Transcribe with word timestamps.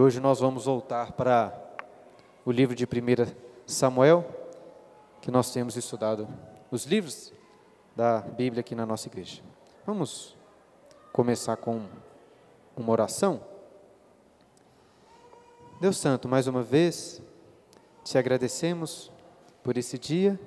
Hoje 0.00 0.18
nós 0.18 0.40
vamos 0.40 0.64
voltar 0.64 1.12
para 1.12 1.52
o 2.42 2.50
livro 2.50 2.74
de 2.74 2.86
1 2.86 2.88
Samuel, 3.66 4.24
que 5.20 5.30
nós 5.30 5.52
temos 5.52 5.76
estudado 5.76 6.26
os 6.70 6.86
livros 6.86 7.34
da 7.94 8.22
Bíblia 8.22 8.60
aqui 8.60 8.74
na 8.74 8.86
nossa 8.86 9.08
igreja. 9.08 9.42
Vamos 9.84 10.34
começar 11.12 11.58
com 11.58 11.84
uma 12.74 12.90
oração. 12.90 13.42
Deus 15.78 15.98
Santo, 15.98 16.26
mais 16.26 16.46
uma 16.46 16.62
vez, 16.62 17.20
te 18.02 18.16
agradecemos 18.16 19.12
por 19.62 19.76
esse 19.76 19.98
dia, 19.98 20.40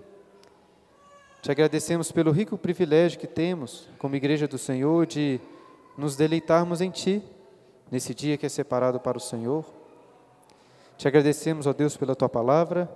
te 1.44 1.52
agradecemos 1.52 2.12
pelo 2.12 2.32
rico 2.32 2.58
privilégio 2.58 3.20
que 3.20 3.28
temos, 3.28 3.88
como 4.00 4.16
Igreja 4.16 4.48
do 4.48 4.58
Senhor, 4.58 5.06
de 5.06 5.40
nos 5.96 6.16
deleitarmos 6.16 6.82
em 6.82 6.90
Ti 6.90 7.24
nesse 7.94 8.12
dia 8.12 8.40
que 8.40 8.46
é 8.48 8.50
separado 8.50 9.00
para 9.00 9.20
o 9.20 9.22
Senhor. 9.22 9.64
Te 10.98 11.08
agradecemos, 11.08 11.68
ó 11.68 11.74
Deus, 11.74 11.96
pela 11.96 12.16
tua 12.16 12.28
palavra, 12.28 12.90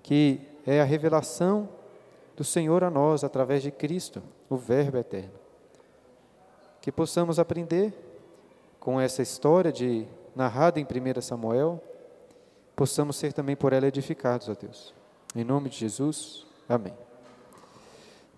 que 0.00 0.40
é 0.64 0.80
a 0.80 0.84
revelação 0.84 1.68
do 2.36 2.44
Senhor 2.44 2.84
a 2.84 2.90
nós 2.90 3.24
através 3.24 3.64
de 3.64 3.72
Cristo, 3.72 4.22
o 4.48 4.56
Verbo 4.56 4.96
eterno. 4.96 5.32
Que 6.80 6.92
possamos 6.92 7.40
aprender 7.40 7.92
com 8.78 9.00
essa 9.00 9.22
história 9.22 9.72
de 9.72 10.06
narrada 10.36 10.78
em 10.78 10.84
1 10.84 11.20
Samuel, 11.20 11.82
possamos 12.76 13.16
ser 13.16 13.32
também 13.32 13.56
por 13.56 13.72
ela 13.72 13.88
edificados, 13.88 14.48
ó 14.48 14.54
Deus. 14.54 14.94
Em 15.34 15.42
nome 15.42 15.68
de 15.68 15.78
Jesus, 15.78 16.46
amém. 16.68 16.94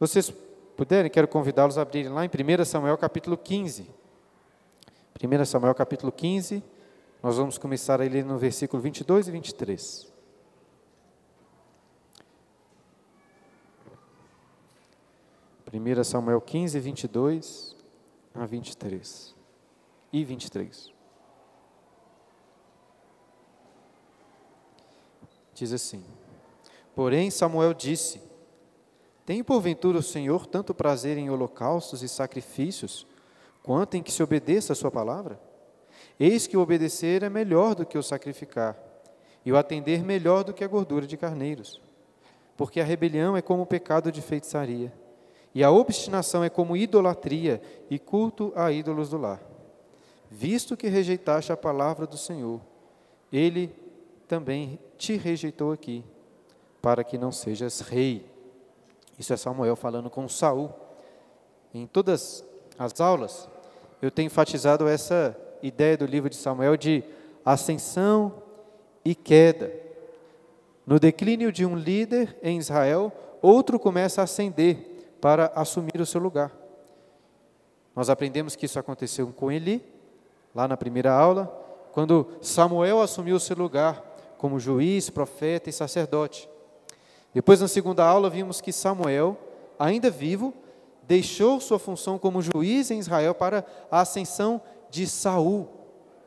Vocês 0.01 0.33
puderem, 0.75 1.11
quero 1.11 1.29
convidá-los 1.29 1.77
a 1.77 1.83
abrirem 1.83 2.11
lá 2.11 2.25
em 2.25 2.29
1 2.31 2.64
Samuel 2.64 2.97
capítulo 2.97 3.37
15. 3.37 3.98
1 5.20 5.44
Samuel 5.47 5.74
capítulo 5.74 6.12
15, 6.12 6.62
nós 7.20 7.36
vamos 7.36 7.58
começar 7.58 8.00
a 8.00 8.05
ler 8.05 8.24
no 8.24 8.38
versículo 8.38 8.80
22 8.80 9.27
e 9.27 9.33
23. 9.33 10.12
Primeira 15.64 16.05
Samuel 16.05 16.41
15, 16.41 16.78
22 16.78 17.77
a 18.33 18.46
23 18.46 19.34
e 20.12 20.24
23. 20.24 20.92
Diz 25.52 25.72
assim: 25.72 26.05
Porém 26.94 27.28
Samuel 27.28 27.74
disse: 27.74 28.22
Tem 29.27 29.42
porventura 29.42 29.98
o 29.98 30.02
Senhor 30.02 30.46
tanto 30.46 30.72
prazer 30.72 31.19
em 31.19 31.28
holocaustos 31.28 32.05
e 32.05 32.08
sacrifícios, 32.08 33.05
quanto 33.69 33.98
em 33.98 34.02
que 34.02 34.11
se 34.11 34.22
obedeça 34.22 34.72
a 34.72 34.77
sua 34.77 34.91
palavra? 34.91 35.38
Eis 36.19 36.47
que 36.47 36.56
o 36.56 36.61
obedecer 36.62 37.22
é 37.22 37.28
melhor 37.28 37.74
do 37.74 37.84
que 37.84 37.98
o 37.98 38.02
sacrificar, 38.02 38.74
e 39.44 39.52
o 39.52 39.58
atender 39.58 40.02
melhor 40.02 40.42
do 40.42 40.55
que 40.55 40.64
a 40.64 40.66
gordura 40.66 41.06
de 41.06 41.19
carneiros. 41.19 41.78
Porque 42.56 42.80
a 42.80 42.84
rebelião 42.84 43.36
é 43.36 43.42
como 43.42 43.64
o 43.64 43.66
pecado 43.66 44.11
de 44.11 44.22
feitiçaria, 44.22 44.91
e 45.55 45.62
a 45.62 45.70
obstinação 45.70 46.42
é 46.42 46.48
como 46.48 46.78
idolatria 46.78 47.61
e 47.91 47.98
culto 47.98 48.55
a 48.56 48.72
ídolos 48.72 49.11
do 49.11 49.19
lar. 49.19 49.42
Visto 50.30 50.74
que 50.74 50.89
rejeitaste 50.89 51.52
a 51.52 51.56
palavra 51.56 52.06
do 52.06 52.16
Senhor, 52.16 52.62
ele 53.30 53.70
também 54.27 54.78
te 54.96 55.14
rejeitou 55.14 55.72
aqui, 55.72 56.02
para 56.80 57.05
que 57.05 57.19
não 57.19 57.30
sejas 57.30 57.80
rei. 57.80 58.24
Isso 59.19 59.34
é 59.34 59.36
Samuel 59.36 59.77
falando 59.77 60.08
com 60.08 60.27
Saul. 60.27 60.72
Em 61.74 61.86
todas 61.86 62.42
as 62.78 62.98
aulas, 62.98 63.46
eu 64.01 64.11
tenho 64.11 64.27
enfatizado 64.27 64.87
essa 64.87 65.37
ideia 65.63 65.97
do 65.97 66.07
livro 66.07 66.31
de 66.31 66.37
Samuel 66.37 66.77
de 66.77 67.03
ascensão 67.45 68.42
e 69.05 69.14
queda. 69.14 69.73
No 70.86 70.98
declínio 70.98 71.51
de 71.51 71.67
um 71.67 71.75
líder 71.75 72.37
em 72.42 72.58
Israel, 72.58 73.13
outro 73.42 73.79
começa 73.79 74.20
a 74.20 74.25
ascender 74.25 75.17
para 75.20 75.53
assumir 75.55 76.01
o 76.01 76.07
seu 76.07 76.20
lugar. 76.20 76.53
Nós 77.95 78.08
aprendemos 78.08 78.55
que 78.55 78.67
isso 78.67 78.79
aconteceu 78.79 79.27
com 79.29 79.51
Eli, 79.51 79.85
lá 80.55 80.69
na 80.69 80.77
primeira 80.77 81.13
aula, 81.13 81.47
quando 81.92 82.29
Samuel 82.41 83.03
assumiu 83.03 83.37
o 83.37 83.41
seu 83.41 83.57
lugar 83.57 84.05
como 84.39 84.61
juiz, 84.61 85.11
profeta 85.11 85.69
e 85.69 85.73
sacerdote. 85.73 86.48
Depois, 87.35 87.61
na 87.61 87.69
segunda 87.69 88.05
aula, 88.05 88.31
vimos 88.31 88.61
que 88.61 88.73
Samuel, 88.73 89.37
ainda 89.79 90.11
vivo, 90.11 90.55
deixou 91.08 91.58
sua 91.58 91.79
função 91.79 92.19
como 92.19 92.42
juiz 92.42 92.91
em 92.91 92.98
Israel 92.98 93.35
para 93.35 93.64
a 93.91 94.01
ascensão 94.01 94.61
de 94.91 95.07
Saul. 95.07 95.67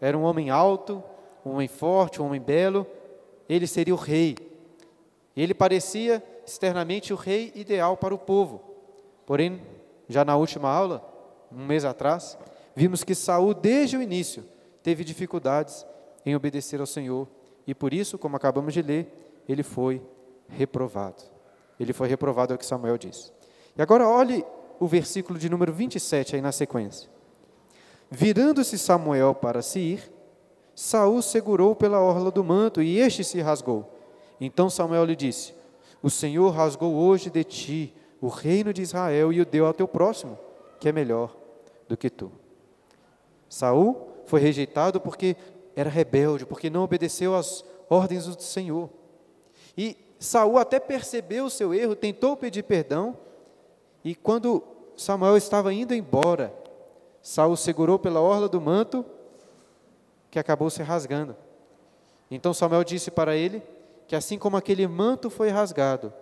Era 0.02 0.18
um 0.18 0.24
homem 0.24 0.50
alto, 0.50 1.04
um 1.46 1.52
homem 1.52 1.68
forte, 1.68 2.20
um 2.20 2.26
homem 2.26 2.42
belo. 2.42 2.88
Ele 3.48 3.68
seria 3.68 3.94
o 3.94 3.98
rei. 3.98 4.36
Ele 5.38 5.54
parecia 5.54 6.24
externamente 6.44 7.14
o 7.14 7.16
rei 7.16 7.52
ideal 7.54 7.96
para 7.96 8.16
o 8.16 8.18
povo. 8.18 8.60
Porém, 9.24 9.62
já 10.10 10.26
na 10.26 10.36
última 10.36 10.70
aula, 10.70 11.08
um 11.52 11.64
mês 11.64 11.86
atrás, 11.86 12.36
vimos 12.76 13.04
que 13.04 13.14
Saul 13.14 13.54
desde 13.54 13.96
o 13.96 14.02
início 14.02 14.44
teve 14.82 15.04
dificuldades 15.04 15.86
em 16.26 16.36
obedecer 16.36 16.80
ao 16.80 16.88
Senhor 16.88 17.28
e 17.68 17.76
por 17.76 17.94
isso, 17.94 18.18
como 18.18 18.36
acabamos 18.36 18.74
de 18.74 18.82
ler, 18.82 19.44
ele 19.48 19.62
foi 19.62 20.02
reprovado. 20.50 21.22
Ele 21.80 21.94
foi 21.94 22.08
reprovado, 22.08 22.52
é 22.52 22.56
o 22.56 22.60
que 22.60 22.66
Samuel 22.66 22.98
diz. 22.98 23.32
E 23.78 23.82
agora 23.82 24.08
olhe 24.08 24.44
o 24.82 24.88
versículo 24.88 25.38
de 25.38 25.48
número 25.48 25.72
27 25.72 26.36
aí 26.36 26.42
na 26.42 26.52
sequência. 26.52 27.08
Virando-se 28.10 28.80
Samuel 28.80 29.36
para 29.36 29.62
se 29.62 29.80
ir, 29.80 30.12
Saul 30.74 31.22
segurou 31.22 31.76
pela 31.76 32.02
orla 32.02 32.32
do 32.32 32.44
manto 32.44 32.82
e 32.82 32.98
este 32.98 33.24
se 33.24 33.40
rasgou. 33.40 33.94
Então 34.40 34.72
Samuel 34.72 35.06
lhe 35.06 35.16
disse: 35.16 35.54
O 36.02 36.10
Senhor 36.10 36.50
rasgou 36.50 36.96
hoje 36.96 37.30
de 37.30 37.44
ti 37.44 37.94
o 38.20 38.28
reino 38.28 38.74
de 38.74 38.82
Israel 38.82 39.32
e 39.32 39.40
o 39.40 39.46
deu 39.46 39.68
ao 39.68 39.74
teu 39.74 39.88
próximo, 39.88 40.36
que 40.80 40.90
é 40.90 40.92
melhor 40.92 41.38
do 41.88 41.96
que 41.96 42.10
tu. 42.10 42.32
Saul 43.48 44.08
foi 44.26 44.40
rejeitado 44.40 45.00
porque 45.00 45.36
era 45.76 45.92
rebelde, 45.92 46.44
porque 46.44 46.72
não 46.72 46.82
obedeceu 46.82 47.36
às 47.36 47.64
ordens 47.88 48.26
do 48.26 48.42
Senhor. 48.42 48.90
E 49.78 49.96
Saul 50.18 50.58
até 50.58 50.80
percebeu 50.80 51.46
o 51.46 51.52
seu 51.52 51.72
erro, 51.72 51.96
tentou 51.96 52.36
pedir 52.36 52.64
perdão, 52.64 53.16
e 54.04 54.16
quando 54.16 54.71
Samuel 54.96 55.38
estava 55.38 55.74
indo 55.74 55.94
embora, 55.94 56.54
Saul 57.22 57.56
segurou 57.56 58.00
pela 58.00 58.20
orla 58.20 58.48
do 58.48 58.60
manto, 58.60 59.06
que 60.30 60.40
acabou 60.40 60.70
se 60.70 60.82
rasgando. 60.82 61.36
Então 62.30 62.54
Samuel 62.54 62.84
disse 62.84 63.12
para 63.12 63.36
ele 63.36 63.62
que 64.08 64.16
assim 64.16 64.38
como 64.38 64.58
aquele 64.58 64.88
manto 64.88 65.30
foi 65.30 65.50
rasgado, 65.50 66.14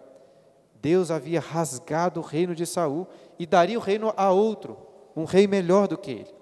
Deus 0.82 1.12
havia 1.12 1.40
rasgado 1.40 2.20
o 2.20 2.24
reino 2.24 2.56
de 2.56 2.66
Saul 2.66 3.08
e 3.38 3.46
daria 3.46 3.78
o 3.78 3.82
reino 3.82 4.14
a 4.16 4.32
outro, 4.32 4.78
um 5.16 5.26
rei 5.26 5.48
melhor 5.48 5.88
do 5.88 5.98
que 5.98 6.12
ele. 6.12 6.36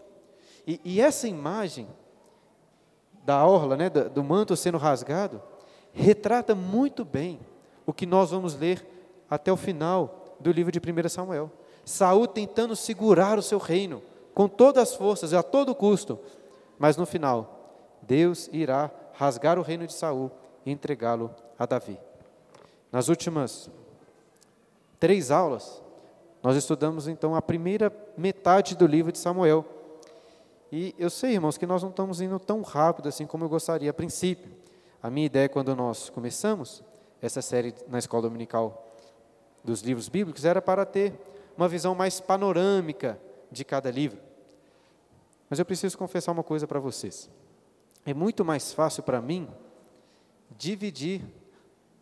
E, 0.65 0.81
e 0.83 1.01
essa 1.01 1.27
imagem 1.27 1.87
da 3.25 3.45
orla, 3.45 3.75
né, 3.75 3.89
do, 3.89 4.09
do 4.09 4.23
manto 4.23 4.55
sendo 4.55 4.77
rasgado, 4.77 5.41
retrata 5.91 6.53
muito 6.53 7.03
bem 7.03 7.39
o 7.85 7.93
que 7.93 8.05
nós 8.05 8.31
vamos 8.31 8.55
ler 8.55 8.85
até 9.29 9.51
o 9.51 9.57
final 9.57 10.37
do 10.39 10.51
livro 10.51 10.71
de 10.71 10.79
1 10.79 11.09
Samuel. 11.09 11.51
Saul 11.87 12.27
tentando 12.27 12.75
segurar 12.75 13.39
o 13.39 13.41
seu 13.41 13.57
reino 13.57 14.03
com 14.33 14.47
todas 14.49 14.83
as 14.89 14.95
forças, 14.95 15.33
a 15.33 15.41
todo 15.41 15.73
custo. 15.73 16.19
Mas 16.77 16.97
no 16.97 17.05
final, 17.05 17.71
Deus 18.01 18.49
irá 18.51 18.91
rasgar 19.13 19.57
o 19.57 19.61
reino 19.61 19.87
de 19.87 19.93
Saul 19.93 20.29
e 20.65 20.71
entregá-lo 20.71 21.33
a 21.57 21.65
Davi. 21.65 21.97
Nas 22.91 23.07
últimas 23.07 23.69
três 24.99 25.31
aulas, 25.31 25.81
nós 26.43 26.57
estudamos 26.57 27.07
então 27.07 27.33
a 27.33 27.41
primeira 27.41 27.91
metade 28.17 28.75
do 28.75 28.85
livro 28.85 29.11
de 29.11 29.17
Samuel. 29.17 29.65
E 30.69 30.93
eu 30.99 31.09
sei, 31.09 31.35
irmãos, 31.35 31.57
que 31.57 31.65
nós 31.65 31.81
não 31.81 31.89
estamos 31.89 32.19
indo 32.19 32.37
tão 32.37 32.61
rápido 32.63 33.07
assim 33.07 33.25
como 33.25 33.45
eu 33.45 33.49
gostaria 33.49 33.89
a 33.89 33.93
princípio. 33.93 34.51
A 35.01 35.09
minha 35.09 35.25
ideia 35.25 35.47
quando 35.47 35.73
nós 35.73 36.09
começamos 36.09 36.83
essa 37.21 37.41
série 37.41 37.73
na 37.87 37.97
escola 37.97 38.23
dominical 38.23 38.85
dos 39.63 39.81
livros 39.81 40.09
bíblicos 40.09 40.43
era 40.43 40.61
para 40.61 40.85
ter 40.85 41.13
uma 41.57 41.67
visão 41.67 41.95
mais 41.95 42.19
panorâmica 42.19 43.19
de 43.51 43.65
cada 43.65 43.89
livro. 43.89 44.19
Mas 45.49 45.59
eu 45.59 45.65
preciso 45.65 45.97
confessar 45.97 46.31
uma 46.31 46.43
coisa 46.43 46.67
para 46.67 46.79
vocês. 46.79 47.29
É 48.05 48.13
muito 48.13 48.45
mais 48.45 48.71
fácil 48.71 49.01
para 49.01 49.21
mim 49.21 49.49
dividir 50.57 51.21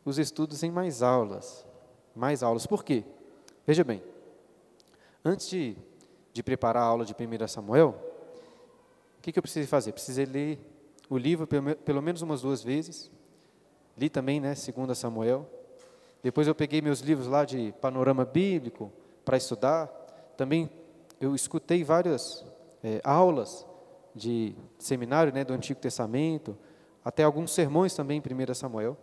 os 0.03 0.17
estudos 0.17 0.61
em 0.61 0.69
mais 0.69 1.01
aulas. 1.01 1.65
Mais 2.15 2.43
aulas. 2.43 2.67
Por 2.67 2.83
quê? 2.83 3.03
Veja 3.65 3.83
bem, 3.83 4.03
antes 5.23 5.49
de, 5.49 5.75
de 6.33 6.43
preparar 6.43 6.83
a 6.83 6.85
aula 6.85 7.05
de 7.05 7.13
1 7.13 7.47
Samuel, 7.47 7.95
o 9.17 9.21
que, 9.21 9.31
que 9.31 9.39
eu 9.39 9.43
precisei 9.43 9.65
fazer? 9.65 9.91
Precisei 9.91 10.25
ler 10.25 10.59
o 11.09 11.17
livro 11.17 11.47
pelo, 11.47 11.75
pelo 11.77 12.01
menos 12.01 12.21
umas 12.21 12.41
duas 12.41 12.61
vezes. 12.61 13.11
Li 13.97 14.09
também, 14.09 14.39
né, 14.39 14.53
2 14.53 14.97
Samuel. 14.97 15.49
Depois 16.21 16.47
eu 16.47 16.55
peguei 16.55 16.81
meus 16.81 16.99
livros 16.99 17.27
lá 17.27 17.45
de 17.45 17.73
panorama 17.79 18.25
bíblico 18.25 18.91
para 19.25 19.35
estudar. 19.35 19.87
Também 20.37 20.69
eu 21.19 21.35
escutei 21.35 21.83
várias 21.83 22.45
é, 22.83 23.01
aulas 23.03 23.65
de 24.13 24.55
seminário 24.79 25.33
né, 25.33 25.43
do 25.43 25.53
Antigo 25.53 25.79
Testamento, 25.79 26.55
até 27.03 27.23
alguns 27.23 27.51
sermões 27.51 27.93
também 27.93 28.21
em 28.23 28.51
1 28.51 28.53
Samuel. 28.53 28.95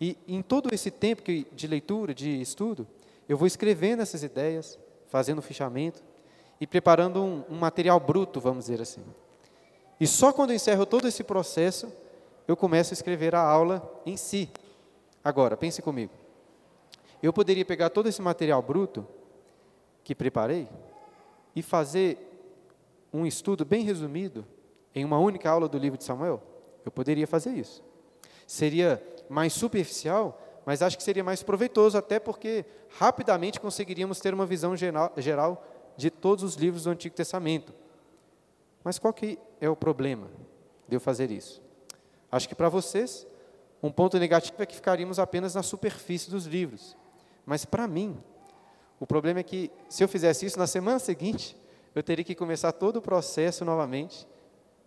E 0.00 0.18
em 0.26 0.42
todo 0.42 0.74
esse 0.74 0.90
tempo 0.90 1.22
de 1.22 1.66
leitura, 1.66 2.14
de 2.14 2.40
estudo, 2.40 2.86
eu 3.28 3.36
vou 3.36 3.46
escrevendo 3.46 4.02
essas 4.02 4.22
ideias, 4.22 4.78
fazendo 5.08 5.40
fichamento 5.40 6.02
e 6.60 6.66
preparando 6.66 7.22
um, 7.22 7.44
um 7.48 7.58
material 7.58 8.00
bruto, 8.00 8.40
vamos 8.40 8.64
dizer 8.64 8.82
assim. 8.82 9.04
E 10.00 10.06
só 10.06 10.32
quando 10.32 10.50
eu 10.50 10.56
encerro 10.56 10.84
todo 10.86 11.06
esse 11.06 11.22
processo, 11.22 11.92
eu 12.48 12.56
começo 12.56 12.92
a 12.92 12.94
escrever 12.94 13.34
a 13.34 13.40
aula 13.40 14.02
em 14.04 14.16
si. 14.16 14.50
Agora, 15.22 15.56
pense 15.56 15.82
comigo. 15.82 16.12
Eu 17.22 17.32
poderia 17.32 17.64
pegar 17.64 17.90
todo 17.90 18.08
esse 18.08 18.22
material 18.22 18.62
bruto 18.62 19.06
que 20.04 20.14
preparei 20.14 20.68
e 21.54 21.62
fazer 21.62 22.18
um 23.12 23.26
estudo 23.26 23.64
bem 23.64 23.82
resumido 23.82 24.46
em 24.94 25.04
uma 25.04 25.18
única 25.18 25.50
aula 25.50 25.68
do 25.68 25.78
livro 25.78 25.98
de 25.98 26.04
Samuel? 26.04 26.42
Eu 26.84 26.90
poderia 26.90 27.26
fazer 27.26 27.50
isso. 27.50 27.82
Seria 28.46 29.02
mais 29.28 29.52
superficial, 29.52 30.40
mas 30.64 30.82
acho 30.82 30.96
que 30.96 31.02
seria 31.02 31.22
mais 31.22 31.42
proveitoso, 31.42 31.96
até 31.96 32.18
porque 32.18 32.64
rapidamente 32.98 33.60
conseguiríamos 33.60 34.18
ter 34.20 34.34
uma 34.34 34.46
visão 34.46 34.74
geral 34.76 35.66
de 35.96 36.10
todos 36.10 36.42
os 36.42 36.54
livros 36.54 36.84
do 36.84 36.90
Antigo 36.90 37.14
Testamento. 37.14 37.72
Mas 38.82 38.98
qual 38.98 39.12
que 39.12 39.38
é 39.60 39.68
o 39.68 39.76
problema 39.76 40.28
de 40.88 40.96
eu 40.96 41.00
fazer 41.00 41.30
isso? 41.30 41.62
Acho 42.32 42.48
que 42.48 42.54
para 42.54 42.68
vocês, 42.68 43.26
um 43.82 43.90
ponto 43.90 44.18
negativo 44.18 44.62
é 44.62 44.66
que 44.66 44.74
ficaríamos 44.74 45.18
apenas 45.18 45.54
na 45.54 45.62
superfície 45.62 46.30
dos 46.30 46.46
livros. 46.46 46.96
Mas 47.44 47.64
para 47.64 47.86
mim, 47.86 48.16
o 49.00 49.06
problema 49.06 49.40
é 49.40 49.42
que 49.42 49.70
se 49.88 50.04
eu 50.04 50.08
fizesse 50.08 50.44
isso 50.44 50.58
na 50.58 50.66
semana 50.66 50.98
seguinte, 50.98 51.56
eu 51.94 52.02
teria 52.02 52.24
que 52.24 52.34
começar 52.34 52.70
todo 52.70 52.98
o 52.98 53.02
processo 53.02 53.64
novamente, 53.64 54.28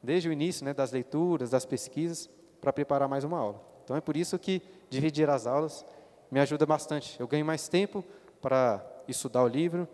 desde 0.02 0.30
o 0.30 0.32
início 0.32 0.64
né, 0.64 0.74
das 0.74 0.92
leituras, 0.92 1.50
das 1.50 1.66
pesquisas, 1.66 2.30
para 2.62 2.72
preparar 2.72 3.10
mais 3.10 3.24
uma 3.24 3.40
aula. 3.40 3.62
Então 3.84 3.96
é 3.96 4.02
por 4.02 4.16
isso 4.16 4.38
que 4.38 4.62
dividir 4.90 5.30
as 5.30 5.48
aulas 5.48 5.84
me 6.32 6.40
ajuda 6.40 6.66
bastante. 6.66 7.20
Eu 7.20 7.28
ganho 7.28 7.46
mais 7.46 7.68
tempo 7.68 8.06
para 8.40 8.86
estudar 9.08 9.44
o 9.44 9.48
livro. 9.48 9.88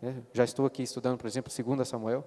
Né? 0.00 0.22
Já 0.32 0.44
estou 0.44 0.66
aqui 0.66 0.82
estudando, 0.82 1.18
por 1.18 1.26
exemplo, 1.26 1.52
2 1.52 1.86
Samuel. 1.86 2.24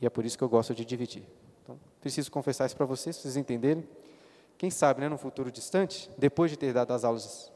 E 0.00 0.06
é 0.06 0.10
por 0.10 0.24
isso 0.24 0.36
que 0.36 0.42
eu 0.42 0.48
gosto 0.48 0.74
de 0.74 0.84
dividir. 0.84 1.24
Então, 1.62 1.78
preciso 2.00 2.30
confessar 2.30 2.66
isso 2.66 2.76
para 2.76 2.86
vocês, 2.86 3.16
para 3.16 3.22
vocês 3.22 3.36
entenderem. 3.36 3.86
Quem 4.58 4.70
sabe, 4.70 5.00
né, 5.00 5.08
no 5.08 5.16
futuro 5.16 5.50
distante, 5.50 6.10
depois 6.18 6.50
de 6.50 6.56
ter 6.56 6.72
dado 6.72 6.92
as 6.92 7.04
aulas, 7.04 7.52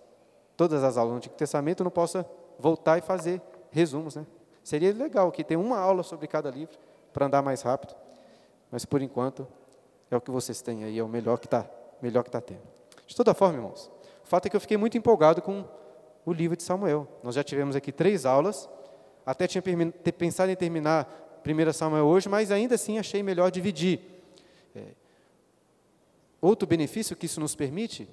todas 0.56 0.82
as 0.84 0.96
aulas 0.96 1.12
do 1.12 1.16
Antigo 1.16 1.34
Testamento, 1.34 1.80
eu 1.80 1.84
não 1.84 1.90
possa 1.90 2.26
voltar 2.58 2.98
e 2.98 3.00
fazer 3.00 3.40
resumos. 3.70 4.16
Né? 4.16 4.26
Seria 4.62 4.92
legal 4.92 5.30
que 5.30 5.44
tenha 5.44 5.60
uma 5.60 5.78
aula 5.78 6.02
sobre 6.02 6.26
cada 6.26 6.50
livro, 6.50 6.76
para 7.12 7.26
andar 7.26 7.42
mais 7.42 7.62
rápido. 7.62 7.94
Mas, 8.70 8.84
por 8.84 9.00
enquanto, 9.00 9.46
é 10.10 10.16
o 10.16 10.20
que 10.20 10.30
vocês 10.30 10.60
têm 10.60 10.84
aí, 10.84 10.98
é 10.98 11.02
o 11.02 11.08
melhor 11.08 11.38
que 11.38 11.46
está 11.46 11.68
melhor 12.02 12.22
que 12.22 12.28
está 12.28 12.40
tendo. 12.40 12.62
De 13.06 13.16
toda 13.16 13.32
forma, 13.32 13.58
irmãos, 13.58 13.90
o 14.22 14.26
fato 14.26 14.46
é 14.46 14.50
que 14.50 14.56
eu 14.56 14.60
fiquei 14.60 14.76
muito 14.76 14.98
empolgado 14.98 15.40
com 15.40 15.64
o 16.24 16.32
livro 16.32 16.56
de 16.56 16.62
Samuel. 16.62 17.08
Nós 17.22 17.34
já 17.34 17.42
tivemos 17.42 17.74
aqui 17.74 17.90
três 17.90 18.26
aulas, 18.26 18.68
até 19.24 19.46
tinha 19.46 19.62
pensado 20.18 20.50
em 20.50 20.56
terminar 20.56 21.40
1 21.46 21.72
Samuel 21.72 22.04
hoje, 22.04 22.28
mas 22.28 22.50
ainda 22.50 22.74
assim 22.74 22.98
achei 22.98 23.22
melhor 23.22 23.50
dividir. 23.50 24.00
É, 24.76 24.88
outro 26.40 26.66
benefício 26.66 27.16
que 27.16 27.26
isso 27.26 27.40
nos 27.40 27.54
permite 27.54 28.08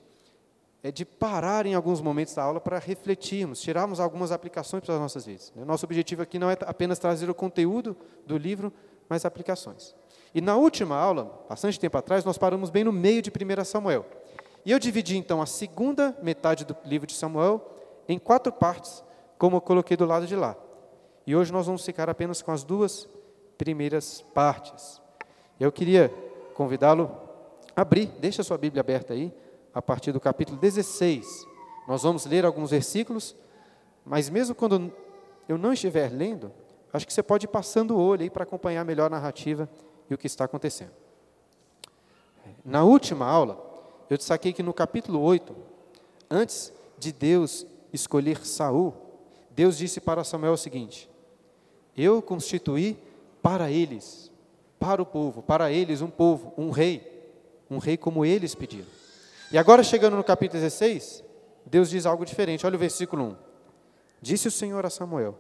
é 0.84 0.92
de 0.92 1.06
parar 1.06 1.66
em 1.66 1.76
alguns 1.76 2.02
momentos 2.02 2.34
da 2.34 2.44
aula 2.44 2.60
para 2.60 2.80
refletirmos, 2.80 3.62
tirarmos 3.62 4.00
algumas 4.00 4.32
aplicações 4.32 4.84
para 4.84 4.96
as 4.96 5.02
nossas 5.02 5.26
vidas. 5.26 5.54
Né? 5.56 5.64
Nosso 5.64 5.86
objetivo 5.86 6.22
aqui 6.24 6.40
não 6.40 6.50
é 6.50 6.58
apenas 6.62 6.98
trazer 6.98 7.30
o 7.30 7.36
conteúdo 7.36 7.96
do 8.26 8.38
livro, 8.38 8.74
mas 9.08 9.24
aplicações. 9.24 9.96
E 10.34 10.42
na 10.42 10.56
última 10.56 10.96
aula, 10.96 11.46
bastante 11.48 11.80
tempo 11.80 11.98
atrás, 11.98 12.26
nós 12.26 12.38
paramos 12.38 12.70
bem 12.70 12.84
no 12.84 12.92
meio 12.92 13.22
de 13.22 13.30
1 13.30 13.64
Samuel. 13.66 14.06
E 14.66 14.72
eu 14.72 14.80
dividi 14.80 15.18
então 15.18 15.42
a 15.42 15.46
segunda 15.46 16.18
metade 16.22 16.66
do 16.66 16.76
livro 16.86 17.06
de 17.06 17.14
Samuel 17.14 17.62
em 18.08 18.18
quatro 18.18 18.52
partes, 18.52 19.04
como 19.38 19.58
eu 19.58 19.62
coloquei 19.62 19.98
do 19.98 20.06
lado 20.06 20.26
de 20.26 20.36
lá. 20.36 20.56
E 21.28 21.36
hoje 21.36 21.52
nós 21.52 21.66
vamos 21.66 21.86
ficar 21.86 22.10
apenas 22.10 22.42
com 22.42 22.52
as 22.52 22.64
duas 22.64 23.08
primeiras 23.58 24.22
partes. 24.34 25.02
Eu 25.60 25.72
queria 25.72 26.12
convidá-lo 26.56 27.16
a 27.76 27.82
abrir, 27.82 28.08
deixa 28.20 28.42
a 28.42 28.46
sua 28.46 28.58
Bíblia 28.58 28.82
aberta 28.82 29.14
aí, 29.14 29.32
a 29.74 29.82
partir 29.82 30.12
do 30.12 30.20
capítulo 30.20 30.58
16. 30.58 31.48
Nós 31.88 32.04
vamos 32.04 32.26
ler 32.26 32.46
alguns 32.46 32.72
versículos, 32.72 33.36
mas 34.06 34.30
mesmo 34.30 34.56
quando 34.56 34.92
eu 35.48 35.58
não 35.58 35.74
estiver 35.74 36.12
lendo, 36.12 36.52
acho 36.92 37.06
que 37.06 37.14
você 37.14 37.24
pode 37.24 37.46
ir 37.46 37.50
passando 37.50 37.96
o 37.96 38.00
olho 38.00 38.22
aí 38.22 38.30
para 38.30 38.44
acompanhar 38.44 38.86
melhor 38.86 39.08
a 39.08 39.10
narrativa 39.10 39.70
e 40.10 40.14
o 40.14 40.18
que 40.18 40.28
está 40.28 40.46
acontecendo. 40.46 40.92
Na 42.64 42.84
última 42.84 43.26
aula, 43.26 43.60
eu 44.10 44.18
destaquei 44.18 44.54
que 44.54 44.62
no 44.62 44.74
capítulo 44.74 45.20
8, 45.22 45.56
antes 46.30 46.72
de 46.98 47.12
Deus 47.12 47.66
escolher 47.94 48.46
Saul, 48.46 48.94
Deus 49.50 49.78
disse 49.78 50.00
para 50.00 50.24
Samuel 50.24 50.54
o 50.54 50.58
seguinte: 50.58 51.10
Eu 51.96 52.22
constituí 52.22 52.98
para 53.42 53.72
eles, 53.72 54.32
para 54.80 55.02
o 55.02 55.06
povo, 55.06 55.42
para 55.42 55.72
eles 55.72 56.02
um 56.02 56.10
povo, 56.10 56.54
um 56.58 56.70
rei, 56.70 57.30
um 57.70 57.78
rei 57.78 57.98
como 57.98 58.26
eles 58.26 58.54
pediram. 58.54 59.01
E 59.52 59.58
agora 59.58 59.84
chegando 59.84 60.16
no 60.16 60.24
capítulo 60.24 60.62
16, 60.62 61.24
Deus 61.66 61.90
diz 61.90 62.06
algo 62.06 62.26
diferente. 62.26 62.66
Olha 62.66 62.76
o 62.76 62.80
versículo 62.80 63.24
1. 63.24 63.36
Disse 64.22 64.48
o 64.48 64.52
Senhor 64.52 64.86
a 64.86 64.90
Samuel: 64.90 65.38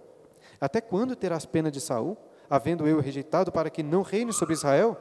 Até 0.60 0.81
quando 0.81 1.16
terás 1.16 1.46
pena 1.46 1.72
de 1.72 1.80
Saul? 1.80 2.18
havendo 2.52 2.86
eu 2.86 3.00
rejeitado, 3.00 3.50
para 3.50 3.69
que 3.69 3.81
não 3.81 4.02
reine 4.02 4.34
sobre 4.34 4.54
Israel? 4.54 4.98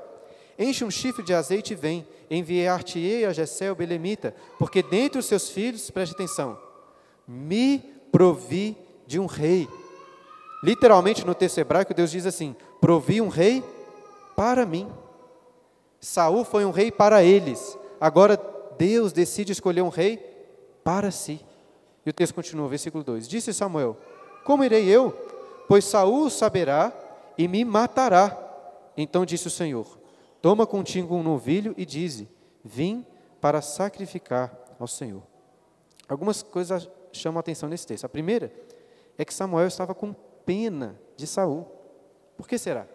Enche 0.57 0.85
um 0.85 0.91
chifre 0.91 1.25
de 1.25 1.35
azeite 1.35 1.73
e 1.73 1.77
vem, 1.77 2.07
enviar-te-ei 2.31 3.25
a 3.25 3.33
Jessé, 3.33 3.73
o 3.73 3.75
belemita, 3.75 4.33
porque 4.57 4.85
dentre 4.85 5.19
os 5.19 5.27
seus 5.27 5.51
filhos, 5.51 5.91
preste 5.91 6.15
atenção, 6.15 6.57
me 7.27 7.81
provi 8.13 8.77
de 9.05 9.19
um 9.19 9.27
rei. 9.27 9.69
Literalmente 10.63 11.27
no 11.27 11.35
texto 11.35 11.59
hebraico, 11.59 11.93
Deus 11.93 12.13
diz 12.13 12.25
assim: 12.25 12.55
provi 12.81 13.21
um 13.21 13.29
rei 13.29 13.65
para 14.37 14.65
mim. 14.65 14.89
Saul 15.99 16.45
foi 16.45 16.65
um 16.65 16.71
rei 16.71 16.93
para 16.93 17.25
eles. 17.25 17.77
Agora 18.01 18.37
Deus 18.81 19.13
decide 19.13 19.53
escolher 19.53 19.83
um 19.83 19.91
rei 19.91 20.17
para 20.83 21.11
si. 21.11 21.39
E 22.07 22.09
o 22.09 22.15
texto 22.15 22.35
continua, 22.35 22.67
versículo 22.67 23.05
2: 23.05 23.29
Disse 23.29 23.53
Samuel: 23.53 23.95
Como 24.43 24.65
irei 24.65 24.89
eu? 24.89 25.11
Pois 25.69 25.85
Saul 25.85 26.31
saberá 26.31 26.91
e 27.37 27.47
me 27.47 27.63
matará. 27.63 28.39
Então 28.97 29.27
disse 29.27 29.47
o 29.47 29.51
Senhor: 29.51 29.99
Toma 30.41 30.67
contigo 30.67 31.15
um 31.15 31.23
novilho 31.23 31.75
e 31.77 31.85
dize: 31.85 32.27
Vim 32.65 33.05
para 33.39 33.61
sacrificar 33.61 34.51
ao 34.79 34.87
Senhor. 34.87 35.23
Algumas 36.09 36.43
coisas 36.43 36.89
chamam 37.13 37.39
a 37.39 37.41
atenção 37.41 37.69
nesse 37.69 37.87
texto. 37.87 38.07
A 38.07 38.09
primeira 38.09 38.51
é 39.19 39.27
que 39.27 39.35
Samuel 39.35 39.67
estava 39.69 39.95
com 39.95 40.15
pena 40.47 40.99
de 41.19 41.27
Saul. 41.27 41.71
Por 42.35 42.49
que 42.49 42.57
será? 42.57 42.87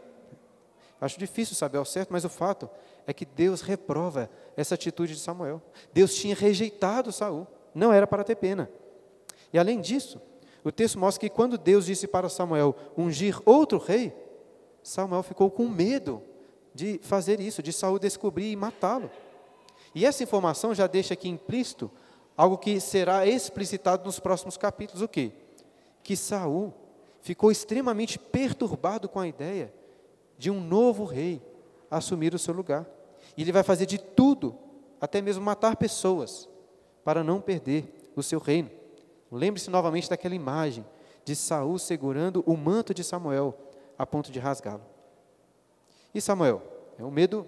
Acho 0.99 1.19
difícil 1.19 1.55
saber 1.55 1.77
ao 1.77 1.85
certo, 1.85 2.09
mas 2.11 2.25
o 2.25 2.29
fato 2.29 2.67
é 3.07 3.13
que 3.13 3.25
Deus 3.25 3.61
reprova 3.61 4.29
essa 4.57 4.75
atitude 4.75 5.13
de 5.13 5.19
Samuel. 5.19 5.61
Deus 5.93 6.15
tinha 6.15 6.35
rejeitado 6.35 7.11
Saul, 7.11 7.47
não 7.73 7.91
era 7.93 8.07
para 8.07 8.23
ter 8.23 8.35
pena. 8.35 8.69
E 9.53 9.59
além 9.59 9.79
disso, 9.79 10.21
o 10.63 10.71
texto 10.71 10.99
mostra 10.99 11.19
que 11.19 11.29
quando 11.29 11.57
Deus 11.57 11.85
disse 11.85 12.07
para 12.07 12.29
Samuel 12.29 12.75
ungir 12.97 13.39
outro 13.45 13.77
rei, 13.77 14.13
Samuel 14.81 15.23
ficou 15.23 15.49
com 15.49 15.67
medo 15.67 16.21
de 16.73 16.99
fazer 17.03 17.39
isso, 17.39 17.63
de 17.63 17.71
Saul 17.71 17.99
descobrir 17.99 18.51
e 18.51 18.55
matá-lo. 18.55 19.09
E 19.93 20.05
essa 20.05 20.23
informação 20.23 20.73
já 20.73 20.87
deixa 20.87 21.13
aqui 21.13 21.29
implícito 21.29 21.89
algo 22.35 22.57
que 22.57 22.79
será 22.79 23.25
explicitado 23.25 24.03
nos 24.03 24.19
próximos 24.19 24.57
capítulos, 24.57 25.01
o 25.01 25.07
quê? 25.07 25.31
Que 26.03 26.17
Saul 26.17 26.73
ficou 27.21 27.51
extremamente 27.51 28.19
perturbado 28.19 29.07
com 29.07 29.19
a 29.19 29.27
ideia 29.27 29.73
de 30.37 30.51
um 30.51 30.59
novo 30.59 31.05
rei 31.05 31.41
assumir 31.89 32.33
o 32.33 32.39
seu 32.39 32.53
lugar. 32.53 32.85
E 33.37 33.41
ele 33.41 33.51
vai 33.51 33.63
fazer 33.63 33.85
de 33.85 33.97
tudo, 33.97 34.57
até 34.99 35.21
mesmo 35.21 35.43
matar 35.43 35.75
pessoas, 35.75 36.49
para 37.03 37.23
não 37.23 37.41
perder 37.41 38.11
o 38.15 38.23
seu 38.23 38.39
reino. 38.39 38.69
Lembre-se 39.31 39.69
novamente 39.69 40.09
daquela 40.09 40.35
imagem 40.35 40.85
de 41.23 41.35
Saul 41.35 41.77
segurando 41.77 42.43
o 42.45 42.55
manto 42.55 42.93
de 42.93 43.03
Samuel 43.03 43.57
a 43.97 44.05
ponto 44.05 44.31
de 44.31 44.39
rasgá-lo. 44.39 44.83
E 46.13 46.21
Samuel? 46.21 46.61
É, 46.97 47.03
o 47.03 47.11
medo 47.11 47.45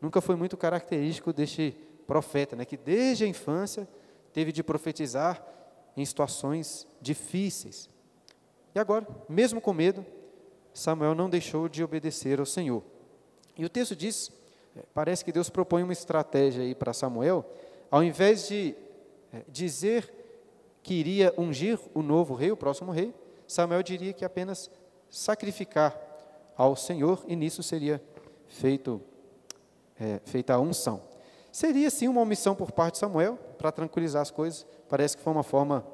nunca 0.00 0.20
foi 0.20 0.36
muito 0.36 0.56
característico 0.56 1.32
deste 1.32 1.76
profeta, 2.06 2.56
né, 2.56 2.64
que 2.64 2.76
desde 2.76 3.24
a 3.24 3.26
infância 3.26 3.88
teve 4.32 4.52
de 4.52 4.62
profetizar 4.62 5.44
em 5.96 6.04
situações 6.04 6.86
difíceis. 7.00 7.88
E 8.74 8.78
agora, 8.78 9.06
mesmo 9.28 9.60
com 9.60 9.72
medo, 9.72 10.04
Samuel 10.72 11.14
não 11.14 11.30
deixou 11.30 11.68
de 11.68 11.82
obedecer 11.82 12.38
ao 12.38 12.46
Senhor. 12.46 12.82
E 13.56 13.64
o 13.64 13.68
texto 13.68 13.96
diz, 13.96 14.30
parece 14.94 15.24
que 15.24 15.32
Deus 15.32 15.50
propõe 15.50 15.82
uma 15.82 15.92
estratégia 15.92 16.62
aí 16.62 16.74
para 16.74 16.92
Samuel, 16.92 17.44
ao 17.90 18.02
invés 18.02 18.48
de 18.48 18.74
é, 19.32 19.42
dizer 19.48 20.12
que 20.82 20.94
iria 20.94 21.34
ungir 21.36 21.78
o 21.94 22.02
novo 22.02 22.34
rei, 22.34 22.50
o 22.50 22.56
próximo 22.56 22.92
rei, 22.92 23.14
Samuel 23.46 23.82
diria 23.82 24.12
que 24.12 24.24
apenas 24.24 24.70
sacrificar 25.08 25.98
ao 26.56 26.76
Senhor, 26.76 27.24
e 27.26 27.34
nisso 27.34 27.62
seria 27.62 28.02
feito, 28.46 29.00
é, 29.98 30.20
feita 30.24 30.54
a 30.54 30.60
unção. 30.60 31.02
Seria 31.50 31.90
sim 31.90 32.06
uma 32.06 32.20
omissão 32.20 32.54
por 32.54 32.70
parte 32.70 32.94
de 32.94 32.98
Samuel 32.98 33.36
para 33.58 33.72
tranquilizar 33.72 34.22
as 34.22 34.30
coisas. 34.30 34.64
Parece 34.88 35.16
que 35.16 35.22
foi 35.22 35.32
uma 35.32 35.42
forma 35.42 35.84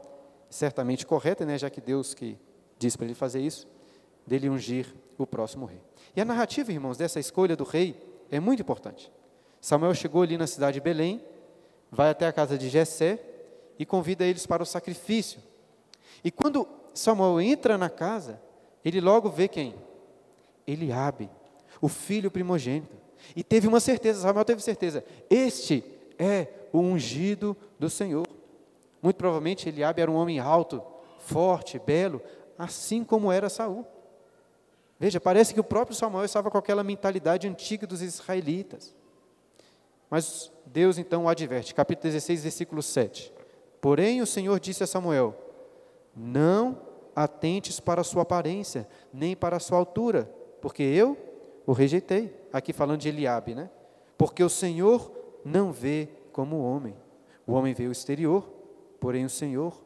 certamente 0.51 1.07
correta, 1.07 1.47
né, 1.47 1.57
já 1.57 1.71
que 1.71 1.81
Deus 1.81 2.13
que 2.13 2.39
disse 2.79 2.97
para 2.97 3.07
ele 3.07 3.15
fazer 3.15 3.41
isso, 3.41 3.67
dele 4.27 4.51
ungir 4.51 4.95
o 5.17 5.27
próximo 5.27 5.65
rei. 5.65 5.81
E 6.15 6.21
a 6.21 6.25
narrativa, 6.25 6.71
irmãos, 6.71 6.99
dessa 6.99 7.19
escolha 7.19 7.57
do 7.57 7.65
rei 7.65 7.97
é 8.31 8.41
muito 8.41 8.61
importante. 8.61 9.13
Samuel 9.61 9.95
chegou 9.95 10.23
ali 10.23 10.37
na 10.39 10.47
cidade 10.47 10.75
de 10.75 10.81
Belém, 10.81 11.25
vai 11.91 12.11
até 12.11 12.27
a 12.27 12.33
casa 12.33 12.57
de 12.57 12.69
Jessé 12.69 13.19
e 13.79 13.85
convida 13.85 14.25
eles 14.25 14.47
para 14.47 14.63
o 14.63 14.67
sacrifício. 14.67 15.41
E 16.23 16.31
quando 16.31 16.67
Samuel 16.95 17.41
entra 17.41 17.77
na 17.77 17.91
casa, 17.91 18.41
ele 18.85 19.01
logo 19.01 19.29
vê 19.29 19.49
quem? 19.49 19.75
Eliabe, 20.67 21.31
o 21.81 21.89
filho 21.89 22.31
primogênito. 22.31 22.97
E 23.35 23.43
teve 23.43 23.67
uma 23.67 23.81
certeza, 23.81 24.21
Samuel 24.21 24.45
teve 24.45 24.63
certeza, 24.63 25.05
este 25.29 25.85
é 26.19 26.49
o 26.73 26.79
ungido 26.79 27.57
do 27.79 27.91
Senhor. 27.91 28.27
Muito 29.03 29.17
provavelmente 29.17 29.69
Eliabe 29.69 30.03
era 30.03 30.11
um 30.11 30.17
homem 30.17 30.39
alto, 30.39 30.83
forte, 31.19 31.79
belo, 31.79 32.21
assim 32.59 33.05
como 33.05 33.31
era 33.31 33.49
Saul. 33.49 33.87
Veja, 34.99 35.21
parece 35.21 35.53
que 35.53 35.61
o 35.61 35.65
próprio 35.65 35.97
Samuel 35.97 36.25
estava 36.25 36.51
com 36.51 36.57
aquela 36.57 36.83
mentalidade 36.83 37.47
antiga 37.47 37.87
dos 37.87 38.01
israelitas. 38.01 38.95
Mas 40.09 40.53
Deus 40.65 40.99
então 40.99 41.25
o 41.25 41.29
adverte, 41.29 41.75
capítulo 41.75 42.13
16, 42.13 42.43
versículo 42.43 42.83
7. 42.83 43.33
Porém 43.81 44.23
o 44.23 44.27
Senhor 44.27 44.59
disse 44.59 44.83
a 44.83 44.87
Samuel: 44.87 45.35
Não 46.15 46.81
atentes 47.15 47.81
para 47.81 48.01
a 48.01 48.05
sua 48.05 48.23
aparência, 48.23 48.89
nem 49.13 49.37
para 49.37 49.57
a 49.57 49.61
sua 49.61 49.79
altura, 49.79 50.31
porque 50.61 50.83
eu 50.83 51.17
o 51.67 51.73
rejeitei. 51.73 52.35
Aqui 52.53 52.73
falando 52.73 53.01
de 53.01 53.09
Eliabe, 53.09 53.55
né? 53.55 53.71
Porque 54.17 54.43
o 54.43 54.49
Senhor 54.49 55.13
não 55.45 55.73
vê 55.73 56.09
como 56.33 56.57
o 56.57 56.65
homem. 56.65 56.97
O 57.47 57.53
homem 57.53 57.75
vê 57.75 57.87
o 57.87 57.93
exterior, 57.93 58.49
porém 58.99 59.25
o 59.25 59.31
Senhor 59.31 59.83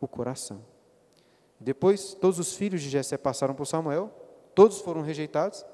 o 0.00 0.08
coração. 0.08 0.60
Depois, 1.60 2.14
todos 2.14 2.38
os 2.38 2.54
filhos 2.54 2.82
de 2.82 2.88
Jessé 2.88 3.16
passaram 3.16 3.54
por 3.54 3.66
Samuel, 3.66 4.12
todos 4.58 4.80
foram 4.80 5.02
rejeitados. 5.02 5.64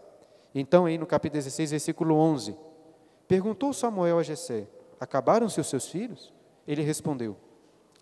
Então, 0.55 0.85
aí 0.85 0.99
no 0.99 1.07
capítulo 1.07 1.39
16, 1.39 1.71
versículo 1.71 2.17
11, 2.17 2.55
perguntou 3.27 3.73
Samuel 3.73 4.19
a 4.19 4.23
Jessé: 4.23 4.69
Acabaram-se 5.01 5.59
os 5.59 5.69
seus 5.69 5.89
filhos? 5.89 6.35
Ele 6.69 6.83
respondeu: 6.83 7.35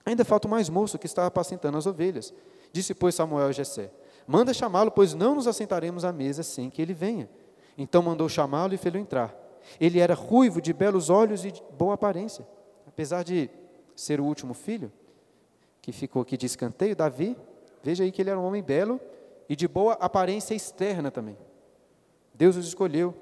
Ainda 0.04 0.24
falta 0.24 0.48
mais 0.48 0.68
moço 0.68 0.98
que 0.98 1.06
está 1.06 1.24
apacentando 1.24 1.78
as 1.78 1.86
ovelhas. 1.86 2.34
Disse, 2.72 2.94
pois, 2.94 3.14
Samuel 3.14 3.46
a 3.46 3.52
Jessé: 3.52 3.92
Manda 4.26 4.52
chamá-lo, 4.52 4.90
pois 4.90 5.14
não 5.14 5.36
nos 5.36 5.46
assentaremos 5.46 6.04
à 6.04 6.12
mesa 6.12 6.42
sem 6.42 6.68
que 6.68 6.82
ele 6.82 6.94
venha. 6.94 7.30
Então 7.78 8.02
mandou 8.02 8.28
chamá-lo 8.28 8.74
e 8.74 8.76
fê-lo 8.76 8.98
entrar. 8.98 9.32
Ele 9.80 10.00
era 10.00 10.14
ruivo, 10.14 10.60
de 10.60 10.72
belos 10.72 11.08
olhos 11.08 11.44
e 11.44 11.52
de 11.52 11.62
boa 11.78 11.94
aparência. 11.94 12.44
Apesar 12.88 13.22
de 13.22 13.48
ser 13.94 14.20
o 14.20 14.24
último 14.24 14.52
filho, 14.52 14.90
que 15.80 15.92
ficou 15.92 16.22
aqui 16.22 16.36
de 16.36 16.46
escanteio, 16.46 16.96
Davi, 16.96 17.36
veja 17.84 18.02
aí 18.02 18.10
que 18.10 18.20
ele 18.20 18.30
era 18.30 18.40
um 18.40 18.44
homem 18.44 18.64
belo 18.64 19.00
e 19.52 19.56
de 19.56 19.68
boa 19.68 19.92
aparência 20.00 20.54
externa 20.54 21.10
também. 21.10 21.36
Deus 22.32 22.56
os 22.56 22.66
escolheu. 22.66 23.14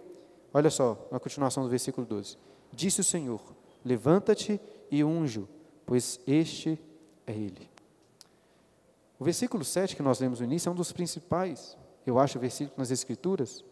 Olha 0.54 0.70
só, 0.70 1.08
na 1.10 1.18
continuação 1.18 1.64
do 1.64 1.68
versículo 1.68 2.06
12. 2.06 2.38
Disse 2.72 3.00
o 3.00 3.04
Senhor: 3.04 3.42
Levanta-te 3.84 4.60
e 4.92 5.02
unjo, 5.02 5.48
pois 5.84 6.20
este 6.28 6.78
é 7.26 7.32
ele. 7.32 7.68
O 9.18 9.24
versículo 9.24 9.64
7 9.64 9.96
que 9.96 10.04
nós 10.04 10.20
lemos 10.20 10.38
no 10.38 10.46
início 10.46 10.68
é 10.68 10.72
um 10.72 10.76
dos 10.76 10.92
principais, 10.92 11.76
eu 12.06 12.16
acho, 12.16 12.38
versículos 12.38 12.78
nas 12.78 12.92
Escrituras, 12.92 13.64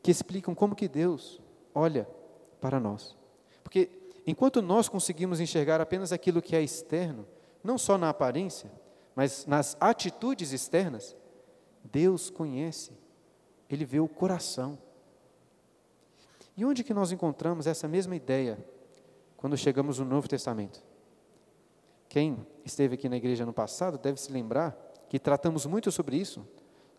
que 0.00 0.12
explicam 0.12 0.54
como 0.54 0.76
que 0.76 0.86
Deus 0.86 1.40
olha 1.74 2.08
para 2.60 2.78
nós. 2.78 3.16
Porque 3.64 3.90
enquanto 4.24 4.62
nós 4.62 4.88
conseguimos 4.88 5.40
enxergar 5.40 5.80
apenas 5.80 6.12
aquilo 6.12 6.40
que 6.40 6.54
é 6.54 6.62
externo, 6.62 7.26
não 7.60 7.76
só 7.76 7.98
na 7.98 8.08
aparência, 8.08 8.70
mas 9.16 9.46
nas 9.46 9.76
atitudes 9.80 10.52
externas, 10.52 11.16
Deus 11.84 12.30
conhece, 12.30 12.92
Ele 13.68 13.84
vê 13.84 14.00
o 14.00 14.08
coração. 14.08 14.78
E 16.56 16.64
onde 16.64 16.82
que 16.82 16.94
nós 16.94 17.12
encontramos 17.12 17.66
essa 17.66 17.86
mesma 17.86 18.16
ideia 18.16 18.58
quando 19.36 19.56
chegamos 19.56 19.98
no 19.98 20.04
Novo 20.04 20.26
Testamento? 20.28 20.82
Quem 22.08 22.46
esteve 22.64 22.94
aqui 22.94 23.08
na 23.08 23.16
igreja 23.16 23.44
no 23.44 23.52
passado 23.52 23.98
deve 23.98 24.20
se 24.20 24.32
lembrar 24.32 24.76
que 25.08 25.18
tratamos 25.18 25.66
muito 25.66 25.90
sobre 25.90 26.16
isso 26.16 26.46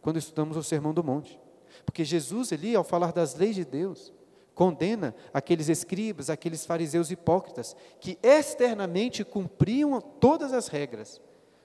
quando 0.01 0.17
estudamos 0.17 0.57
o 0.57 0.63
Sermão 0.63 0.93
do 0.93 1.03
Monte. 1.03 1.39
Porque 1.85 2.03
Jesus 2.03 2.53
ali, 2.53 2.75
ao 2.75 2.83
falar 2.83 3.11
das 3.11 3.35
leis 3.35 3.55
de 3.55 3.65
Deus, 3.65 4.13
condena 4.53 5.15
aqueles 5.33 5.67
escribas, 5.67 6.29
aqueles 6.29 6.65
fariseus 6.65 7.11
hipócritas, 7.11 7.75
que 7.99 8.17
externamente 8.23 9.23
cumpriam 9.23 9.99
todas 9.99 10.53
as 10.53 10.67
regras, 10.67 11.21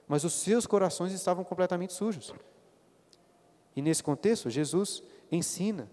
mas 0.09 0.25
os 0.25 0.33
seus 0.33 0.67
corações 0.67 1.13
estavam 1.13 1.45
completamente 1.45 1.93
sujos. 1.93 2.35
E 3.75 3.83
nesse 3.83 4.03
contexto, 4.03 4.51
Jesus 4.51 5.03
ensina, 5.31 5.91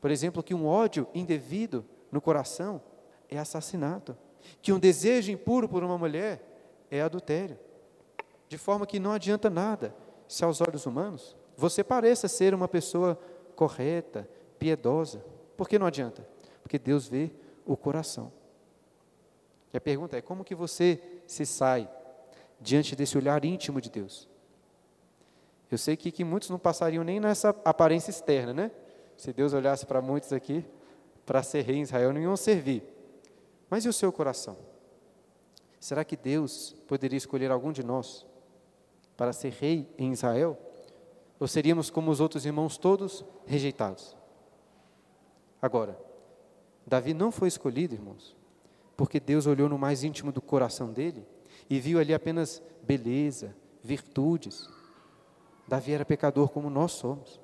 por 0.00 0.10
exemplo, 0.10 0.42
que 0.42 0.54
um 0.54 0.66
ódio 0.66 1.06
indevido 1.14 1.84
no 2.10 2.20
coração 2.20 2.80
é 3.28 3.38
assassinato, 3.38 4.16
que 4.62 4.72
um 4.72 4.78
desejo 4.78 5.32
impuro 5.32 5.68
por 5.68 5.82
uma 5.82 5.98
mulher 5.98 6.86
é 6.90 7.00
adultério. 7.02 7.58
De 8.48 8.56
forma 8.56 8.86
que 8.86 9.00
não 9.00 9.12
adianta 9.12 9.50
nada 9.50 9.94
se 10.28 10.44
aos 10.44 10.60
olhos 10.60 10.86
humanos 10.86 11.36
você 11.56 11.82
pareça 11.82 12.28
ser 12.28 12.54
uma 12.54 12.68
pessoa 12.68 13.18
correta, 13.54 14.28
piedosa. 14.58 15.24
Por 15.56 15.68
que 15.68 15.78
não 15.78 15.86
adianta? 15.86 16.28
Porque 16.62 16.78
Deus 16.78 17.08
vê 17.08 17.30
o 17.64 17.76
coração. 17.76 18.32
E 19.72 19.76
a 19.76 19.80
pergunta 19.80 20.16
é: 20.16 20.20
como 20.20 20.44
que 20.44 20.54
você 20.54 21.00
se 21.26 21.46
sai 21.46 21.88
diante 22.60 22.94
desse 22.94 23.16
olhar 23.16 23.44
íntimo 23.44 23.80
de 23.80 23.90
Deus? 23.90 24.28
Eu 25.70 25.78
sei 25.78 25.96
que, 25.96 26.12
que 26.12 26.24
muitos 26.24 26.50
não 26.50 26.58
passariam 26.58 27.02
nem 27.02 27.18
nessa 27.18 27.50
aparência 27.64 28.10
externa, 28.10 28.52
né? 28.52 28.70
Se 29.16 29.32
Deus 29.32 29.52
olhasse 29.52 29.84
para 29.86 30.00
muitos 30.00 30.32
aqui, 30.32 30.64
para 31.24 31.42
ser 31.42 31.62
rei 31.62 31.76
em 31.76 31.82
Israel, 31.82 32.12
não 32.12 32.20
iam 32.20 32.36
servir. 32.36 32.82
Mas 33.68 33.84
e 33.84 33.88
o 33.88 33.92
seu 33.92 34.12
coração? 34.12 34.56
Será 35.80 36.04
que 36.04 36.16
Deus 36.16 36.74
poderia 36.86 37.16
escolher 37.16 37.50
algum 37.50 37.72
de 37.72 37.82
nós 37.82 38.24
para 39.16 39.32
ser 39.32 39.50
rei 39.50 39.88
em 39.98 40.12
Israel? 40.12 40.58
ou 41.38 41.46
seríamos 41.46 41.90
como 41.90 42.10
os 42.10 42.20
outros 42.20 42.46
irmãos 42.46 42.78
todos 42.78 43.24
rejeitados. 43.46 44.16
Agora, 45.60 45.98
Davi 46.86 47.12
não 47.12 47.30
foi 47.30 47.48
escolhido, 47.48 47.94
irmãos, 47.94 48.36
porque 48.96 49.20
Deus 49.20 49.46
olhou 49.46 49.68
no 49.68 49.78
mais 49.78 50.02
íntimo 50.02 50.32
do 50.32 50.40
coração 50.40 50.92
dele 50.92 51.26
e 51.68 51.78
viu 51.80 51.98
ali 51.98 52.14
apenas 52.14 52.62
beleza, 52.82 53.54
virtudes. 53.82 54.68
Davi 55.66 55.92
era 55.92 56.04
pecador 56.04 56.48
como 56.48 56.70
nós 56.70 56.92
somos. 56.92 57.40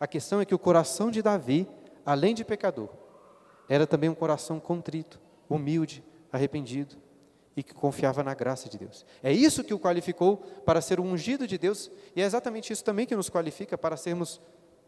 A 0.00 0.06
questão 0.06 0.40
é 0.40 0.44
que 0.44 0.54
o 0.54 0.58
coração 0.58 1.10
de 1.10 1.20
Davi, 1.20 1.68
além 2.04 2.34
de 2.34 2.44
pecador, 2.44 2.88
era 3.68 3.86
também 3.86 4.08
um 4.08 4.14
coração 4.14 4.58
contrito, 4.58 5.20
humilde, 5.48 6.02
arrependido 6.32 6.96
e 7.56 7.62
que 7.62 7.74
confiava 7.74 8.22
na 8.22 8.34
graça 8.34 8.68
de 8.68 8.78
Deus. 8.78 9.04
É 9.22 9.32
isso 9.32 9.64
que 9.64 9.74
o 9.74 9.80
qualificou 9.80 10.36
para 10.64 10.80
ser 10.80 11.00
o 11.00 11.02
ungido 11.02 11.46
de 11.46 11.58
Deus, 11.58 11.90
e 12.14 12.22
é 12.22 12.24
exatamente 12.24 12.72
isso 12.72 12.84
também 12.84 13.04
que 13.04 13.16
nos 13.16 13.28
qualifica 13.28 13.76
para 13.76 13.96
sermos 13.96 14.40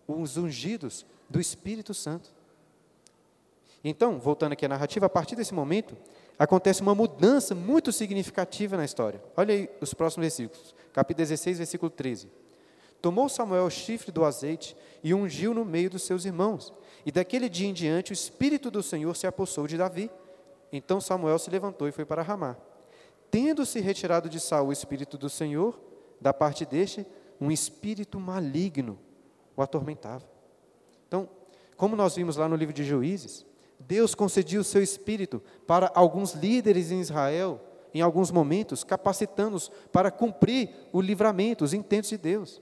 os 0.06 0.36
ungidos 0.36 1.04
do 1.28 1.40
Espírito 1.40 1.92
Santo. 1.92 2.32
Então, 3.82 4.18
voltando 4.18 4.52
aqui 4.52 4.64
à 4.66 4.68
narrativa, 4.68 5.06
a 5.06 5.08
partir 5.08 5.34
desse 5.34 5.52
momento, 5.52 5.96
acontece 6.38 6.80
uma 6.80 6.94
mudança 6.94 7.54
muito 7.54 7.90
significativa 7.92 8.76
na 8.76 8.84
história. 8.84 9.22
Olha 9.36 9.54
aí 9.54 9.70
os 9.80 9.92
próximos 9.92 10.24
versículos, 10.24 10.74
capítulo 10.92 11.24
16, 11.24 11.58
versículo 11.58 11.90
13. 11.90 12.28
Tomou 13.00 13.28
Samuel 13.28 13.64
o 13.64 13.70
chifre 13.70 14.12
do 14.12 14.24
azeite 14.24 14.76
e 15.02 15.14
ungiu 15.14 15.54
no 15.54 15.64
meio 15.64 15.90
dos 15.90 16.02
seus 16.02 16.24
irmãos. 16.24 16.72
E 17.04 17.10
daquele 17.10 17.48
dia 17.48 17.68
em 17.68 17.72
diante 17.72 18.12
o 18.12 18.14
Espírito 18.14 18.70
do 18.70 18.82
Senhor 18.82 19.16
se 19.16 19.26
apossou 19.26 19.66
de 19.66 19.76
Davi 19.76 20.10
então 20.72 21.00
Samuel 21.00 21.38
se 21.38 21.50
levantou 21.50 21.88
e 21.88 21.92
foi 21.92 22.04
para 22.04 22.22
Ramá. 22.22 22.56
Tendo-se 23.30 23.80
retirado 23.80 24.28
de 24.28 24.40
Saul 24.40 24.68
o 24.68 24.72
espírito 24.72 25.16
do 25.16 25.28
Senhor, 25.28 25.78
da 26.20 26.32
parte 26.32 26.64
deste, 26.64 27.06
um 27.40 27.50
espírito 27.50 28.18
maligno 28.20 28.98
o 29.56 29.62
atormentava. 29.62 30.24
Então, 31.06 31.28
como 31.76 31.96
nós 31.96 32.16
vimos 32.16 32.36
lá 32.36 32.48
no 32.48 32.56
livro 32.56 32.74
de 32.74 32.84
Juízes, 32.84 33.46
Deus 33.78 34.14
concediu 34.14 34.60
o 34.60 34.64
seu 34.64 34.82
espírito 34.82 35.42
para 35.66 35.90
alguns 35.94 36.34
líderes 36.34 36.90
em 36.90 37.00
Israel, 37.00 37.60
em 37.94 38.00
alguns 38.00 38.30
momentos, 38.30 38.84
capacitando-os 38.84 39.70
para 39.90 40.10
cumprir 40.10 40.70
o 40.92 41.00
livramento, 41.00 41.64
os 41.64 41.72
intentos 41.72 42.10
de 42.10 42.18
Deus. 42.18 42.60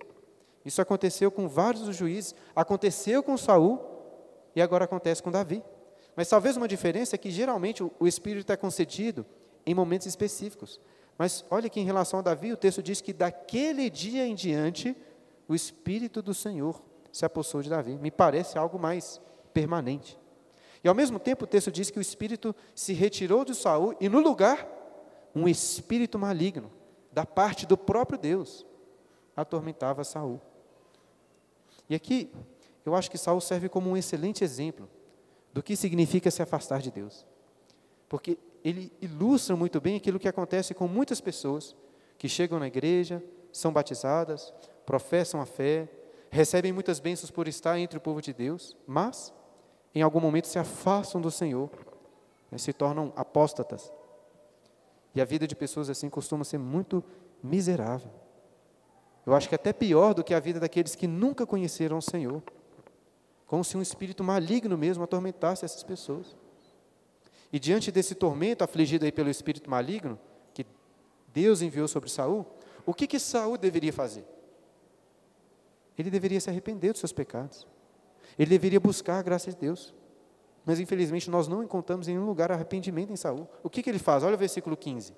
Isso 0.69 0.83
aconteceu 0.83 1.31
com 1.31 1.49
vários 1.49 1.85
dos 1.85 1.97
juízes, 1.97 2.35
aconteceu 2.55 3.23
com 3.23 3.39
Saul 3.39 3.81
e 4.55 4.61
agora 4.61 4.85
acontece 4.85 5.23
com 5.23 5.31
Davi. 5.31 5.65
Mas 6.15 6.29
talvez 6.29 6.59
uma 6.59 6.69
diferença 6.69 7.15
é 7.15 7.19
que 7.19 7.31
geralmente 7.31 7.83
o 7.83 8.07
Espírito 8.07 8.53
é 8.53 8.57
concedido 8.57 9.25
em 9.65 9.75
momentos 9.75 10.07
específicos. 10.07 10.79
Mas 11.17 11.43
olha 11.51 11.71
que 11.71 11.81
em 11.81 11.85
relação 11.85 12.19
a 12.19 12.23
Davi, 12.23 12.53
o 12.53 12.57
texto 12.57 12.83
diz 12.83 13.01
que 13.01 13.15
daquele 13.15 13.89
dia 13.89 14.27
em 14.27 14.35
diante, 14.35 14.95
o 15.49 15.55
Espírito 15.55 16.21
do 16.21 16.35
Senhor 16.35 16.83
se 17.11 17.25
apossou 17.25 17.63
de 17.63 17.71
Davi. 17.71 17.97
Me 17.97 18.11
parece 18.11 18.59
algo 18.59 18.79
mais 18.79 19.23
permanente. 19.55 20.19
E 20.85 20.89
ao 20.89 20.95
mesmo 20.95 21.19
tempo 21.19 21.45
o 21.45 21.49
texto 21.49 21.73
diz 21.73 21.91
que 21.91 21.99
o 21.99 22.03
espírito 22.03 22.55
se 22.75 22.93
retirou 22.93 23.43
de 23.43 23.55
Saul 23.55 23.97
e 23.99 24.07
no 24.07 24.21
lugar 24.21 24.69
um 25.35 25.49
espírito 25.49 26.19
maligno 26.19 26.71
da 27.11 27.25
parte 27.25 27.65
do 27.65 27.79
próprio 27.79 28.19
Deus 28.19 28.67
atormentava 29.35 30.05
Saul. 30.05 30.43
E 31.89 31.95
aqui 31.95 32.31
eu 32.85 32.95
acho 32.95 33.11
que 33.11 33.19
Saul 33.19 33.41
serve 33.41 33.69
como 33.69 33.91
um 33.91 33.97
excelente 33.97 34.45
exemplo 34.45 34.89
do 35.53 35.63
que 35.63 35.77
significa 35.77 36.31
se 36.31 36.43
afastar 36.43 36.81
de 36.81 36.91
Deus. 36.91 37.27
Porque 38.09 38.39
ele 38.65 38.93
ilustra 39.01 39.57
muito 39.57 39.81
bem 39.81 39.97
aquilo 39.97 40.19
que 40.19 40.29
acontece 40.29 40.75
com 40.75 40.89
muitas 40.89 41.21
pessoas 41.21 41.77
que 42.17 42.29
chegam 42.29 42.59
na 42.59 42.67
igreja, 42.67 43.23
são 43.53 43.73
batizadas, 43.73 44.53
professam 44.85 45.41
a 45.41 45.47
fé, 45.47 45.89
recebem 46.31 46.73
muitas 46.73 47.01
bênçãos 47.01 47.31
por 47.31 47.49
estar 47.49 47.79
entre 47.79 47.99
o 47.99 48.01
povo 48.01 48.21
de 48.21 48.33
Deus, 48.33 48.77
mas 48.87 49.33
em 49.95 50.03
algum 50.03 50.21
momento 50.21 50.47
se 50.47 50.59
afastam 50.59 51.21
do 51.21 51.31
Senhor, 51.31 51.71
né, 52.51 52.59
se 52.59 52.73
tornam 52.73 53.13
apóstatas. 53.17 53.93
E 55.15 55.21
a 55.21 55.25
vida 55.25 55.47
de 55.47 55.57
pessoas 55.57 55.89
assim 55.89 56.09
costuma 56.09 56.45
ser 56.45 56.59
muito 56.59 57.03
miserável. 57.43 58.11
Eu 59.29 59.35
acho 59.35 59.47
que 59.47 59.55
é 59.55 59.57
até 59.57 59.75
pior 59.75 60.15
do 60.15 60.25
que 60.25 60.33
a 60.33 60.41
vida 60.41 60.59
daqueles 60.59 60.95
que 60.95 61.07
nunca 61.07 61.47
conheceram 61.47 61.99
o 61.99 62.03
Senhor. 62.03 62.43
Como 63.47 63.63
se 63.63 63.77
um 63.77 63.83
espírito 63.83 64.25
maligno 64.25 64.79
mesmo 64.79 65.05
atormentasse 65.05 65.67
essas 65.67 65.83
pessoas. 65.83 66.35
E 67.53 67.61
diante 67.61 67.93
desse 67.93 68.15
tormento 68.15 68.65
afligido 68.65 69.05
aí 69.05 69.13
pelo 69.13 69.29
espírito 69.29 69.69
maligno, 69.69 70.19
que 70.55 70.65
Deus 71.31 71.61
enviou 71.61 71.87
sobre 71.87 72.09
Saul, 72.09 72.47
o 72.87 72.95
que 72.95 73.07
que 73.07 73.19
Saul 73.19 73.59
deveria 73.59 73.93
fazer? 73.93 74.25
Ele 75.99 76.09
deveria 76.09 76.41
se 76.41 76.49
arrepender 76.49 76.93
dos 76.93 77.01
seus 77.01 77.13
pecados. 77.13 77.67
Ele 78.39 78.49
deveria 78.49 78.81
buscar 78.81 79.19
a 79.19 79.23
graça 79.23 79.51
de 79.51 79.59
Deus. 79.59 79.95
Mas 80.65 80.81
infelizmente 80.81 81.29
nós 81.29 81.47
não 81.47 81.63
encontramos 81.63 82.09
em 82.09 82.13
nenhum 82.13 82.25
lugar 82.25 82.51
arrependimento 82.51 83.13
em 83.13 83.17
Saul. 83.17 83.47
O 83.63 83.69
que, 83.69 83.83
que 83.83 83.91
ele 83.91 83.99
faz? 83.99 84.23
Olha 84.23 84.37
o 84.37 84.39
versículo 84.39 84.75
15. 84.75 85.13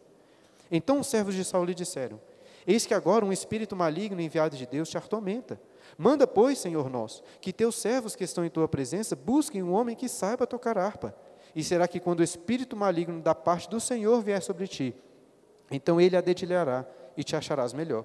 Então 0.69 0.99
os 0.99 1.07
servos 1.07 1.37
de 1.37 1.45
Saul 1.45 1.64
lhe 1.64 1.75
disseram: 1.75 2.21
Eis 2.67 2.87
que 2.87 2.95
agora 2.95 3.25
um 3.25 3.33
espírito 3.33 3.75
maligno 3.75 4.21
enviado 4.21 4.57
de 4.57 4.67
Deus 4.67 4.88
te 4.88 4.99
atormenta. 4.99 5.61
Manda, 5.97 6.26
pois, 6.26 6.59
Senhor 6.59 6.88
nosso, 6.90 7.23
que 7.40 7.52
teus 7.52 7.76
servos 7.76 8.14
que 8.14 8.25
estão 8.25 8.45
em 8.45 8.50
tua 8.50 8.69
presença 8.69 9.17
busquem 9.17 9.62
um 9.62 9.73
homem 9.73 9.97
que 9.97 10.09
saiba 10.09 10.47
tocar 10.47 10.79
harpa. 10.79 11.14
E 11.55 11.64
será 11.64 11.88
que 11.88 11.99
quando 11.99 12.21
o 12.21 12.25
espírito 12.25 12.76
maligno 12.76 13.21
da 13.21 13.35
parte 13.35 13.69
do 13.69 13.81
Senhor 13.81 14.23
vier 14.23 14.40
sobre 14.43 14.69
ti, 14.69 14.95
então 15.71 16.00
ele 16.00 16.17
a 16.17 16.21
dedilhará 16.21 16.87
e 17.17 17.25
te 17.25 17.35
acharás 17.35 17.73
melhor. 17.73 18.05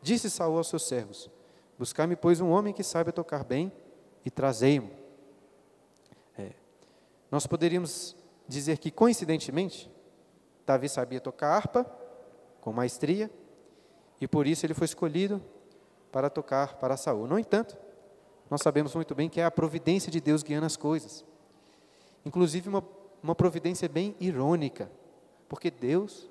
Disse 0.00 0.30
Saul 0.30 0.58
aos 0.58 0.68
seus 0.68 0.86
servos: 0.86 1.30
Buscai-me, 1.78 2.16
pois, 2.16 2.40
um 2.40 2.50
homem 2.50 2.72
que 2.72 2.82
saiba 2.82 3.12
tocar 3.12 3.44
bem 3.44 3.72
e 4.24 4.30
trazei-mo. 4.30 4.90
É. 6.36 6.52
Nós 7.30 7.46
poderíamos 7.46 8.16
dizer 8.46 8.78
que, 8.78 8.90
coincidentemente, 8.90 9.90
Davi 10.64 10.88
sabia 10.88 11.20
tocar 11.20 11.54
harpa 11.54 11.84
com 12.60 12.72
maestria 12.72 13.30
e 14.20 14.26
por 14.26 14.46
isso 14.46 14.66
ele 14.66 14.74
foi 14.74 14.84
escolhido 14.84 15.42
para 16.10 16.30
tocar 16.30 16.76
para 16.76 16.96
Saul. 16.96 17.26
No 17.26 17.38
entanto, 17.38 17.76
nós 18.50 18.62
sabemos 18.62 18.94
muito 18.94 19.14
bem 19.14 19.28
que 19.28 19.40
é 19.40 19.44
a 19.44 19.50
providência 19.50 20.10
de 20.10 20.20
Deus 20.20 20.42
guiando 20.42 20.66
as 20.66 20.76
coisas. 20.76 21.24
Inclusive 22.24 22.68
uma, 22.68 22.84
uma 23.22 23.34
providência 23.34 23.88
bem 23.88 24.16
irônica, 24.18 24.90
porque 25.48 25.70
Deus 25.70 26.28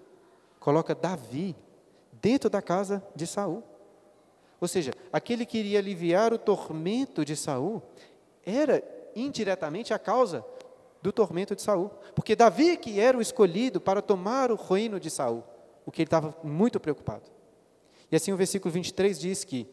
coloca 0.60 0.96
Davi 0.96 1.56
dentro 2.22 2.50
da 2.50 2.62
casa 2.62 3.04
de 3.16 3.28
Saul. 3.28 3.64
Ou 4.60 4.68
seja, 4.68 4.92
aquele 5.14 5.46
que 5.46 5.60
iria 5.60 5.80
aliviar 5.80 6.34
o 6.34 6.40
tormento 6.40 7.24
de 7.24 7.36
Saul 7.36 7.82
era 8.46 8.84
indiretamente 9.16 9.94
a 9.94 10.00
causa 10.00 10.44
do 11.02 11.12
tormento 11.12 11.56
de 11.56 11.62
Saul, 11.62 11.92
porque 12.16 12.36
Davi 12.36 12.76
que 12.76 13.00
era 13.00 13.18
o 13.18 13.22
escolhido 13.22 13.80
para 13.80 14.02
tomar 14.02 14.52
o 14.52 14.56
reino 14.56 15.00
de 15.00 15.10
Saul, 15.12 15.44
o 15.86 15.92
que 15.92 16.02
ele 16.02 16.08
estava 16.08 16.36
muito 16.44 16.80
preocupado. 16.80 17.37
E 18.12 18.16
assim 18.16 18.32
o 18.32 18.38
versículo 18.38 18.74
23 18.74 19.20
diz 19.20 19.44
que 19.44 19.68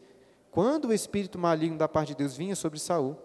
quando 0.51 0.89
o 0.89 0.93
espírito 0.93 1.37
maligno 1.37 1.77
da 1.77 1.87
parte 1.87 2.09
de 2.09 2.15
Deus 2.15 2.35
vinha 2.35 2.55
sobre 2.55 2.79
Saul, 2.79 3.17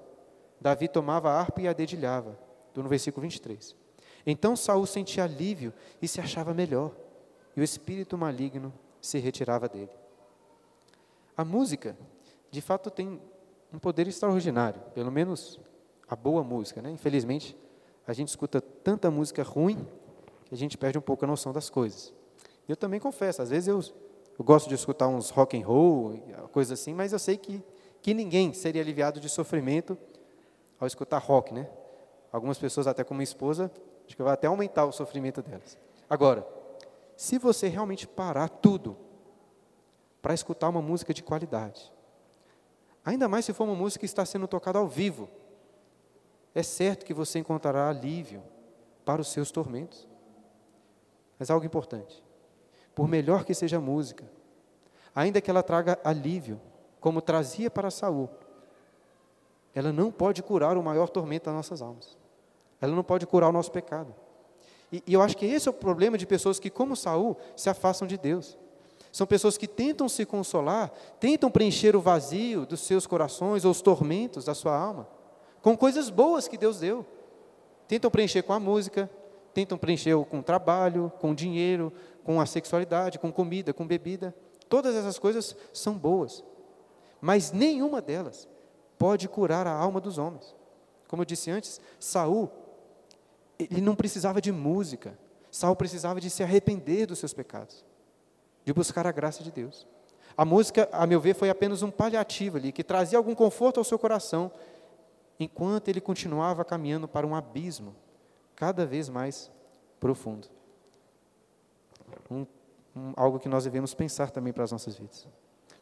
Davi 0.60 0.88
tomava 0.88 1.30
a 1.30 1.40
harpa 1.40 1.60
e 1.60 1.68
a 1.68 1.72
dedilhava. 1.72 2.38
Estou 2.68 2.82
no 2.82 2.90
versículo 2.90 3.22
23. 3.22 3.74
Então 4.26 4.54
Saul 4.54 4.86
sentia 4.86 5.24
alívio 5.24 5.72
e 6.00 6.08
se 6.08 6.20
achava 6.20 6.52
melhor, 6.52 6.94
e 7.56 7.60
o 7.60 7.64
espírito 7.64 8.16
maligno 8.18 8.72
se 9.00 9.18
retirava 9.18 9.68
dele. 9.68 9.90
A 11.36 11.44
música, 11.44 11.96
de 12.50 12.60
fato, 12.60 12.90
tem 12.90 13.20
um 13.72 13.78
poder 13.78 14.06
extraordinário, 14.06 14.80
pelo 14.94 15.10
menos 15.10 15.58
a 16.08 16.14
boa 16.14 16.42
música, 16.42 16.82
né? 16.82 16.90
Infelizmente, 16.90 17.56
a 18.06 18.12
gente 18.12 18.28
escuta 18.28 18.60
tanta 18.60 19.10
música 19.10 19.42
ruim 19.42 19.86
que 20.44 20.54
a 20.54 20.56
gente 20.56 20.76
perde 20.76 20.98
um 20.98 21.00
pouco 21.00 21.24
a 21.24 21.28
noção 21.28 21.52
das 21.52 21.70
coisas. 21.70 22.12
Eu 22.68 22.76
também 22.76 23.00
confesso, 23.00 23.40
às 23.40 23.50
vezes 23.50 23.68
eu, 23.68 23.80
eu 24.40 24.44
gosto 24.44 24.70
de 24.70 24.74
escutar 24.74 25.07
uns 25.07 25.29
rock 25.29 25.61
and 25.61 25.66
roll, 25.66 26.18
coisas 26.50 26.81
assim, 26.81 26.94
mas 26.94 27.12
eu 27.12 27.18
sei 27.18 27.37
que, 27.37 27.62
que 28.00 28.14
ninguém 28.14 28.55
seria 28.55 28.81
aliviado 28.81 29.20
de 29.20 29.29
sofrimento 29.29 29.98
ao 30.81 30.87
escutar 30.87 31.18
rock, 31.18 31.53
né? 31.53 31.68
Algumas 32.33 32.57
pessoas, 32.57 32.87
até 32.87 33.05
como 33.05 33.20
esposa, 33.20 33.70
acho 34.07 34.16
que 34.16 34.22
vai 34.22 34.33
até 34.33 34.46
aumentar 34.46 34.87
o 34.87 34.92
sofrimento 34.92 35.42
delas. 35.42 35.76
Agora, 36.09 36.48
se 37.18 37.37
você 37.37 37.68
realmente 37.68 38.09
parar 38.09 38.48
tudo 38.48 38.96
para 40.22 40.33
escutar 40.33 40.70
uma 40.70 40.81
música 40.81 41.12
de 41.12 41.22
qualidade. 41.22 41.92
Ainda 43.05 43.29
mais 43.29 43.44
se 43.44 43.53
for 43.53 43.64
uma 43.64 43.74
música 43.74 44.00
que 44.00 44.07
está 44.07 44.24
sendo 44.24 44.48
tocada 44.48 44.79
ao 44.79 44.88
vivo. 44.88 45.29
É 46.55 46.62
certo 46.62 47.05
que 47.05 47.12
você 47.12 47.38
encontrará 47.38 47.90
alívio 47.90 48.42
para 49.05 49.20
os 49.20 49.29
seus 49.29 49.50
tormentos. 49.50 50.09
Mas 51.38 51.50
algo 51.50 51.66
importante: 51.66 52.24
por 53.00 53.08
melhor 53.08 53.46
que 53.46 53.54
seja 53.54 53.78
a 53.78 53.80
música, 53.80 54.30
ainda 55.14 55.40
que 55.40 55.50
ela 55.50 55.62
traga 55.62 55.98
alívio, 56.04 56.60
como 57.00 57.22
trazia 57.22 57.70
para 57.70 57.90
Saul, 57.90 58.28
ela 59.74 59.90
não 59.90 60.12
pode 60.12 60.42
curar 60.42 60.76
o 60.76 60.82
maior 60.82 61.08
tormento 61.08 61.46
das 61.46 61.54
nossas 61.54 61.80
almas. 61.80 62.18
Ela 62.78 62.94
não 62.94 63.02
pode 63.02 63.26
curar 63.26 63.48
o 63.48 63.52
nosso 63.52 63.72
pecado. 63.72 64.14
E, 64.92 65.02
e 65.06 65.14
eu 65.14 65.22
acho 65.22 65.34
que 65.34 65.46
esse 65.46 65.66
é 65.66 65.70
o 65.70 65.72
problema 65.72 66.18
de 66.18 66.26
pessoas 66.26 66.60
que, 66.60 66.68
como 66.68 66.94
Saul, 66.94 67.38
se 67.56 67.70
afastam 67.70 68.06
de 68.06 68.18
Deus. 68.18 68.58
São 69.10 69.26
pessoas 69.26 69.56
que 69.56 69.66
tentam 69.66 70.06
se 70.06 70.26
consolar, 70.26 70.90
tentam 71.18 71.50
preencher 71.50 71.96
o 71.96 72.02
vazio 72.02 72.66
dos 72.66 72.80
seus 72.80 73.06
corações 73.06 73.64
ou 73.64 73.70
os 73.70 73.80
tormentos 73.80 74.44
da 74.44 74.54
sua 74.54 74.76
alma 74.76 75.08
com 75.62 75.74
coisas 75.74 76.10
boas 76.10 76.46
que 76.46 76.58
Deus 76.58 76.80
deu. 76.80 77.06
Tentam 77.88 78.10
preencher 78.10 78.42
com 78.42 78.52
a 78.52 78.60
música, 78.60 79.08
tentam 79.52 79.78
preencher 79.78 80.16
com 80.26 80.40
o 80.40 80.42
trabalho, 80.42 81.10
com 81.18 81.30
o 81.30 81.34
dinheiro, 81.34 81.92
com 82.24 82.40
a 82.40 82.46
sexualidade, 82.46 83.18
com 83.18 83.33
comida, 83.33 83.72
com 83.72 83.87
bebida. 83.87 84.35
Todas 84.68 84.94
essas 84.94 85.18
coisas 85.18 85.56
são 85.72 85.98
boas, 85.98 86.44
mas 87.20 87.52
nenhuma 87.52 88.00
delas 88.00 88.48
pode 88.98 89.28
curar 89.28 89.66
a 89.66 89.72
alma 89.72 90.00
dos 90.00 90.18
homens. 90.18 90.54
Como 91.09 91.22
eu 91.22 91.26
disse 91.26 91.50
antes, 91.50 91.80
Saul 91.98 92.50
ele 93.59 93.80
não 93.80 93.94
precisava 93.94 94.40
de 94.40 94.50
música. 94.50 95.18
Saul 95.50 95.76
precisava 95.76 96.20
de 96.20 96.30
se 96.30 96.42
arrepender 96.42 97.06
dos 97.06 97.18
seus 97.18 97.35
pecados 97.35 97.85
de 98.64 98.72
buscar 98.72 99.06
a 99.06 99.12
graça 99.12 99.42
de 99.42 99.50
Deus. 99.50 99.87
A 100.37 100.44
música, 100.44 100.88
a 100.92 101.06
meu 101.06 101.20
ver, 101.20 101.35
foi 101.35 101.50
apenas 101.50 101.83
um 101.83 101.90
paliativo 101.90 102.56
ali, 102.56 102.72
que 102.72 102.85
trazia 102.85 103.18
algum 103.18 103.35
conforto 103.35 103.78
ao 103.78 103.85
seu 103.85 103.98
coração, 103.98 104.50
enquanto 105.38 105.88
ele 105.88 106.00
continuava 106.00 106.64
caminhando 106.64 107.09
para 107.09 107.26
um 107.26 107.35
abismo 107.35 107.94
cada 108.54 108.87
vez 108.87 109.09
mais 109.09 109.50
profundo. 109.98 110.48
Um, 112.30 112.46
um, 112.96 113.12
algo 113.16 113.38
que 113.38 113.48
nós 113.48 113.64
devemos 113.64 113.94
pensar 113.94 114.30
também 114.30 114.52
para 114.52 114.64
as 114.64 114.72
nossas 114.72 114.96
vidas. 114.96 115.26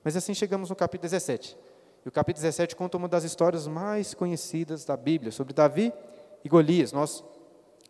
Mas 0.04 0.16
assim 0.16 0.34
chegamos 0.34 0.70
no 0.70 0.76
capítulo 0.76 1.02
17. 1.08 1.56
E 2.04 2.08
o 2.08 2.12
capítulo 2.12 2.42
17 2.42 2.76
conta 2.76 2.96
uma 2.96 3.08
das 3.08 3.24
histórias 3.24 3.66
mais 3.66 4.14
conhecidas 4.14 4.84
da 4.84 4.96
Bíblia, 4.96 5.32
sobre 5.32 5.52
Davi 5.52 5.92
e 6.44 6.48
Golias. 6.48 6.92
Nós 6.92 7.24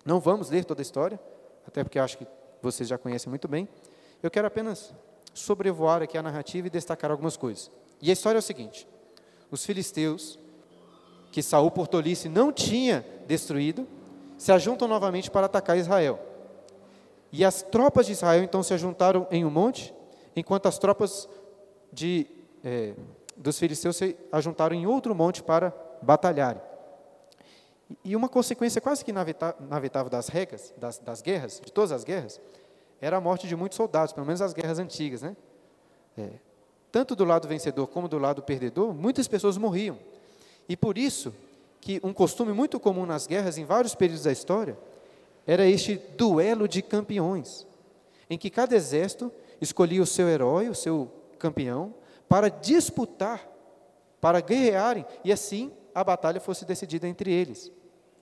não 0.05 0.21
vamos 0.21 0.51
ler 0.51 0.65
toda 0.65 0.81
a 0.81 0.83
história, 0.83 1.21
até 1.67 1.85
porque 1.85 1.99
acho 1.99 2.19
que 2.19 2.27
vocês 2.63 2.89
já 2.89 2.99
conhecem 2.99 3.29
muito 3.29 3.47
bem, 3.47 3.69
eu 4.23 4.31
quero 4.31 4.47
apenas 4.47 4.95
sobrevoar 5.33 6.03
aqui 6.03 6.19
a 6.19 6.23
narrativa 6.23 6.67
e 6.67 6.71
destacar 6.71 7.11
algumas 7.11 7.37
coisas. 7.37 7.71
E 8.01 8.11
a 8.11 8.13
história 8.13 8.39
é 8.39 8.41
o 8.41 8.43
seguinte: 8.43 8.89
os 9.51 9.65
filisteus, 9.65 10.39
que 11.31 11.43
Saul 11.43 11.71
por 11.71 11.87
tolice 11.87 12.29
não 12.29 12.53
tinha 12.53 13.05
destruído, 13.27 13.87
se 14.37 14.51
ajuntam 14.53 14.89
novamente 14.89 15.31
para 15.31 15.47
atacar 15.47 15.77
Israel. 15.77 16.19
E 17.33 17.45
as 17.45 17.63
tropas 17.63 18.07
de 18.07 18.13
Israel 18.13 18.43
então 18.43 18.63
se 18.63 18.73
ajuntaram 18.73 19.27
em 19.31 19.45
um 19.45 19.51
monte, 19.51 19.95
enquanto 20.35 20.67
as 20.67 20.79
tropas 20.79 21.29
de, 21.93 22.27
é, 22.65 22.95
dos 23.37 23.59
filisteus 23.59 23.97
se 23.97 24.17
ajuntaram 24.33 24.75
em 24.75 24.87
outro 24.87 25.15
monte 25.15 25.43
para 25.43 25.75
batalharem. 26.03 26.63
E 28.05 28.15
uma 28.15 28.29
consequência 28.29 28.81
quase 28.81 29.05
que 29.05 29.11
inevitável 29.11 30.11
das 30.11 30.29
regras, 30.29 30.75
das, 30.77 30.99
das 30.99 31.23
guerras, 31.23 31.61
de 31.65 31.73
todas 31.73 31.93
as 31.93 32.05
guerras, 32.05 32.41
era 33.01 33.17
a 33.17 33.21
morte 33.21 33.47
de 33.47 33.57
muitos 33.57 33.77
soldados, 33.77 34.13
pelo 34.13 34.27
menos 34.27 34.43
as 34.43 34.53
guerras 34.53 34.79
antigas, 34.79 35.23
né? 35.23 35.37
É, 36.17 36.31
tanto 36.91 37.15
do 37.15 37.25
lado 37.25 37.47
vencedor 37.47 37.87
como 37.87 38.09
do 38.09 38.19
lado 38.19 38.43
perdedor, 38.43 38.93
muitas 38.93 39.29
pessoas 39.29 39.57
morriam. 39.57 39.99
E 40.69 40.77
por 40.77 40.99
isso, 40.99 41.33
que 41.81 42.01
um 42.03 42.13
costume 42.13 42.53
muito 42.53 42.81
comum 42.81 43.07
nas 43.07 43.27
guerras 43.27 43.57
em 43.57 43.65
vários 43.65 43.95
períodos 43.95 44.25
da 44.25 44.33
história 44.33 44.77
era 45.49 45.65
este 45.65 45.97
duelo 45.97 46.69
de 46.69 46.83
campeões, 46.83 47.67
em 48.29 48.37
que 48.37 48.51
cada 48.51 48.77
exército 48.77 49.33
escolhia 49.59 50.03
o 50.03 50.07
seu 50.07 50.29
herói, 50.29 50.69
o 50.69 50.75
seu 50.75 51.11
campeão, 51.39 51.95
para 52.29 52.51
disputar, 52.51 53.49
para 54.21 54.43
guerrearem, 54.43 55.07
e 55.25 55.33
assim 55.33 55.73
a 55.95 56.05
batalha 56.05 56.39
fosse 56.39 56.67
decidida 56.67 57.09
entre 57.09 57.33
eles, 57.33 57.73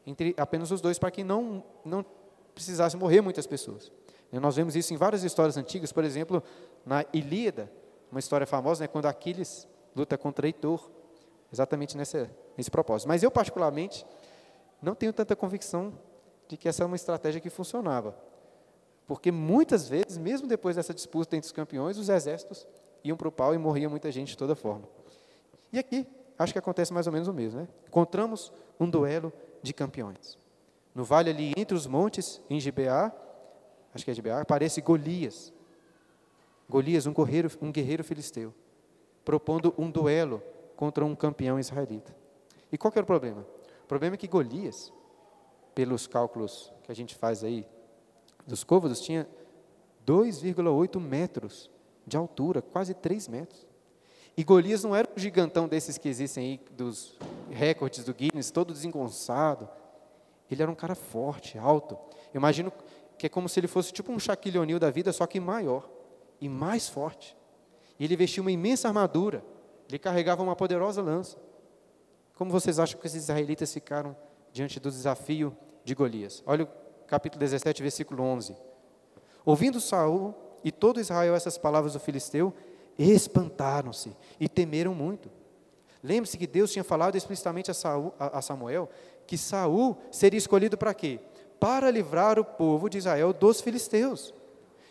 entre 0.07 0.37
apenas 0.39 0.71
os 0.71 0.81
dois, 0.81 1.01
para 1.01 1.11
que 1.11 1.25
não, 1.25 1.65
não 1.85 2.07
precisasse 2.55 2.97
morrer 2.97 3.21
muitas 3.21 3.45
pessoas. 3.45 3.91
E 4.33 4.39
nós 4.39 4.55
vemos 4.55 4.77
isso 4.77 4.95
em 4.95 4.97
várias 4.97 5.25
histórias 5.25 5.57
antigas, 5.57 5.91
por 5.91 6.05
exemplo, 6.05 6.41
na 6.85 7.05
Ilíada, 7.12 7.69
uma 8.09 8.21
história 8.21 8.47
famosa, 8.47 8.85
né, 8.85 8.89
quando 8.89 9.07
Aquiles 9.07 9.67
luta 9.97 10.17
contra 10.17 10.47
Heitor, 10.47 10.89
exatamente 11.53 11.97
nessa, 11.97 12.31
nesse 12.57 12.71
propósito. 12.71 13.09
Mas 13.09 13.25
eu, 13.25 13.33
particularmente, 13.33 14.07
não 14.81 14.95
tenho 14.95 15.12
tanta 15.12 15.35
convicção 15.35 15.93
de 16.49 16.57
que 16.57 16.69
essa 16.69 16.83
é 16.83 16.87
uma 16.87 16.97
estratégia 16.97 17.41
que 17.41 17.51
funcionava. 17.51 18.17
Porque 19.07 19.31
muitas 19.31 19.89
vezes, 19.89 20.19
mesmo 20.19 20.49
depois 20.49 20.77
dessa 20.77 20.93
disputa 20.93 21.37
entre 21.37 21.47
os 21.47 21.53
campeões, 21.53 21.97
os 21.97 22.09
exércitos 22.09 22.67
iam 23.05 23.17
para 23.17 23.29
o 23.29 23.33
pau 23.33 23.55
e 23.55 23.59
morria 23.59 23.89
muita 23.89 24.11
gente 24.11 24.31
de 24.31 24.37
toda 24.37 24.55
forma. 24.55 24.89
E 25.73 25.79
aqui, 25.79 26.07
acho 26.39 26.53
que 26.53 26.59
acontece 26.59 26.93
mais 26.93 27.07
ou 27.07 27.13
menos 27.13 27.29
o 27.29 27.33
mesmo. 27.33 27.61
Né? 27.61 27.69
Encontramos 27.87 28.53
um 28.79 28.89
duelo 28.89 29.33
de 29.63 29.73
campeões. 29.73 30.39
No 30.95 31.05
vale 31.05 31.31
ali 31.31 31.53
entre 31.57 31.77
os 31.77 31.87
montes, 31.87 32.41
em 32.49 32.59
Gibeá, 32.59 33.13
acho 33.95 34.05
que 34.05 34.11
é 34.11 34.15
Gibeá, 34.15 34.41
aparece 34.41 34.81
Golias. 34.81 35.53
Golias, 36.69 37.07
um 37.07 37.13
guerreiro, 37.13 37.51
um 37.61 37.71
guerreiro 37.71 38.03
filisteu, 38.03 38.53
propondo 39.25 39.73
um 39.79 39.91
duelo 39.91 40.43
contra 40.75 41.05
um 41.05 41.15
campeão 41.15 41.61
israelita. 41.61 42.15
E 42.73 42.77
qual 42.77 42.91
que 42.91 42.99
era 42.99 43.05
o 43.05 43.07
problema? 43.07 43.47
O 43.85 43.87
problema 43.87 44.15
é 44.15 44.19
que 44.19 44.27
Golias, 44.27 44.93
pelos 45.77 46.07
cálculos 46.07 46.73
que 46.85 46.91
a 46.91 46.95
gente 46.95 47.15
faz 47.15 47.45
aí 47.45 47.69
dos 48.47 48.65
côvados, 48.65 48.99
tinha 48.99 49.29
2,8 50.07 50.99
metros 50.99 51.71
de 52.07 52.17
altura, 52.17 52.62
quase 52.62 52.95
3 52.95 53.29
metros. 53.29 53.67
E 54.35 54.43
Golias 54.43 54.83
não 54.85 54.97
era 54.97 55.07
um 55.15 55.21
gigantão 55.21 55.69
desses 55.69 55.99
que 55.99 56.09
existem 56.09 56.45
aí, 56.45 56.61
dos 56.71 57.19
recordes 57.51 58.05
do 58.05 58.15
Guinness, 58.15 58.51
todo 58.51 58.73
desengonçado. 58.73 59.69
Ele 60.51 60.62
era 60.62 60.71
um 60.71 60.75
cara 60.75 60.95
forte, 60.95 61.59
alto. 61.59 61.95
Eu 62.33 62.39
imagino 62.39 62.73
que 63.19 63.27
é 63.27 63.29
como 63.29 63.47
se 63.47 63.61
ele 63.61 63.67
fosse 63.67 63.93
tipo 63.93 64.11
um 64.11 64.19
Shaquille 64.19 64.59
O'Neal 64.59 64.79
da 64.79 64.91
vida, 64.91 65.12
só 65.12 65.27
que 65.27 65.39
maior 65.39 65.91
e 66.41 66.49
mais 66.49 66.89
forte. 66.89 67.37
E 67.99 68.05
ele 68.05 68.17
vestia 68.17 68.41
uma 68.41 68.51
imensa 68.51 68.89
armadura. 68.89 69.45
Ele 69.91 69.99
carregava 69.99 70.43
uma 70.43 70.57
poderosa 70.57 71.03
lança. 71.03 71.37
Como 72.35 72.51
vocês 72.51 72.79
acham 72.79 72.99
que 72.99 73.07
esses 73.07 73.25
israelitas 73.25 73.71
ficaram 73.75 74.17
diante 74.53 74.81
do 74.81 74.91
desafio 74.91 75.55
de 75.87 75.94
Golias? 75.94 76.42
Olha 76.44 76.64
o 76.64 76.68
capítulo 77.07 77.38
17, 77.38 77.81
versículo 77.81 78.22
11. 78.22 78.57
Ouvindo 79.44 79.81
Saul 79.81 80.35
e 80.64 80.72
todo 80.72 81.01
Israel 81.01 81.35
essas 81.37 81.57
palavras 81.57 81.92
do 81.92 82.01
filisteu, 82.01 82.53
espantaram-se 82.99 84.14
e 84.40 84.49
temeram 84.49 84.92
muito. 84.92 85.31
Lembre-se 86.03 86.37
que 86.37 86.46
Deus 86.46 86.72
tinha 86.72 86.83
falado 86.83 87.16
explicitamente 87.16 87.70
a, 87.70 87.75
Saul, 87.75 88.12
a, 88.18 88.38
a 88.38 88.42
Samuel 88.42 88.90
que 89.27 89.38
Saul 89.38 89.96
seria 90.11 90.38
escolhido 90.38 90.77
para 90.77 90.92
quê? 90.92 91.20
Para 91.61 91.90
livrar 91.90 92.38
o 92.38 92.44
povo 92.44 92.88
de 92.88 92.99
Israel 92.99 93.33
dos 93.33 93.61
filisteus. 93.61 94.35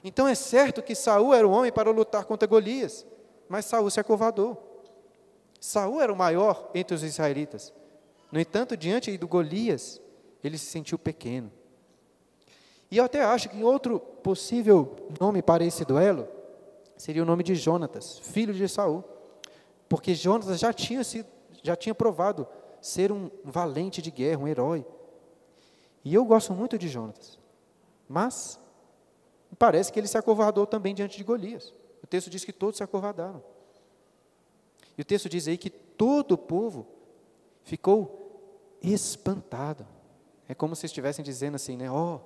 Então 0.04 0.28
é 0.28 0.36
certo 0.36 0.82
que 0.82 0.96
Saul 0.96 1.34
era 1.34 1.46
o 1.46 1.52
homem 1.52 1.72
para 1.72 1.92
lutar 1.92 2.24
contra 2.24 2.48
Golias, 2.48 3.06
mas 3.50 3.66
Saul 3.66 3.90
se 3.90 4.00
acovardou. 4.00 4.84
Saul 5.60 6.02
era 6.02 6.12
o 6.12 6.16
maior 6.16 6.72
entre 6.74 6.96
os 6.96 7.04
israelitas. 7.04 7.74
No 8.32 8.40
entanto, 8.40 8.78
diante 8.78 9.18
do 9.18 9.28
Golias, 9.28 10.02
ele 10.46 10.58
se 10.58 10.66
sentiu 10.66 10.98
pequeno. 10.98 11.52
E 12.90 12.98
eu 12.98 13.04
até 13.04 13.24
acho 13.24 13.50
que 13.50 13.64
outro 13.64 14.00
possível 14.00 14.96
nome 15.20 15.42
para 15.42 15.64
esse 15.64 15.84
duelo 15.84 16.28
seria 16.98 17.24
o 17.24 17.26
nome 17.26 17.44
de 17.44 17.56
Jonatas, 17.56 18.20
filho 18.20 18.54
de 18.54 18.68
Saul. 18.68 19.04
Porque 19.90 20.14
Jonatas 20.14 20.60
já 20.60 20.72
tinha, 20.72 21.04
sido, 21.04 21.28
já 21.64 21.76
tinha 21.76 21.94
provado 21.94 22.48
ser 22.82 23.12
um 23.12 23.30
valente 23.44 24.02
de 24.02 24.12
guerra, 24.12 24.42
um 24.42 24.48
herói. 24.48 24.86
E 26.04 26.14
eu 26.14 26.24
gosto 26.24 26.54
muito 26.54 26.78
de 26.78 26.88
Jonatas. 26.88 27.40
Mas 28.08 28.60
parece 29.58 29.92
que 29.92 30.00
ele 30.00 30.08
se 30.08 30.18
acovardou 30.18 30.68
também 30.68 30.94
diante 30.94 31.18
de 31.18 31.24
Golias. 31.24 31.74
O 32.04 32.08
texto 32.08 32.30
diz 32.30 32.46
que 32.46 32.54
todos 32.54 32.78
se 32.78 32.84
acovardaram. 32.84 33.44
E 34.98 35.02
o 35.02 35.06
texto 35.06 35.28
diz 35.28 35.48
aí 35.48 35.58
que 35.58 35.70
todo 35.70 36.34
o 36.34 36.38
povo 36.38 36.88
ficou 37.64 38.78
espantado. 38.82 39.95
É 40.48 40.54
como 40.54 40.76
se 40.76 40.86
estivessem 40.86 41.24
dizendo 41.24 41.56
assim, 41.56 41.76
né? 41.76 41.90
Oh, 41.92 42.20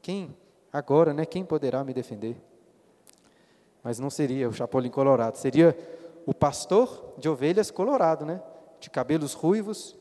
quem 0.00 0.36
agora, 0.72 1.12
né? 1.12 1.26
Quem 1.26 1.44
poderá 1.44 1.84
me 1.84 1.92
defender? 1.92 2.36
Mas 3.82 3.98
não 3.98 4.10
seria 4.10 4.48
o 4.48 4.52
Chapolin 4.52 4.90
Colorado, 4.90 5.36
seria 5.36 5.76
o 6.24 6.32
pastor 6.32 7.14
de 7.18 7.28
ovelhas 7.28 7.70
colorado, 7.70 8.24
né? 8.24 8.40
De 8.80 8.88
cabelos 8.88 9.34
ruivos, 9.34 9.96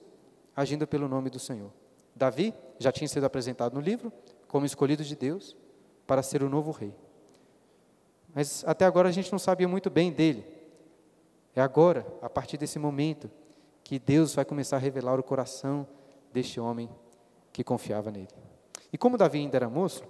agindo 0.55 0.87
pelo 0.87 1.07
nome 1.07 1.29
do 1.29 1.39
Senhor. 1.39 1.71
Davi 2.15 2.53
já 2.77 2.91
tinha 2.91 3.07
sido 3.07 3.25
apresentado 3.25 3.73
no 3.73 3.81
livro 3.81 4.11
como 4.47 4.65
escolhido 4.65 5.03
de 5.03 5.15
Deus 5.15 5.55
para 6.05 6.21
ser 6.21 6.43
o 6.43 6.49
novo 6.49 6.71
rei. 6.71 6.93
Mas 8.33 8.63
até 8.65 8.85
agora 8.85 9.09
a 9.09 9.11
gente 9.11 9.31
não 9.31 9.39
sabia 9.39 9.67
muito 9.67 9.89
bem 9.89 10.11
dele. 10.11 10.45
É 11.55 11.61
agora, 11.61 12.05
a 12.21 12.29
partir 12.29 12.57
desse 12.57 12.79
momento, 12.79 13.29
que 13.83 13.99
Deus 13.99 14.33
vai 14.33 14.45
começar 14.45 14.77
a 14.77 14.79
revelar 14.79 15.19
o 15.19 15.23
coração 15.23 15.87
deste 16.31 16.59
homem 16.59 16.89
que 17.51 17.63
confiava 17.63 18.11
nele. 18.11 18.29
E 18.91 18.97
como 18.97 19.17
Davi 19.17 19.39
ainda 19.39 19.57
era 19.57 19.69
moço, 19.69 20.03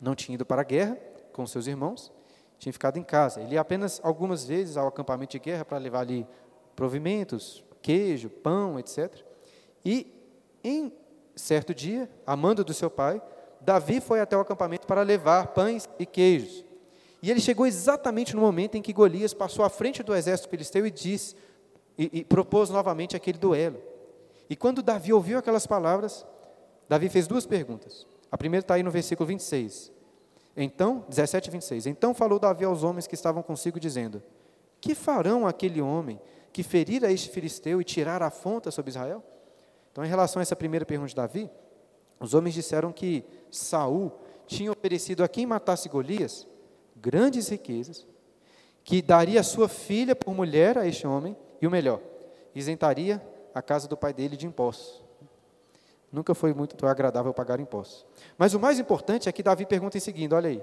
não 0.00 0.14
tinha 0.14 0.34
ido 0.34 0.44
para 0.44 0.62
a 0.62 0.64
guerra 0.64 0.96
com 1.32 1.46
seus 1.46 1.66
irmãos, 1.66 2.12
tinha 2.58 2.72
ficado 2.72 2.98
em 2.98 3.02
casa. 3.02 3.40
Ele 3.40 3.54
ia 3.54 3.60
apenas 3.60 4.00
algumas 4.02 4.44
vezes 4.44 4.76
ao 4.76 4.88
acampamento 4.88 5.32
de 5.32 5.38
guerra 5.38 5.64
para 5.64 5.78
levar 5.78 6.00
ali 6.00 6.26
provimentos, 6.74 7.64
queijo, 7.80 8.28
pão, 8.28 8.78
etc. 8.78 9.14
E 9.84 10.12
em 10.62 10.92
certo 11.36 11.74
dia, 11.74 12.10
amando 12.26 12.64
do 12.64 12.74
seu 12.74 12.90
pai, 12.90 13.22
Davi 13.60 14.00
foi 14.00 14.20
até 14.20 14.36
o 14.36 14.40
acampamento 14.40 14.86
para 14.86 15.02
levar 15.02 15.48
pães 15.48 15.88
e 15.98 16.06
queijos. 16.06 16.64
E 17.22 17.30
ele 17.30 17.40
chegou 17.40 17.66
exatamente 17.66 18.34
no 18.34 18.42
momento 18.42 18.76
em 18.76 18.82
que 18.82 18.92
Golias 18.92 19.34
passou 19.34 19.64
à 19.64 19.68
frente 19.68 20.02
do 20.02 20.14
exército 20.14 20.48
filisteu 20.48 20.86
e 20.86 20.90
disse, 20.90 21.34
e, 21.96 22.10
e 22.12 22.24
propôs 22.24 22.70
novamente 22.70 23.16
aquele 23.16 23.38
duelo. 23.38 23.82
E 24.48 24.54
quando 24.54 24.82
Davi 24.82 25.12
ouviu 25.12 25.38
aquelas 25.38 25.66
palavras, 25.66 26.24
Davi 26.88 27.08
fez 27.08 27.26
duas 27.26 27.46
perguntas. 27.46 28.06
A 28.30 28.38
primeira 28.38 28.62
está 28.62 28.74
aí 28.74 28.82
no 28.82 28.90
versículo 28.90 29.26
26. 29.26 29.92
Então, 30.56 31.04
17 31.08 31.48
e 31.48 31.50
26. 31.50 31.86
Então 31.86 32.14
falou 32.14 32.38
Davi 32.38 32.64
aos 32.64 32.82
homens 32.82 33.06
que 33.06 33.14
estavam 33.14 33.42
consigo, 33.42 33.78
dizendo: 33.78 34.22
Que 34.80 34.94
farão 34.94 35.46
aquele 35.46 35.80
homem 35.80 36.20
que 36.52 36.62
ferir 36.62 37.04
a 37.04 37.12
este 37.12 37.30
filisteu 37.30 37.80
e 37.80 37.84
tirar 37.84 38.22
a 38.22 38.26
afronta 38.26 38.70
sobre 38.70 38.90
Israel? 38.90 39.22
Então, 39.92 40.04
em 40.04 40.08
relação 40.08 40.40
a 40.40 40.42
essa 40.42 40.56
primeira 40.56 40.84
pergunta 40.86 41.08
de 41.08 41.16
Davi, 41.16 41.50
os 42.20 42.34
homens 42.34 42.54
disseram 42.54 42.92
que 42.92 43.24
Saul 43.50 44.12
tinha 44.46 44.72
oferecido 44.72 45.22
a 45.22 45.28
quem 45.28 45.46
matasse 45.46 45.88
Golias 45.88 46.46
grandes 47.00 47.48
riquezas, 47.48 48.06
que 48.82 49.00
daria 49.00 49.42
sua 49.42 49.68
filha 49.68 50.16
por 50.16 50.34
mulher 50.34 50.78
a 50.78 50.86
este 50.86 51.06
homem, 51.06 51.36
e 51.60 51.66
o 51.66 51.70
melhor, 51.70 52.00
isentaria 52.54 53.22
a 53.54 53.62
casa 53.62 53.86
do 53.86 53.96
pai 53.96 54.12
dele 54.12 54.36
de 54.36 54.46
impostos. 54.46 55.07
Nunca 56.10 56.34
foi 56.34 56.54
muito 56.54 56.86
agradável 56.86 57.34
pagar 57.34 57.60
impostos. 57.60 58.06
Mas 58.36 58.54
o 58.54 58.60
mais 58.60 58.78
importante 58.78 59.28
é 59.28 59.32
que 59.32 59.42
Davi 59.42 59.66
pergunta 59.66 59.96
em 59.96 60.00
seguida: 60.00 60.36
olha 60.36 60.48
aí, 60.48 60.62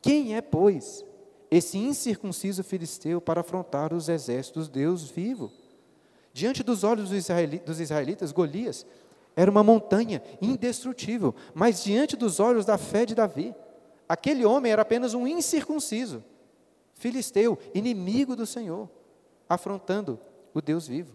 quem 0.00 0.36
é, 0.36 0.40
pois, 0.40 1.04
esse 1.50 1.78
incircunciso 1.78 2.64
filisteu 2.64 3.20
para 3.20 3.40
afrontar 3.42 3.92
os 3.92 4.08
exércitos 4.08 4.68
Deus 4.68 5.08
vivo? 5.10 5.50
Diante 6.32 6.62
dos 6.62 6.82
olhos 6.82 7.10
dos 7.10 7.80
israelitas, 7.80 8.32
Golias 8.32 8.86
era 9.36 9.50
uma 9.50 9.62
montanha 9.62 10.22
indestrutível, 10.40 11.34
mas 11.54 11.84
diante 11.84 12.16
dos 12.16 12.40
olhos 12.40 12.64
da 12.64 12.78
fé 12.78 13.04
de 13.04 13.14
Davi, 13.14 13.54
Aquele 14.12 14.44
homem 14.44 14.70
era 14.70 14.82
apenas 14.82 15.14
um 15.14 15.26
incircunciso, 15.26 16.22
filisteu, 16.92 17.58
inimigo 17.74 18.36
do 18.36 18.44
Senhor, 18.44 18.86
afrontando 19.48 20.20
o 20.52 20.60
Deus 20.60 20.86
vivo. 20.86 21.14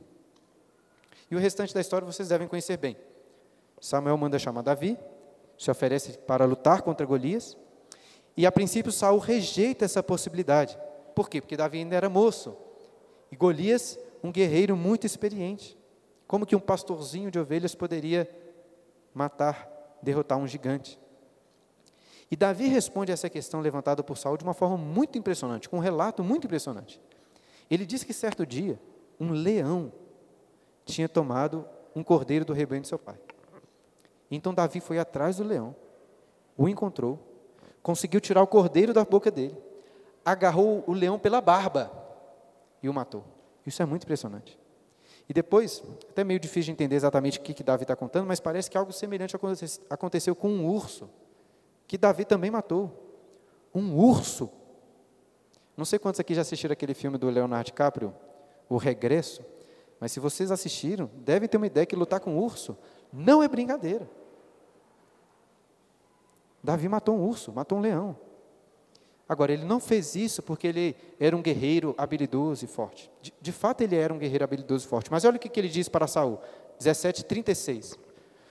E 1.30 1.36
o 1.36 1.40
restante 1.40 1.76
da 1.76 1.80
história 1.80 2.08
vocês 2.08 2.30
devem 2.30 2.48
conhecer 2.48 2.76
bem. 2.76 2.98
Samuel 3.80 4.18
manda 4.18 4.40
chamar 4.40 4.62
Davi, 4.62 4.98
se 5.58 5.70
oferece 5.72 6.18
para 6.20 6.46
lutar 6.46 6.82
contra 6.82 7.06
Golias, 7.06 7.58
e 8.36 8.46
a 8.46 8.52
princípio 8.52 8.92
Saul 8.92 9.20
rejeita 9.20 9.86
essa 9.86 10.04
possibilidade. 10.04 10.78
Por 11.16 11.30
quê? 11.30 11.42
Porque 11.42 11.58
Davi 11.58 11.80
ainda 11.80 11.96
era 11.96 12.08
moço. 12.08 12.56
E 13.32 13.36
Golias, 13.36 13.98
um 14.24 14.32
guerreiro 14.32 14.78
muito 14.78 15.06
experiente. 15.06 15.78
Como 16.28 16.46
que 16.46 16.56
um 16.56 16.60
pastorzinho 16.60 17.32
de 17.32 17.40
ovelhas 17.40 17.74
poderia 17.74 18.30
matar, 19.14 19.68
derrotar 20.04 20.38
um 20.38 20.48
gigante? 20.48 21.00
E 22.30 22.36
Davi 22.36 22.68
responde 22.68 23.12
a 23.12 23.14
essa 23.14 23.30
questão 23.30 23.62
levantada 23.62 24.04
por 24.04 24.18
Saul 24.18 24.38
de 24.38 24.44
uma 24.44 24.54
forma 24.54 24.78
muito 24.78 25.18
impressionante, 25.18 25.68
com 25.68 25.78
um 25.78 25.82
relato 25.82 26.24
muito 26.24 26.46
impressionante. 26.46 27.02
Ele 27.72 27.86
diz 27.86 28.04
que 28.04 28.14
certo 28.14 28.46
dia, 28.46 28.80
um 29.20 29.32
leão 29.32 29.92
tinha 30.86 31.10
tomado 31.10 31.66
um 31.96 32.04
cordeiro 32.04 32.46
do 32.46 32.54
rebanho 32.54 32.82
de 32.82 32.88
seu 32.88 33.00
pai. 33.00 33.18
Então 34.30 34.54
Davi 34.54 34.80
foi 34.80 35.00
atrás 35.00 35.38
do 35.38 35.44
leão, 35.44 35.76
o 36.58 36.68
encontrou, 36.68 37.20
conseguiu 37.82 38.20
tirar 38.20 38.42
o 38.42 38.48
cordeiro 38.48 38.94
da 38.94 39.06
boca 39.06 39.32
dele, 39.32 39.58
agarrou 40.26 40.84
o 40.86 40.94
leão 40.94 41.18
pela 41.18 41.40
barba 41.40 41.92
e 42.84 42.90
o 42.90 42.94
matou. 42.94 43.24
Isso 43.66 43.82
é 43.82 43.86
muito 43.86 44.04
impressionante. 44.04 44.60
E 45.30 45.34
depois, 45.34 45.84
até 46.10 46.24
meio 46.24 46.40
difícil 46.40 46.68
de 46.68 46.72
entender 46.72 46.96
exatamente 46.96 47.38
o 47.40 47.42
que, 47.42 47.54
que 47.54 47.64
Davi 47.64 47.84
está 47.84 47.96
contando, 47.96 48.26
mas 48.26 48.40
parece 48.40 48.70
que 48.70 48.78
algo 48.78 48.94
semelhante 48.94 49.36
aconteceu 49.90 50.36
com 50.36 50.50
um 50.50 50.66
urso, 50.66 51.10
que 51.86 51.98
Davi 51.98 52.24
também 52.24 52.50
matou. 52.50 52.92
Um 53.76 53.94
urso. 53.96 54.50
Não 55.76 55.86
sei 55.86 56.00
quantos 56.00 56.20
aqui 56.20 56.34
já 56.34 56.42
assistiram 56.42 56.74
aquele 56.74 56.94
filme 56.94 57.18
do 57.18 57.30
Leonardo 57.30 57.66
DiCaprio, 57.66 58.14
O 58.70 58.78
Regresso, 58.78 59.44
mas 60.00 60.12
se 60.12 60.20
vocês 60.20 60.52
assistiram, 60.52 61.10
devem 61.16 61.50
ter 61.50 61.58
uma 61.58 61.68
ideia 61.68 61.86
que 61.86 61.96
lutar 61.96 62.20
com 62.20 62.32
um 62.32 62.40
urso 62.40 62.78
não 63.12 63.42
é 63.42 63.48
brincadeira. 63.48 64.10
Davi 66.64 66.90
matou 66.90 67.16
um 67.16 67.26
urso, 67.26 67.52
matou 67.52 67.78
um 67.78 67.82
leão. 67.82 68.18
Agora, 69.30 69.52
ele 69.52 69.66
não 69.66 69.80
fez 69.80 70.16
isso 70.16 70.42
porque 70.42 70.68
ele 70.68 70.96
era 71.20 71.36
um 71.36 71.42
guerreiro 71.42 71.94
habilidoso 71.98 72.64
e 72.64 72.68
forte. 72.68 73.12
De, 73.22 73.34
de 73.42 73.52
fato, 73.52 73.82
ele 73.82 73.96
era 73.96 74.14
um 74.14 74.18
guerreiro 74.18 74.44
habilidoso 74.44 74.86
e 74.86 74.90
forte. 74.90 75.12
Mas 75.12 75.26
olha 75.26 75.36
o 75.36 75.40
que, 75.40 75.50
que 75.50 75.60
ele 75.60 75.68
diz 75.68 75.90
para 75.90 76.08
Saul, 76.08 76.40
17:36. 76.80 77.98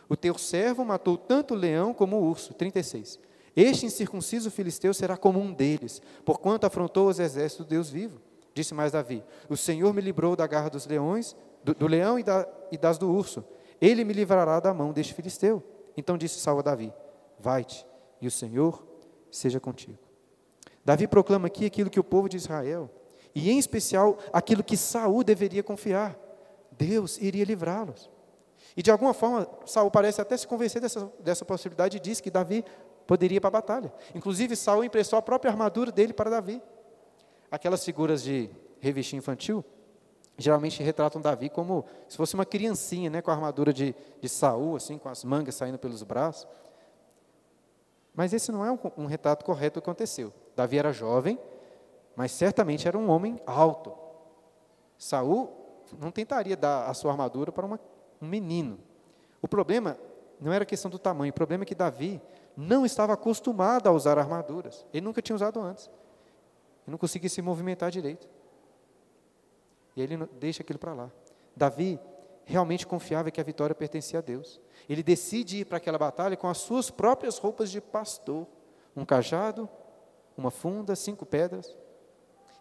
O 0.08 0.16
teu 0.16 0.36
servo 0.36 0.84
matou 0.84 1.16
tanto 1.16 1.54
o 1.54 1.56
leão 1.56 1.94
como 1.94 2.16
o 2.16 2.28
urso, 2.28 2.54
36. 2.54 3.18
Este 3.56 3.86
incircunciso 3.86 4.50
filisteu 4.50 4.92
será 4.92 5.16
como 5.16 5.40
um 5.40 5.52
deles, 5.52 6.02
porquanto 6.24 6.66
afrontou 6.66 7.08
os 7.08 7.18
exércitos 7.18 7.64
do 7.64 7.70
Deus 7.70 7.88
vivo. 7.88 8.20
Disse 8.52 8.74
mais 8.74 8.92
Davi: 8.92 9.24
O 9.48 9.56
Senhor 9.56 9.94
me 9.94 10.02
livrou 10.02 10.36
da 10.36 10.46
garra 10.46 10.68
dos 10.68 10.86
leões, 10.86 11.34
do, 11.64 11.74
do 11.74 11.86
leão 11.86 12.18
e, 12.18 12.22
da, 12.22 12.46
e 12.70 12.76
das 12.76 12.98
do 12.98 13.10
urso. 13.10 13.42
Ele 13.80 14.04
me 14.04 14.12
livrará 14.12 14.60
da 14.60 14.72
mão 14.72 14.92
deste 14.92 15.14
filisteu. 15.14 15.62
Então 15.96 16.16
disse 16.16 16.38
Saul 16.40 16.60
a 16.60 16.62
Davi: 16.62 16.92
Vai-te, 17.38 17.86
e 18.20 18.26
o 18.26 18.30
Senhor 18.30 18.84
seja 19.30 19.60
contigo. 19.60 19.98
Davi 20.84 21.06
proclama 21.06 21.46
aqui 21.46 21.66
aquilo 21.66 21.90
que 21.90 22.00
o 22.00 22.04
povo 22.04 22.28
de 22.28 22.36
Israel, 22.36 22.90
e 23.34 23.50
em 23.50 23.58
especial 23.58 24.18
aquilo 24.32 24.62
que 24.62 24.76
Saul 24.76 25.24
deveria 25.24 25.62
confiar. 25.62 26.16
Deus 26.70 27.18
iria 27.18 27.44
livrá-los. 27.44 28.10
E 28.76 28.82
de 28.82 28.90
alguma 28.90 29.14
forma, 29.14 29.48
Saul 29.64 29.90
parece 29.90 30.20
até 30.20 30.36
se 30.36 30.46
convencer 30.46 30.80
dessa, 30.80 31.10
dessa 31.20 31.44
possibilidade 31.44 31.96
e 31.96 32.00
diz 32.00 32.20
que 32.20 32.30
Davi 32.30 32.64
poderia 33.06 33.36
ir 33.36 33.40
para 33.40 33.48
a 33.48 33.52
batalha. 33.52 33.92
Inclusive, 34.14 34.54
Saul 34.54 34.84
emprestou 34.84 35.18
a 35.18 35.22
própria 35.22 35.50
armadura 35.50 35.90
dele 35.90 36.12
para 36.12 36.30
Davi. 36.30 36.62
Aquelas 37.50 37.84
figuras 37.84 38.22
de 38.22 38.50
revista 38.80 39.16
infantil 39.16 39.64
geralmente 40.36 40.82
retratam 40.82 41.20
Davi 41.20 41.48
como 41.48 41.84
se 42.08 42.16
fosse 42.16 42.34
uma 42.34 42.44
criancinha, 42.44 43.08
né, 43.08 43.22
com 43.22 43.30
a 43.30 43.34
armadura 43.34 43.72
de, 43.72 43.94
de 44.20 44.28
Saul, 44.28 44.76
assim, 44.76 44.98
com 44.98 45.08
as 45.08 45.24
mangas 45.24 45.54
saindo 45.54 45.78
pelos 45.78 46.02
braços. 46.02 46.46
Mas 48.14 48.32
esse 48.32 48.50
não 48.50 48.64
é 48.64 48.70
um, 48.70 48.78
um 48.96 49.06
retrato 49.06 49.44
correto 49.44 49.78
do 49.78 49.82
que 49.82 49.90
aconteceu. 49.90 50.32
Davi 50.54 50.78
era 50.78 50.92
jovem, 50.92 51.38
mas 52.14 52.32
certamente 52.32 52.88
era 52.88 52.96
um 52.96 53.10
homem 53.10 53.38
alto. 53.46 53.92
Saul 54.98 55.50
não 55.98 56.10
tentaria 56.10 56.56
dar 56.56 56.88
a 56.88 56.94
sua 56.94 57.12
armadura 57.12 57.52
para 57.52 57.66
uma, 57.66 57.80
um 58.20 58.26
menino. 58.26 58.78
O 59.40 59.48
problema 59.48 59.98
não 60.40 60.52
era 60.52 60.64
questão 60.64 60.90
do 60.90 60.98
tamanho, 60.98 61.30
o 61.30 61.34
problema 61.34 61.64
é 61.64 61.66
que 61.66 61.74
Davi 61.74 62.20
não 62.56 62.86
estava 62.86 63.12
acostumado 63.12 63.86
a 63.86 63.92
usar 63.92 64.18
armaduras. 64.18 64.86
Ele 64.92 65.04
nunca 65.04 65.20
tinha 65.20 65.36
usado 65.36 65.60
antes. 65.60 65.86
Ele 65.86 66.92
não 66.92 66.98
conseguia 66.98 67.28
se 67.28 67.42
movimentar 67.42 67.90
direito. 67.90 68.26
E 69.96 70.02
ele 70.02 70.16
deixa 70.38 70.62
aquilo 70.62 70.78
para 70.78 70.92
lá. 70.92 71.10
Davi 71.56 71.98
realmente 72.44 72.86
confiava 72.86 73.30
que 73.30 73.40
a 73.40 73.44
vitória 73.44 73.74
pertencia 73.74 74.20
a 74.20 74.22
Deus. 74.22 74.60
Ele 74.88 75.02
decide 75.02 75.58
ir 75.58 75.64
para 75.64 75.78
aquela 75.78 75.98
batalha 75.98 76.36
com 76.36 76.48
as 76.48 76.58
suas 76.58 76.90
próprias 76.90 77.38
roupas 77.38 77.70
de 77.70 77.80
pastor: 77.80 78.46
um 78.94 79.04
cajado, 79.04 79.68
uma 80.36 80.50
funda, 80.50 80.94
cinco 80.94 81.26
pedras. 81.26 81.76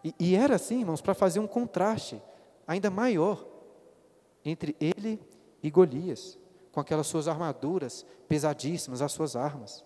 E, 0.03 0.13
e 0.19 0.35
era 0.35 0.55
assim, 0.55 0.79
irmãos, 0.79 1.01
para 1.01 1.13
fazer 1.13 1.39
um 1.39 1.47
contraste 1.47 2.21
ainda 2.67 2.89
maior 2.89 3.45
entre 4.43 4.75
ele 4.79 5.19
e 5.61 5.69
Golias, 5.69 6.37
com 6.71 6.79
aquelas 6.79 7.07
suas 7.07 7.27
armaduras 7.27 8.05
pesadíssimas, 8.27 9.01
as 9.01 9.11
suas 9.11 9.35
armas. 9.35 9.83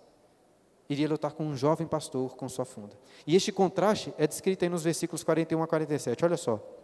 Iria 0.89 1.07
lutar 1.07 1.33
com 1.33 1.45
um 1.45 1.55
jovem 1.55 1.87
pastor 1.87 2.35
com 2.35 2.49
sua 2.49 2.65
funda. 2.65 2.97
E 3.25 3.35
este 3.35 3.51
contraste 3.51 4.13
é 4.17 4.25
descrito 4.25 4.65
aí 4.65 4.69
nos 4.69 4.83
versículos 4.83 5.23
41 5.23 5.61
a 5.61 5.67
47. 5.67 6.25
Olha 6.25 6.37
só. 6.37 6.78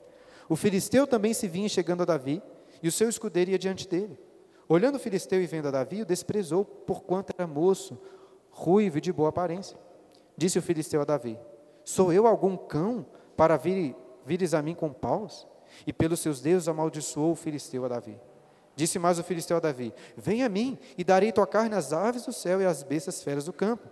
O 0.47 0.55
filisteu 0.55 1.07
também 1.07 1.33
se 1.33 1.47
vinha 1.47 1.67
chegando 1.67 2.01
a 2.01 2.05
Davi, 2.05 2.41
e 2.81 2.87
o 2.87 2.91
seu 2.91 3.09
escudeiro 3.09 3.51
ia 3.51 3.59
diante 3.59 3.87
dele. 3.87 4.19
Olhando 4.67 4.95
o 4.95 4.99
filisteu 4.99 5.41
e 5.41 5.47
vendo 5.47 5.67
a 5.67 5.71
Davi, 5.71 6.01
o 6.01 6.05
desprezou, 6.05 6.65
porquanto 6.65 7.33
era 7.37 7.47
moço, 7.47 7.99
ruivo 8.51 8.97
e 8.97 9.01
de 9.01 9.11
boa 9.11 9.29
aparência. 9.29 9.77
Disse 10.37 10.59
o 10.59 10.61
filisteu 10.61 11.01
a 11.01 11.05
Davi: 11.05 11.37
Sou 11.83 12.11
eu 12.11 12.27
algum 12.27 12.57
cão 12.57 13.05
para 13.37 13.57
vir, 13.57 13.95
vires 14.25 14.53
a 14.53 14.61
mim 14.61 14.73
com 14.73 14.91
paus? 14.91 15.47
E 15.85 15.93
pelos 15.93 16.19
seus 16.19 16.41
deuses 16.41 16.67
amaldiçoou 16.67 17.31
o 17.31 17.35
filisteu 17.35 17.85
a 17.85 17.87
Davi. 17.87 18.19
Disse 18.75 18.99
mais 18.99 19.19
o 19.19 19.23
filisteu 19.23 19.57
a 19.57 19.59
Davi: 19.59 19.93
Vem 20.17 20.43
a 20.43 20.49
mim, 20.49 20.77
e 20.97 21.03
darei 21.03 21.31
tua 21.31 21.47
carne 21.47 21.75
às 21.75 21.93
aves 21.93 22.25
do 22.25 22.33
céu 22.33 22.61
e 22.61 22.65
às 22.65 22.83
bestas 22.83 23.21
feras 23.23 23.45
do 23.45 23.53
campo. 23.53 23.87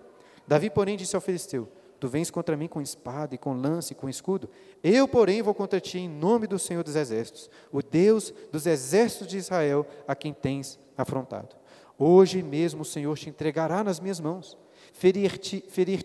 Davi, 0.48 0.70
porém, 0.70 0.98
disse 0.98 1.16
ao 1.16 1.22
filisteu: 1.22 1.70
Tu 2.04 2.10
vens 2.10 2.30
contra 2.30 2.58
mim 2.58 2.68
com 2.68 2.82
espada 2.82 3.34
e 3.34 3.38
com 3.38 3.54
lance 3.54 3.94
e 3.94 3.96
com 3.96 4.10
escudo. 4.10 4.50
Eu, 4.84 5.08
porém, 5.08 5.42
vou 5.42 5.54
contra 5.54 5.80
ti 5.80 6.00
em 6.00 6.10
nome 6.10 6.48
do 6.48 6.60
Senhor 6.60 6.84
dos 6.84 6.98
Exércitos, 6.98 7.50
o 7.72 7.82
Deus 7.82 8.34
dos 8.52 8.66
exércitos 8.66 9.30
de 9.30 9.38
Israel, 9.38 9.88
a 10.06 10.14
quem 10.14 10.34
tens 10.34 10.78
afrontado. 10.98 11.56
Hoje 11.98 12.44
mesmo 12.44 12.82
o 12.82 12.86
Senhor 12.86 13.18
te 13.18 13.30
entregará 13.30 13.86
nas 13.86 14.02
minhas 14.02 14.20
mãos. 14.20 14.58
Ferir-te-ei, 14.92 15.64
ferir 15.70 16.04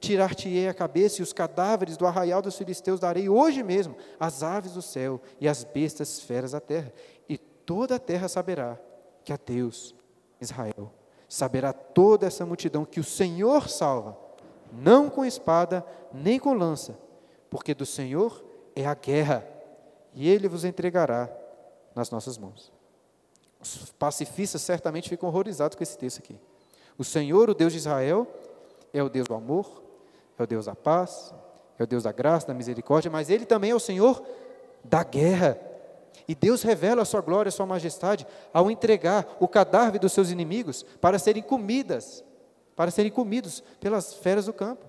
tirar-te-ei 0.00 0.66
a 0.66 0.74
cabeça 0.74 1.20
e 1.20 1.22
os 1.22 1.32
cadáveres 1.32 1.96
do 1.96 2.08
arraial 2.08 2.42
dos 2.42 2.58
filisteus 2.58 2.98
darei 2.98 3.28
hoje 3.28 3.62
mesmo 3.62 3.94
às 4.18 4.42
aves 4.42 4.72
do 4.72 4.82
céu 4.82 5.20
e 5.40 5.46
às 5.46 5.62
bestas 5.62 6.18
feras 6.18 6.50
da 6.50 6.60
terra. 6.60 6.92
E 7.28 7.38
toda 7.38 7.94
a 7.94 8.00
terra 8.00 8.26
saberá 8.26 8.76
que 9.22 9.32
a 9.32 9.38
Deus, 9.46 9.94
Israel, 10.40 10.92
saberá 11.28 11.72
toda 11.72 12.26
essa 12.26 12.44
multidão 12.44 12.84
que 12.84 12.98
o 12.98 13.04
Senhor 13.04 13.68
salva 13.68 14.23
não 14.72 15.08
com 15.08 15.24
espada, 15.24 15.84
nem 16.12 16.38
com 16.38 16.52
lança, 16.52 16.98
porque 17.50 17.74
do 17.74 17.86
Senhor 17.86 18.44
é 18.74 18.86
a 18.86 18.94
guerra, 18.94 19.46
e 20.14 20.28
Ele 20.28 20.48
vos 20.48 20.64
entregará 20.64 21.30
nas 21.94 22.10
nossas 22.10 22.38
mãos. 22.38 22.72
Os 23.60 23.92
pacifistas 23.92 24.62
certamente 24.62 25.08
ficam 25.08 25.28
horrorizados 25.28 25.76
com 25.76 25.82
esse 25.82 25.96
texto 25.96 26.18
aqui. 26.18 26.36
O 26.98 27.04
Senhor, 27.04 27.48
o 27.48 27.54
Deus 27.54 27.72
de 27.72 27.78
Israel, 27.78 28.26
é 28.92 29.02
o 29.02 29.08
Deus 29.08 29.26
do 29.26 29.34
amor, 29.34 29.82
é 30.38 30.42
o 30.42 30.46
Deus 30.46 30.66
da 30.66 30.74
paz, 30.74 31.34
é 31.78 31.82
o 31.82 31.86
Deus 31.86 32.04
da 32.04 32.12
graça, 32.12 32.46
da 32.46 32.54
misericórdia, 32.54 33.10
mas 33.10 33.30
Ele 33.30 33.46
também 33.46 33.70
é 33.70 33.74
o 33.74 33.80
Senhor 33.80 34.22
da 34.84 35.02
guerra. 35.02 35.58
E 36.28 36.34
Deus 36.34 36.62
revela 36.62 37.02
a 37.02 37.04
sua 37.04 37.20
glória, 37.20 37.48
a 37.48 37.52
sua 37.52 37.66
majestade, 37.66 38.26
ao 38.52 38.70
entregar 38.70 39.36
o 39.40 39.48
cadáver 39.48 39.98
dos 39.98 40.12
seus 40.12 40.30
inimigos 40.30 40.84
para 41.00 41.18
serem 41.18 41.42
comidas 41.42 42.24
para 42.76 42.90
serem 42.90 43.10
comidos 43.10 43.62
pelas 43.80 44.14
feras 44.14 44.46
do 44.46 44.52
campo. 44.52 44.84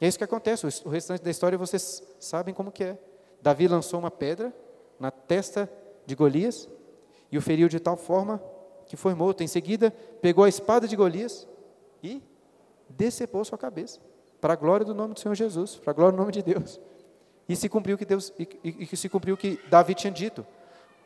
E 0.00 0.04
é 0.04 0.08
isso 0.08 0.18
que 0.18 0.24
acontece. 0.24 0.66
O 0.84 0.88
restante 0.88 1.22
da 1.22 1.30
história 1.30 1.58
vocês 1.58 2.02
sabem 2.18 2.54
como 2.54 2.70
que 2.70 2.84
é. 2.84 2.98
Davi 3.42 3.68
lançou 3.68 4.00
uma 4.00 4.10
pedra 4.10 4.54
na 4.98 5.10
testa 5.10 5.70
de 6.06 6.14
Golias 6.14 6.68
e 7.30 7.38
o 7.38 7.42
feriu 7.42 7.68
de 7.68 7.80
tal 7.80 7.96
forma 7.96 8.42
que 8.86 8.96
foi 8.96 9.14
morto. 9.14 9.42
Em 9.42 9.46
seguida, 9.46 9.90
pegou 10.20 10.44
a 10.44 10.48
espada 10.48 10.86
de 10.86 10.96
Golias 10.96 11.48
e 12.02 12.22
decepou 12.88 13.44
sua 13.44 13.58
cabeça, 13.58 14.00
para 14.40 14.52
a 14.52 14.56
glória 14.56 14.84
do 14.84 14.94
nome 14.94 15.14
do 15.14 15.20
Senhor 15.20 15.34
Jesus, 15.34 15.76
para 15.76 15.90
a 15.90 15.94
glória 15.94 16.12
do 16.12 16.18
nome 16.18 16.32
de 16.32 16.42
Deus. 16.42 16.80
E 17.48 17.56
se 17.56 17.68
cumpriu 17.68 17.98
que 17.98 18.04
Deus 18.04 18.32
e, 18.38 18.86
e, 18.90 18.96
se 18.96 19.08
cumpriu 19.08 19.36
que 19.36 19.58
Davi 19.68 19.94
tinha 19.94 20.10
dito. 20.10 20.46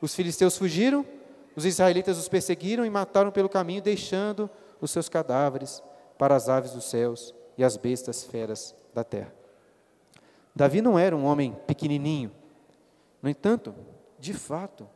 Os 0.00 0.14
filisteus 0.14 0.56
fugiram, 0.56 1.04
os 1.56 1.64
israelitas 1.64 2.18
os 2.18 2.28
perseguiram 2.28 2.84
e 2.84 2.90
mataram 2.90 3.30
pelo 3.30 3.48
caminho, 3.48 3.82
deixando 3.82 4.48
os 4.80 4.90
seus 4.90 5.08
cadáveres 5.08 5.82
para 6.16 6.34
as 6.34 6.48
aves 6.48 6.72
dos 6.72 6.84
céus 6.84 7.34
e 7.56 7.64
as 7.64 7.76
bestas 7.76 8.24
feras 8.24 8.74
da 8.94 9.04
terra. 9.04 9.34
Davi 10.54 10.82
não 10.82 10.98
era 10.98 11.16
um 11.16 11.24
homem 11.24 11.56
pequenininho. 11.66 12.32
No 13.22 13.28
entanto, 13.28 13.74
de 14.18 14.34
fato, 14.34 14.88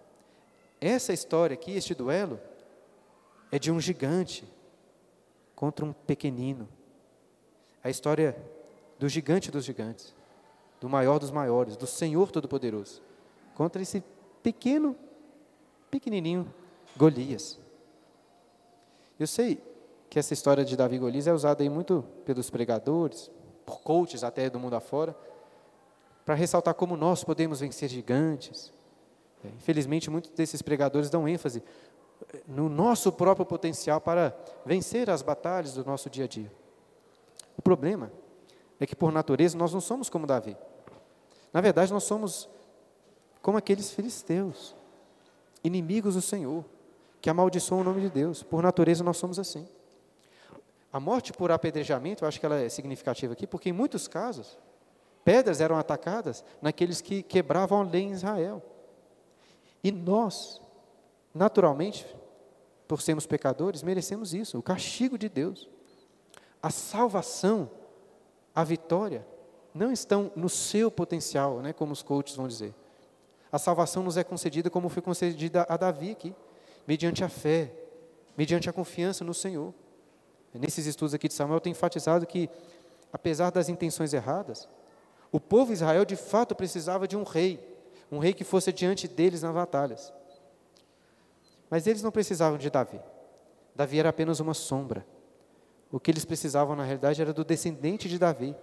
essa 0.80 1.12
história 1.12 1.54
aqui, 1.54 1.72
este 1.72 1.94
duelo, 1.94 2.40
é 3.50 3.58
de 3.58 3.70
um 3.70 3.80
gigante 3.80 4.44
contra 5.54 5.84
um 5.84 5.92
pequenino. 5.92 6.68
A 7.84 7.90
história 7.90 8.36
do 8.98 9.08
gigante 9.08 9.50
dos 9.50 9.64
gigantes, 9.64 10.14
do 10.80 10.88
maior 10.88 11.18
dos 11.18 11.30
maiores, 11.30 11.76
do 11.76 11.86
Senhor 11.86 12.30
Todo-Poderoso, 12.30 13.02
contra 13.54 13.80
esse 13.82 14.02
pequeno, 14.42 14.96
pequenininho 15.90 16.52
Golias. 16.96 17.60
Eu 19.18 19.26
sei, 19.26 19.62
que 20.12 20.18
essa 20.18 20.34
história 20.34 20.62
de 20.62 20.76
Davi 20.76 20.98
Golias 20.98 21.26
é 21.26 21.32
usada 21.32 21.62
aí 21.62 21.70
muito 21.70 22.04
pelos 22.26 22.50
pregadores, 22.50 23.30
por 23.64 23.80
coaches 23.80 24.22
até 24.22 24.50
do 24.50 24.60
mundo 24.60 24.76
afora, 24.76 25.16
para 26.22 26.34
ressaltar 26.34 26.74
como 26.74 26.98
nós 26.98 27.24
podemos 27.24 27.60
vencer 27.60 27.88
gigantes, 27.88 28.70
É, 29.42 29.48
infelizmente, 29.48 30.10
muitos 30.10 30.30
desses 30.32 30.60
pregadores 30.60 31.08
dão 31.08 31.26
ênfase 31.26 31.62
eh, 32.34 32.42
no 32.46 32.68
nosso 32.68 33.10
próprio 33.10 33.46
potencial 33.46 34.02
para 34.02 34.36
vencer 34.66 35.08
as 35.08 35.22
batalhas 35.22 35.72
do 35.72 35.82
nosso 35.82 36.10
dia 36.10 36.26
a 36.26 36.28
dia. 36.28 36.52
O 37.56 37.62
problema 37.62 38.12
é 38.78 38.84
que, 38.84 38.94
por 38.94 39.10
natureza, 39.10 39.56
nós 39.56 39.72
não 39.72 39.80
somos 39.80 40.10
como 40.10 40.26
Davi. 40.26 40.54
Na 41.54 41.62
verdade, 41.62 41.90
nós 41.90 42.04
somos 42.04 42.50
como 43.40 43.56
aqueles 43.56 43.90
filisteus, 43.90 44.76
inimigos 45.64 46.16
do 46.16 46.22
Senhor, 46.22 46.66
que 47.18 47.30
amaldiçoam 47.30 47.80
o 47.80 47.84
nome 47.84 48.02
de 48.02 48.10
Deus. 48.10 48.42
Por 48.42 48.62
natureza, 48.62 49.02
nós 49.02 49.16
somos 49.16 49.38
assim. 49.38 49.66
A 50.92 51.00
morte 51.00 51.32
por 51.32 51.50
apedrejamento, 51.50 52.22
eu 52.22 52.28
acho 52.28 52.38
que 52.38 52.44
ela 52.44 52.60
é 52.60 52.68
significativa 52.68 53.32
aqui, 53.32 53.46
porque 53.46 53.70
em 53.70 53.72
muitos 53.72 54.06
casos, 54.06 54.58
pedras 55.24 55.60
eram 55.60 55.78
atacadas 55.78 56.44
naqueles 56.60 57.00
que 57.00 57.22
quebravam 57.22 57.80
a 57.80 57.84
lei 57.84 58.02
em 58.02 58.12
Israel. 58.12 58.62
E 59.82 59.90
nós, 59.90 60.60
naturalmente, 61.34 62.06
por 62.86 63.00
sermos 63.00 63.26
pecadores, 63.26 63.82
merecemos 63.82 64.34
isso, 64.34 64.58
o 64.58 64.62
castigo 64.62 65.16
de 65.16 65.30
Deus. 65.30 65.66
A 66.62 66.68
salvação, 66.68 67.70
a 68.54 68.62
vitória, 68.62 69.26
não 69.74 69.90
estão 69.90 70.30
no 70.36 70.50
seu 70.50 70.90
potencial, 70.90 71.60
né, 71.60 71.72
como 71.72 71.92
os 71.92 72.02
coaches 72.02 72.36
vão 72.36 72.46
dizer. 72.46 72.74
A 73.50 73.58
salvação 73.58 74.02
nos 74.02 74.18
é 74.18 74.24
concedida 74.24 74.68
como 74.68 74.90
foi 74.90 75.02
concedida 75.02 75.64
a 75.68 75.76
Davi 75.78 76.10
aqui, 76.10 76.34
mediante 76.86 77.24
a 77.24 77.28
fé, 77.30 77.72
mediante 78.36 78.68
a 78.68 78.72
confiança 78.72 79.24
no 79.24 79.32
Senhor. 79.32 79.72
Nesses 80.54 80.86
estudos 80.86 81.14
aqui 81.14 81.28
de 81.28 81.34
Samuel, 81.34 81.60
tem 81.60 81.70
enfatizado 81.70 82.26
que, 82.26 82.48
apesar 83.12 83.50
das 83.50 83.68
intenções 83.68 84.12
erradas, 84.12 84.68
o 85.30 85.40
povo 85.40 85.72
Israel 85.72 86.04
de 86.04 86.16
fato 86.16 86.54
precisava 86.54 87.08
de 87.08 87.16
um 87.16 87.22
rei, 87.22 87.58
um 88.10 88.18
rei 88.18 88.34
que 88.34 88.44
fosse 88.44 88.72
diante 88.72 89.08
deles 89.08 89.42
nas 89.42 89.54
batalhas. 89.54 90.12
Mas 91.70 91.86
eles 91.86 92.02
não 92.02 92.10
precisavam 92.10 92.58
de 92.58 92.68
Davi. 92.68 93.00
Davi 93.74 93.98
era 93.98 94.10
apenas 94.10 94.40
uma 94.40 94.52
sombra. 94.52 95.06
O 95.90 95.98
que 95.98 96.10
eles 96.10 96.24
precisavam, 96.24 96.76
na 96.76 96.84
realidade, 96.84 97.22
era 97.22 97.32
do 97.32 97.44
descendente 97.44 98.08
de 98.08 98.18
Davi, 98.18 98.54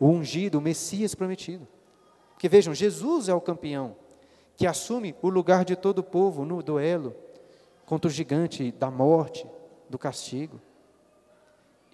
o 0.00 0.08
ungido, 0.08 0.58
o 0.58 0.60
Messias 0.60 1.14
prometido. 1.14 1.68
Porque 2.32 2.48
vejam, 2.48 2.74
Jesus 2.74 3.28
é 3.28 3.34
o 3.34 3.40
campeão 3.40 3.96
que 4.56 4.66
assume 4.66 5.14
o 5.20 5.28
lugar 5.28 5.64
de 5.64 5.76
todo 5.76 5.98
o 5.98 6.02
povo 6.02 6.44
no 6.44 6.62
duelo 6.62 7.14
contra 7.84 8.08
o 8.08 8.12
gigante 8.12 8.72
da 8.72 8.90
morte, 8.90 9.46
do 9.88 9.98
castigo. 9.98 10.60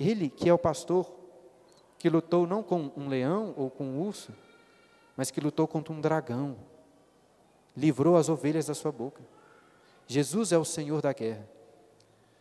Ele 0.03 0.29
que 0.29 0.49
é 0.49 0.53
o 0.53 0.59
pastor 0.59 1.11
que 1.97 2.11
lutou 2.11 2.47
não 2.47 2.63
com 2.63 2.91
um 2.97 3.09
leão 3.09 3.55
ou 3.57 3.71
com 3.71 3.85
um 3.85 4.01
urso, 4.01 4.33
mas 5.17 5.31
que 5.31 5.41
lutou 5.41 5.69
contra 5.69 5.93
um 5.93 6.01
dragão, 6.01 6.57
livrou 7.77 8.17
as 8.17 8.29
ovelhas 8.29 8.67
da 8.67 8.75
sua 8.75 8.91
boca. 8.91 9.23
Jesus 10.09 10.51
é 10.51 10.59
o 10.59 10.65
Senhor 10.65 11.01
da 11.01 11.13
guerra. 11.13 11.49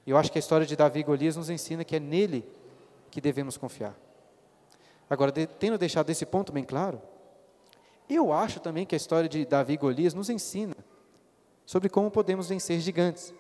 Eu 0.08 0.17
acho 0.17 0.32
que 0.32 0.39
a 0.39 0.41
história 0.41 0.65
de 0.65 0.76
Davi 0.76 1.02
e 1.02 1.04
Golias 1.04 1.36
nos 1.36 1.52
ensina 1.52 1.84
que 1.84 1.95
é 1.95 2.00
nele 2.00 2.43
que 3.12 3.21
devemos 3.21 3.56
confiar. 3.58 3.95
Agora, 5.08 5.32
tendo 5.32 5.78
deixado 5.78 6.10
esse 6.10 6.26
ponto 6.26 6.52
bem 6.52 6.63
claro, 6.63 7.00
eu 8.10 8.34
acho 8.34 8.60
também 8.60 8.88
que 8.88 8.95
a 8.95 8.97
história 8.97 9.30
de 9.30 9.45
Davi 9.45 9.74
e 9.74 9.78
Golias 9.78 10.15
nos 10.15 10.32
ensina 10.32 10.76
sobre 11.67 11.88
como 11.88 12.10
podemos 12.10 12.50
vencer 12.50 12.80
gigantes. 12.80 13.32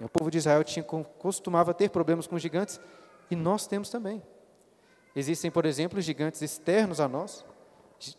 O 0.00 0.08
povo 0.08 0.30
de 0.30 0.38
Israel 0.38 0.64
tinha, 0.64 0.82
costumava 0.82 1.74
ter 1.74 1.90
problemas 1.90 2.26
com 2.26 2.38
gigantes 2.38 2.80
e 3.30 3.36
nós 3.36 3.66
temos 3.66 3.90
também. 3.90 4.22
Existem, 5.14 5.50
por 5.50 5.66
exemplo, 5.66 6.00
gigantes 6.00 6.40
externos 6.42 7.00
a 7.00 7.08
nós, 7.08 7.44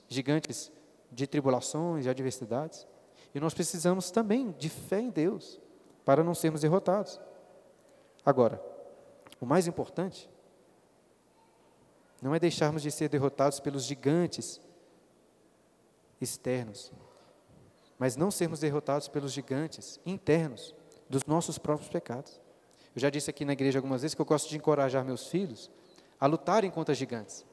gigantes 0.07 0.71
de 1.11 1.27
tribulações, 1.27 2.03
de 2.03 2.09
adversidades, 2.09 2.87
e 3.33 3.39
nós 3.39 3.53
precisamos 3.53 4.11
também 4.11 4.51
de 4.51 4.69
fé 4.69 4.99
em 4.99 5.09
Deus 5.09 5.59
para 6.05 6.23
não 6.23 6.35
sermos 6.35 6.61
derrotados. 6.61 7.19
Agora, 8.25 8.63
o 9.39 9.45
mais 9.45 9.67
importante 9.67 10.29
não 12.21 12.33
é 12.33 12.39
deixarmos 12.39 12.81
de 12.81 12.91
ser 12.91 13.09
derrotados 13.09 13.59
pelos 13.59 13.83
gigantes 13.83 14.61
externos, 16.21 16.93
mas 17.99 18.15
não 18.15 18.31
sermos 18.31 18.59
derrotados 18.59 19.07
pelos 19.07 19.33
gigantes 19.33 19.99
internos 20.05 20.73
dos 21.09 21.25
nossos 21.25 21.57
próprios 21.57 21.89
pecados. 21.89 22.39
Eu 22.95 23.01
já 23.01 23.09
disse 23.09 23.29
aqui 23.29 23.43
na 23.43 23.53
igreja 23.53 23.79
algumas 23.79 24.01
vezes 24.01 24.15
que 24.15 24.21
eu 24.21 24.25
gosto 24.25 24.49
de 24.49 24.57
encorajar 24.57 25.03
meus 25.03 25.27
filhos 25.27 25.69
a 26.19 26.27
lutarem 26.27 26.69
contra 26.69 26.93
gigantes, 26.93 27.45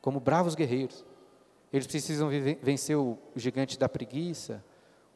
como 0.00 0.20
bravos 0.20 0.54
guerreiros. 0.54 1.04
Eles 1.72 1.86
precisam 1.86 2.28
vencer 2.62 2.96
o 2.96 3.18
gigante 3.34 3.78
da 3.78 3.88
preguiça, 3.88 4.64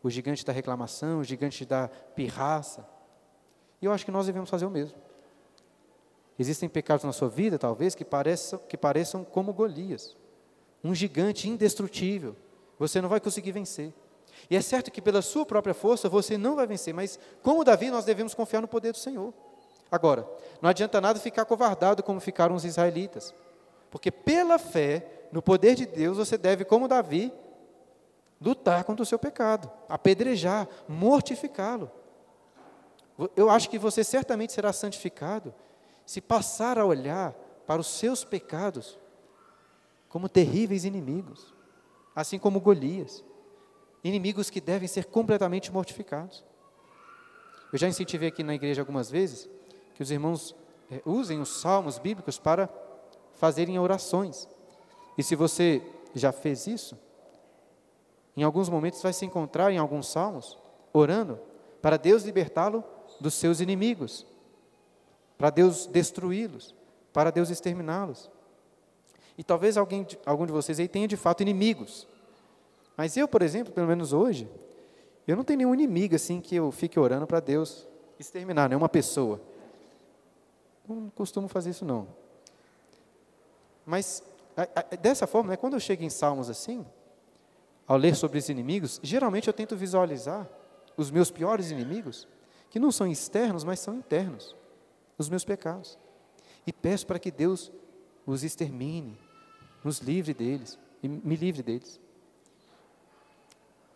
o 0.02 0.10
gigante 0.10 0.44
da 0.44 0.52
reclamação, 0.52 1.20
o 1.20 1.24
gigante 1.24 1.64
da 1.64 1.88
pirraça. 1.88 2.86
E 3.80 3.86
eu 3.86 3.92
acho 3.92 4.04
que 4.04 4.10
nós 4.10 4.26
devemos 4.26 4.50
fazer 4.50 4.66
o 4.66 4.70
mesmo. 4.70 4.98
Existem 6.38 6.68
pecados 6.68 7.04
na 7.04 7.12
sua 7.12 7.28
vida, 7.28 7.58
talvez, 7.58 7.94
que 7.94 8.04
pareçam, 8.04 8.58
que 8.68 8.76
pareçam 8.76 9.24
como 9.24 9.52
Golias 9.52 10.16
um 10.82 10.94
gigante 10.94 11.48
indestrutível. 11.48 12.36
Você 12.78 13.00
não 13.00 13.08
vai 13.08 13.20
conseguir 13.20 13.52
vencer. 13.52 13.92
E 14.48 14.56
é 14.56 14.60
certo 14.60 14.90
que 14.90 15.02
pela 15.02 15.22
sua 15.22 15.44
própria 15.44 15.74
força 15.74 16.08
você 16.08 16.38
não 16.38 16.56
vai 16.56 16.66
vencer, 16.66 16.94
mas 16.94 17.18
como 17.42 17.64
Davi, 17.64 17.90
nós 17.90 18.04
devemos 18.04 18.34
confiar 18.34 18.60
no 18.60 18.68
poder 18.68 18.92
do 18.92 18.98
Senhor. 18.98 19.34
Agora, 19.90 20.26
não 20.62 20.70
adianta 20.70 21.00
nada 21.00 21.18
ficar 21.18 21.44
covardado 21.44 22.02
como 22.02 22.20
ficaram 22.20 22.54
os 22.54 22.64
israelitas, 22.64 23.34
porque 23.90 24.10
pela 24.10 24.58
fé 24.58 25.26
no 25.32 25.42
poder 25.42 25.74
de 25.74 25.84
Deus 25.86 26.16
você 26.16 26.38
deve, 26.38 26.64
como 26.64 26.86
Davi, 26.86 27.32
lutar 28.40 28.84
contra 28.84 29.02
o 29.02 29.06
seu 29.06 29.18
pecado, 29.18 29.70
apedrejar, 29.88 30.68
mortificá-lo. 30.88 31.90
Eu 33.36 33.50
acho 33.50 33.68
que 33.68 33.78
você 33.78 34.02
certamente 34.02 34.52
será 34.52 34.72
santificado 34.72 35.52
se 36.06 36.20
passar 36.20 36.78
a 36.78 36.86
olhar 36.86 37.34
para 37.66 37.80
os 37.80 37.86
seus 37.86 38.24
pecados 38.24 38.98
como 40.08 40.28
terríveis 40.28 40.84
inimigos, 40.84 41.54
assim 42.14 42.38
como 42.38 42.60
Golias 42.60 43.22
inimigos 44.02 44.50
que 44.50 44.60
devem 44.60 44.88
ser 44.88 45.06
completamente 45.06 45.72
mortificados. 45.72 46.44
Eu 47.72 47.78
já 47.78 47.88
incentivei 47.88 48.28
aqui 48.28 48.42
na 48.42 48.54
igreja 48.54 48.82
algumas 48.82 49.10
vezes 49.10 49.48
que 49.94 50.02
os 50.02 50.10
irmãos 50.10 50.54
é, 50.90 51.00
usem 51.04 51.40
os 51.40 51.60
salmos 51.60 51.98
bíblicos 51.98 52.38
para 52.38 52.68
fazerem 53.34 53.78
orações. 53.78 54.48
E 55.16 55.22
se 55.22 55.36
você 55.36 55.82
já 56.14 56.32
fez 56.32 56.66
isso, 56.66 56.98
em 58.36 58.42
alguns 58.42 58.68
momentos 58.68 59.02
vai 59.02 59.12
se 59.12 59.24
encontrar 59.24 59.72
em 59.72 59.78
alguns 59.78 60.08
salmos 60.08 60.58
orando 60.92 61.38
para 61.80 61.96
Deus 61.96 62.24
libertá-lo 62.24 62.84
dos 63.20 63.34
seus 63.34 63.60
inimigos, 63.60 64.26
para 65.38 65.50
Deus 65.50 65.86
destruí-los, 65.86 66.74
para 67.12 67.30
Deus 67.30 67.50
exterminá-los. 67.50 68.30
E 69.38 69.44
talvez 69.44 69.76
alguém, 69.76 70.06
algum 70.26 70.44
de 70.44 70.52
vocês 70.52 70.78
aí 70.78 70.88
tenha 70.88 71.08
de 71.08 71.16
fato 71.16 71.40
inimigos. 71.40 72.06
Mas 72.96 73.16
eu, 73.16 73.26
por 73.26 73.42
exemplo, 73.42 73.72
pelo 73.72 73.86
menos 73.86 74.12
hoje, 74.12 74.48
eu 75.26 75.36
não 75.36 75.44
tenho 75.44 75.58
nenhum 75.58 75.74
inimigo 75.74 76.14
assim 76.14 76.40
que 76.40 76.54
eu 76.56 76.70
fique 76.70 76.98
orando 76.98 77.26
para 77.26 77.40
Deus 77.40 77.86
exterminar, 78.18 78.68
nenhuma 78.68 78.88
pessoa. 78.88 79.40
Não 80.88 81.08
costumo 81.10 81.48
fazer 81.48 81.70
isso 81.70 81.84
não. 81.84 82.08
Mas 83.86 84.22
dessa 85.00 85.26
forma, 85.26 85.50
né, 85.50 85.56
quando 85.56 85.74
eu 85.74 85.80
chego 85.80 86.02
em 86.02 86.10
Salmos 86.10 86.50
assim, 86.50 86.84
ao 87.86 87.96
ler 87.96 88.14
sobre 88.14 88.38
os 88.38 88.48
inimigos, 88.48 89.00
geralmente 89.02 89.48
eu 89.48 89.52
tento 89.52 89.76
visualizar 89.76 90.48
os 90.96 91.10
meus 91.10 91.30
piores 91.30 91.70
inimigos, 91.70 92.28
que 92.68 92.78
não 92.78 92.92
são 92.92 93.06
externos, 93.06 93.64
mas 93.64 93.80
são 93.80 93.94
internos, 93.94 94.54
os 95.16 95.28
meus 95.28 95.44
pecados. 95.44 95.98
E 96.66 96.72
peço 96.72 97.06
para 97.06 97.18
que 97.18 97.30
Deus 97.30 97.72
os 98.26 98.44
extermine, 98.44 99.18
nos 99.82 99.98
livre 99.98 100.34
deles, 100.34 100.78
e 101.02 101.08
me 101.08 101.34
livre 101.34 101.62
deles. 101.62 101.98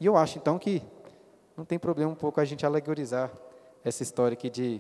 E 0.04 0.06
eu 0.06 0.18
acho, 0.18 0.36
então, 0.36 0.58
que 0.58 0.82
não 1.56 1.64
tem 1.64 1.78
problema 1.78 2.12
um 2.12 2.14
pouco 2.14 2.38
a 2.38 2.44
gente 2.44 2.66
alegorizar 2.66 3.32
essa 3.82 4.02
história 4.02 4.34
aqui 4.34 4.50
de, 4.50 4.78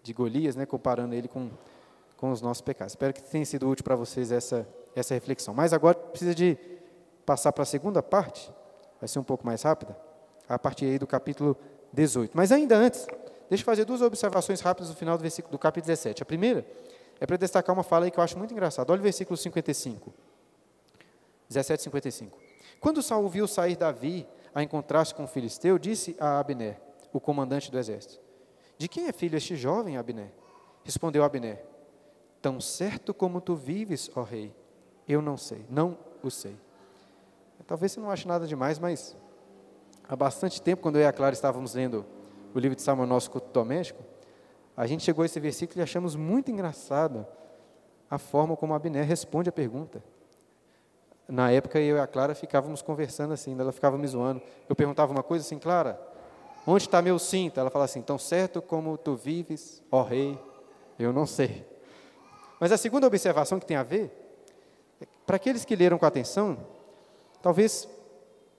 de 0.00 0.12
Golias, 0.12 0.54
né, 0.54 0.64
comparando 0.64 1.12
ele 1.12 1.26
com, 1.26 1.50
com 2.16 2.30
os 2.30 2.40
nossos 2.40 2.60
pecados. 2.60 2.92
Espero 2.92 3.12
que 3.12 3.20
tenha 3.20 3.44
sido 3.44 3.68
útil 3.68 3.82
para 3.82 3.96
vocês 3.96 4.30
essa, 4.30 4.64
essa 4.94 5.12
reflexão. 5.12 5.52
Mas 5.52 5.72
agora 5.72 5.96
precisa 5.96 6.32
de 6.32 6.56
passar 7.26 7.50
para 7.50 7.64
a 7.64 7.66
segunda 7.66 8.00
parte, 8.00 8.48
vai 9.00 9.08
ser 9.08 9.18
um 9.18 9.24
pouco 9.24 9.44
mais 9.44 9.60
rápida, 9.62 9.98
a 10.48 10.56
partir 10.56 10.84
aí 10.84 11.00
do 11.00 11.06
capítulo 11.08 11.56
18. 11.92 12.30
Mas 12.36 12.52
ainda 12.52 12.76
antes, 12.76 13.08
deixa 13.50 13.62
eu 13.62 13.66
fazer 13.66 13.84
duas 13.84 14.02
observações 14.02 14.60
rápidas 14.60 14.88
no 14.88 14.94
final 14.94 15.18
do, 15.18 15.22
versículo, 15.22 15.50
do 15.50 15.58
capítulo 15.58 15.88
17. 15.88 16.22
A 16.22 16.26
primeira 16.26 16.64
é 17.18 17.26
para 17.26 17.36
destacar 17.36 17.74
uma 17.74 17.82
fala 17.82 18.04
aí 18.04 18.10
que 18.12 18.20
eu 18.20 18.22
acho 18.22 18.38
muito 18.38 18.52
engraçada. 18.52 18.92
Olha 18.92 19.00
o 19.00 19.02
versículo 19.02 19.36
55. 19.36 20.14
17, 21.48 21.82
55. 21.82 22.38
Quando 22.80 23.02
Saul 23.02 23.28
viu 23.28 23.48
sair 23.48 23.74
Davi 23.74 24.24
a 24.54 24.62
encontrar-se 24.62 25.14
com 25.14 25.24
o 25.24 25.28
filisteu, 25.28 25.78
disse 25.78 26.16
a 26.20 26.38
Abner, 26.38 26.80
o 27.12 27.20
comandante 27.20 27.70
do 27.70 27.78
exército: 27.78 28.20
De 28.78 28.88
quem 28.88 29.08
é 29.08 29.12
filho 29.12 29.36
este 29.36 29.56
jovem, 29.56 29.96
Abner? 29.96 30.32
Respondeu 30.84 31.24
Abner: 31.24 31.64
Tão 32.40 32.60
certo 32.60 33.12
como 33.12 33.40
tu 33.40 33.56
vives, 33.56 34.10
ó 34.14 34.22
rei, 34.22 34.54
eu 35.08 35.20
não 35.20 35.36
sei, 35.36 35.64
não 35.68 35.98
o 36.22 36.30
sei. 36.30 36.56
Talvez 37.66 37.92
você 37.92 38.00
não 38.00 38.10
ache 38.10 38.28
nada 38.28 38.46
demais, 38.46 38.78
mas 38.78 39.16
há 40.06 40.14
bastante 40.14 40.60
tempo, 40.60 40.82
quando 40.82 40.96
eu 40.96 41.02
e 41.02 41.06
a 41.06 41.12
Clara 41.12 41.32
estávamos 41.32 41.74
lendo 41.74 42.04
o 42.54 42.58
livro 42.58 42.76
de 42.76 42.82
Samuel, 42.82 43.06
nosso 43.06 43.30
culto 43.30 43.48
doméstico, 43.52 44.02
a 44.76 44.86
gente 44.86 45.02
chegou 45.02 45.22
a 45.22 45.26
esse 45.26 45.40
versículo 45.40 45.80
e 45.80 45.82
achamos 45.82 46.14
muito 46.14 46.50
engraçado 46.50 47.26
a 48.10 48.18
forma 48.18 48.56
como 48.56 48.74
Abner 48.74 49.04
responde 49.06 49.48
a 49.48 49.52
pergunta. 49.52 50.02
Na 51.28 51.50
época, 51.50 51.80
eu 51.80 51.96
e 51.96 52.00
a 52.00 52.06
Clara 52.06 52.34
ficávamos 52.34 52.82
conversando 52.82 53.32
assim, 53.32 53.58
ela 53.58 53.72
ficava 53.72 53.96
me 53.96 54.06
zoando. 54.06 54.42
Eu 54.68 54.76
perguntava 54.76 55.10
uma 55.10 55.22
coisa 55.22 55.44
assim, 55.44 55.58
Clara, 55.58 56.00
onde 56.66 56.84
está 56.84 57.00
meu 57.00 57.18
cinto? 57.18 57.58
Ela 57.58 57.70
falava 57.70 57.86
assim, 57.86 58.02
tão 58.02 58.18
certo 58.18 58.60
como 58.60 58.98
tu 58.98 59.16
vives, 59.16 59.82
ó 59.90 60.02
rei, 60.02 60.38
eu 60.98 61.12
não 61.12 61.26
sei. 61.26 61.66
Mas 62.60 62.72
a 62.72 62.76
segunda 62.76 63.06
observação 63.06 63.58
que 63.58 63.66
tem 63.66 63.76
a 63.76 63.82
ver, 63.82 64.10
é 65.00 65.06
para 65.26 65.36
aqueles 65.36 65.64
que 65.64 65.74
leram 65.74 65.98
com 65.98 66.06
atenção, 66.06 66.58
talvez 67.42 67.88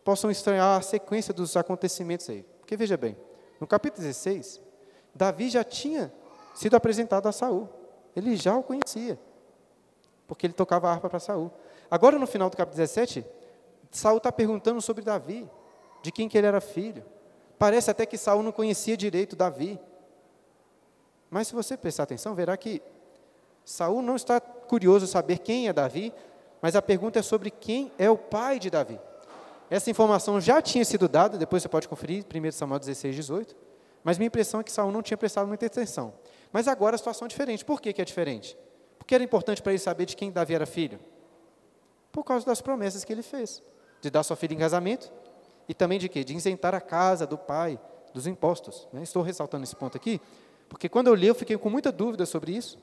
possam 0.04 0.30
estranhar 0.30 0.78
a 0.78 0.82
sequência 0.82 1.34
dos 1.34 1.56
acontecimentos 1.56 2.30
aí. 2.30 2.44
Porque 2.60 2.76
veja 2.76 2.98
bem, 2.98 3.16
no 3.60 3.68
capítulo 3.68 4.04
16, 4.04 4.62
Davi 5.14 5.50
já 5.50 5.64
tinha 5.64 6.12
sido 6.54 6.76
apresentado 6.76 7.28
a 7.28 7.32
Saul. 7.32 7.70
Ele 8.16 8.36
já 8.36 8.56
o 8.56 8.64
conhecia, 8.64 9.20
porque 10.28 10.48
ele 10.48 10.54
tocava 10.54 10.88
a 10.88 10.92
harpa 10.92 11.10
para 11.10 11.20
Saul. 11.20 11.52
Agora, 11.90 12.18
no 12.18 12.28
final 12.28 12.50
do 12.50 12.58
capítulo 12.58 12.82
17, 12.82 13.26
Saul 13.92 14.18
está 14.18 14.32
perguntando 14.32 14.82
sobre 14.82 15.04
Davi, 15.04 15.50
de 16.02 16.12
quem 16.12 16.28
que 16.28 16.38
ele 16.38 16.48
era 16.48 16.62
filho. 16.62 17.04
Parece 17.58 17.90
até 17.90 18.06
que 18.06 18.18
Saul 18.18 18.44
não 18.44 18.52
conhecia 18.52 18.98
direito 18.98 19.36
Davi. 19.36 19.80
Mas 21.30 21.48
se 21.48 21.56
você 21.56 21.78
prestar 21.78 22.04
atenção, 22.04 22.36
verá 22.36 22.56
que 22.58 22.82
Saul 23.64 24.02
não 24.02 24.16
está 24.16 24.40
curioso 24.40 25.08
saber 25.08 25.40
quem 25.40 25.68
é 25.68 25.74
Davi, 25.74 26.14
mas 26.62 26.76
a 26.76 26.82
pergunta 26.82 27.20
é 27.20 27.22
sobre 27.22 27.50
quem 27.50 27.92
é 27.98 28.10
o 28.10 28.18
pai 28.18 28.60
de 28.60 28.70
Davi. 28.70 29.00
Essa 29.70 29.90
informação 29.90 30.40
já 30.40 30.62
tinha 30.62 30.86
sido 30.86 31.08
dada, 31.08 31.38
depois 31.38 31.64
você 31.64 31.70
pode 31.70 31.88
conferir, 31.88 32.24
1 32.24 32.52
Samuel 32.52 32.80
16, 32.80 33.16
18, 33.16 33.56
mas 34.04 34.18
minha 34.20 34.28
impressão 34.28 34.60
é 34.60 34.64
que 34.64 34.72
Saul 34.72 34.92
não 34.92 35.02
tinha 35.02 35.18
prestado 35.18 35.48
muita 35.48 35.66
atenção. 35.66 36.14
Mas 36.52 36.68
agora 36.68 36.96
a 36.96 36.98
situação 36.98 37.26
é 37.26 37.30
diferente. 37.30 37.66
Por 37.66 37.82
que, 37.82 37.92
que 37.92 38.02
é 38.02 38.06
diferente? 38.06 38.56
Porque 39.00 39.16
era 39.16 39.24
importante 39.24 39.62
para 39.62 39.72
ele 39.72 39.80
saber 39.80 40.06
de 40.06 40.16
quem 40.16 40.32
Davi 40.32 40.54
era 40.54 40.66
filho. 40.66 41.00
Por 42.16 42.24
causa 42.24 42.46
das 42.46 42.62
promessas 42.62 43.04
que 43.04 43.12
ele 43.12 43.22
fez. 43.22 43.62
De 44.00 44.10
dar 44.10 44.24
sua 44.24 44.38
filha 44.38 44.54
em 44.54 44.58
casamento 44.58 45.12
e 45.68 45.74
também 45.74 46.00
de 46.00 46.08
quê? 46.08 46.24
De 46.24 46.34
isentar 46.34 46.74
a 46.74 46.80
casa 46.80 47.28
do 47.28 47.38
pai 47.38 47.78
dos 48.14 48.26
impostos. 48.26 48.88
Né? 48.94 49.04
Estou 49.04 49.22
ressaltando 49.22 49.66
esse 49.66 49.76
ponto 49.76 49.98
aqui, 49.98 50.22
porque 50.70 50.88
quando 50.88 51.08
eu 51.08 51.14
li 51.14 51.28
eu 51.28 51.36
fiquei 51.36 51.58
com 51.58 51.70
muita 51.70 51.92
dúvida 51.92 52.26
sobre 52.26 52.54
isso. 52.54 52.80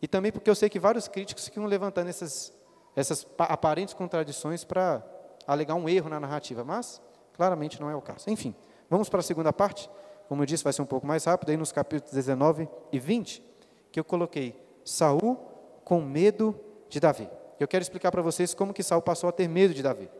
E 0.00 0.08
também 0.08 0.32
porque 0.32 0.48
eu 0.48 0.54
sei 0.54 0.70
que 0.70 0.80
vários 0.80 1.06
críticos 1.06 1.44
ficam 1.44 1.66
levantando 1.66 2.08
essas, 2.08 2.50
essas 2.96 3.26
aparentes 3.38 3.92
contradições 3.92 4.64
para 4.64 5.04
alegar 5.46 5.74
um 5.74 5.86
erro 5.86 6.08
na 6.08 6.18
narrativa, 6.18 6.64
mas 6.64 6.98
claramente 7.34 7.78
não 7.78 7.90
é 7.90 7.94
o 7.94 8.00
caso. 8.00 8.30
Enfim, 8.30 8.54
vamos 8.88 9.10
para 9.10 9.20
a 9.20 9.22
segunda 9.22 9.52
parte. 9.52 9.90
Como 10.30 10.40
eu 10.40 10.46
disse, 10.46 10.64
vai 10.64 10.72
ser 10.72 10.80
um 10.80 10.86
pouco 10.86 11.06
mais 11.06 11.24
rápido, 11.24 11.50
aí 11.50 11.58
nos 11.58 11.72
capítulos 11.72 12.14
19 12.14 12.66
e 12.90 12.98
20, 12.98 13.44
que 13.92 14.00
eu 14.00 14.04
coloquei 14.04 14.58
Saul 14.82 15.36
com 15.84 16.00
medo 16.00 16.58
de 16.88 16.98
Davi. 16.98 17.28
Eu 17.62 17.68
quero 17.68 17.82
explicar 17.82 18.10
para 18.10 18.22
vocês 18.22 18.54
como 18.54 18.74
que 18.74 18.82
Saul 18.82 19.02
passou 19.02 19.28
a 19.28 19.32
ter 19.32 19.48
medo 19.48 19.72
de 19.72 19.82
Davi. 19.82 20.10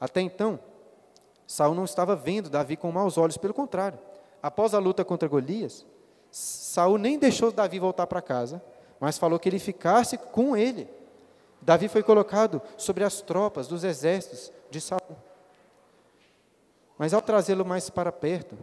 Até 0.00 0.20
então, 0.20 0.60
Saul 1.46 1.74
não 1.74 1.84
estava 1.84 2.14
vendo 2.14 2.48
Davi 2.48 2.76
com 2.76 2.92
maus 2.92 3.18
olhos, 3.18 3.36
pelo 3.36 3.52
contrário. 3.52 3.98
Após 4.42 4.74
a 4.74 4.78
luta 4.78 5.04
contra 5.04 5.28
Golias, 5.28 5.84
Saul 6.30 6.98
nem 6.98 7.18
deixou 7.18 7.50
Davi 7.50 7.78
voltar 7.78 8.06
para 8.06 8.22
casa, 8.22 8.62
mas 9.00 9.18
falou 9.18 9.38
que 9.38 9.48
ele 9.48 9.58
ficasse 9.58 10.16
com 10.16 10.56
ele. 10.56 10.88
Davi 11.60 11.88
foi 11.88 12.02
colocado 12.02 12.62
sobre 12.76 13.02
as 13.02 13.20
tropas 13.20 13.66
dos 13.66 13.82
exércitos 13.82 14.52
de 14.70 14.80
Saul. 14.80 15.16
Mas 16.96 17.12
ao 17.12 17.22
trazê-lo 17.22 17.64
mais 17.64 17.90
para 17.90 18.12
perto, 18.12 18.56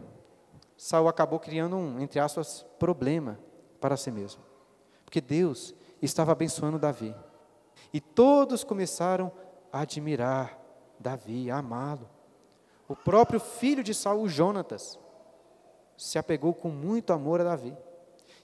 Saul 0.78 1.08
acabou 1.08 1.40
criando 1.40 1.76
um, 1.76 2.00
entre 2.00 2.20
aspas, 2.20 2.66
problema 2.80 3.40
para 3.82 3.98
si 3.98 4.12
mesmo. 4.12 4.42
Porque 5.04 5.20
Deus 5.20 5.74
estava 6.02 6.32
abençoando 6.32 6.80
Davi. 6.80 7.14
E 7.96 8.02
todos 8.02 8.62
começaram 8.62 9.32
a 9.72 9.80
admirar 9.80 10.60
Davi, 11.00 11.50
a 11.50 11.60
amá-lo. 11.60 12.10
O 12.90 12.94
próprio 12.94 13.40
filho 13.40 13.82
de 13.82 13.94
Saul, 13.94 14.28
Jonatas, 14.28 15.00
se 15.98 16.18
apegou 16.18 16.54
com 16.54 16.68
muito 16.68 17.14
amor 17.14 17.40
a 17.40 17.46
Davi. 17.46 17.74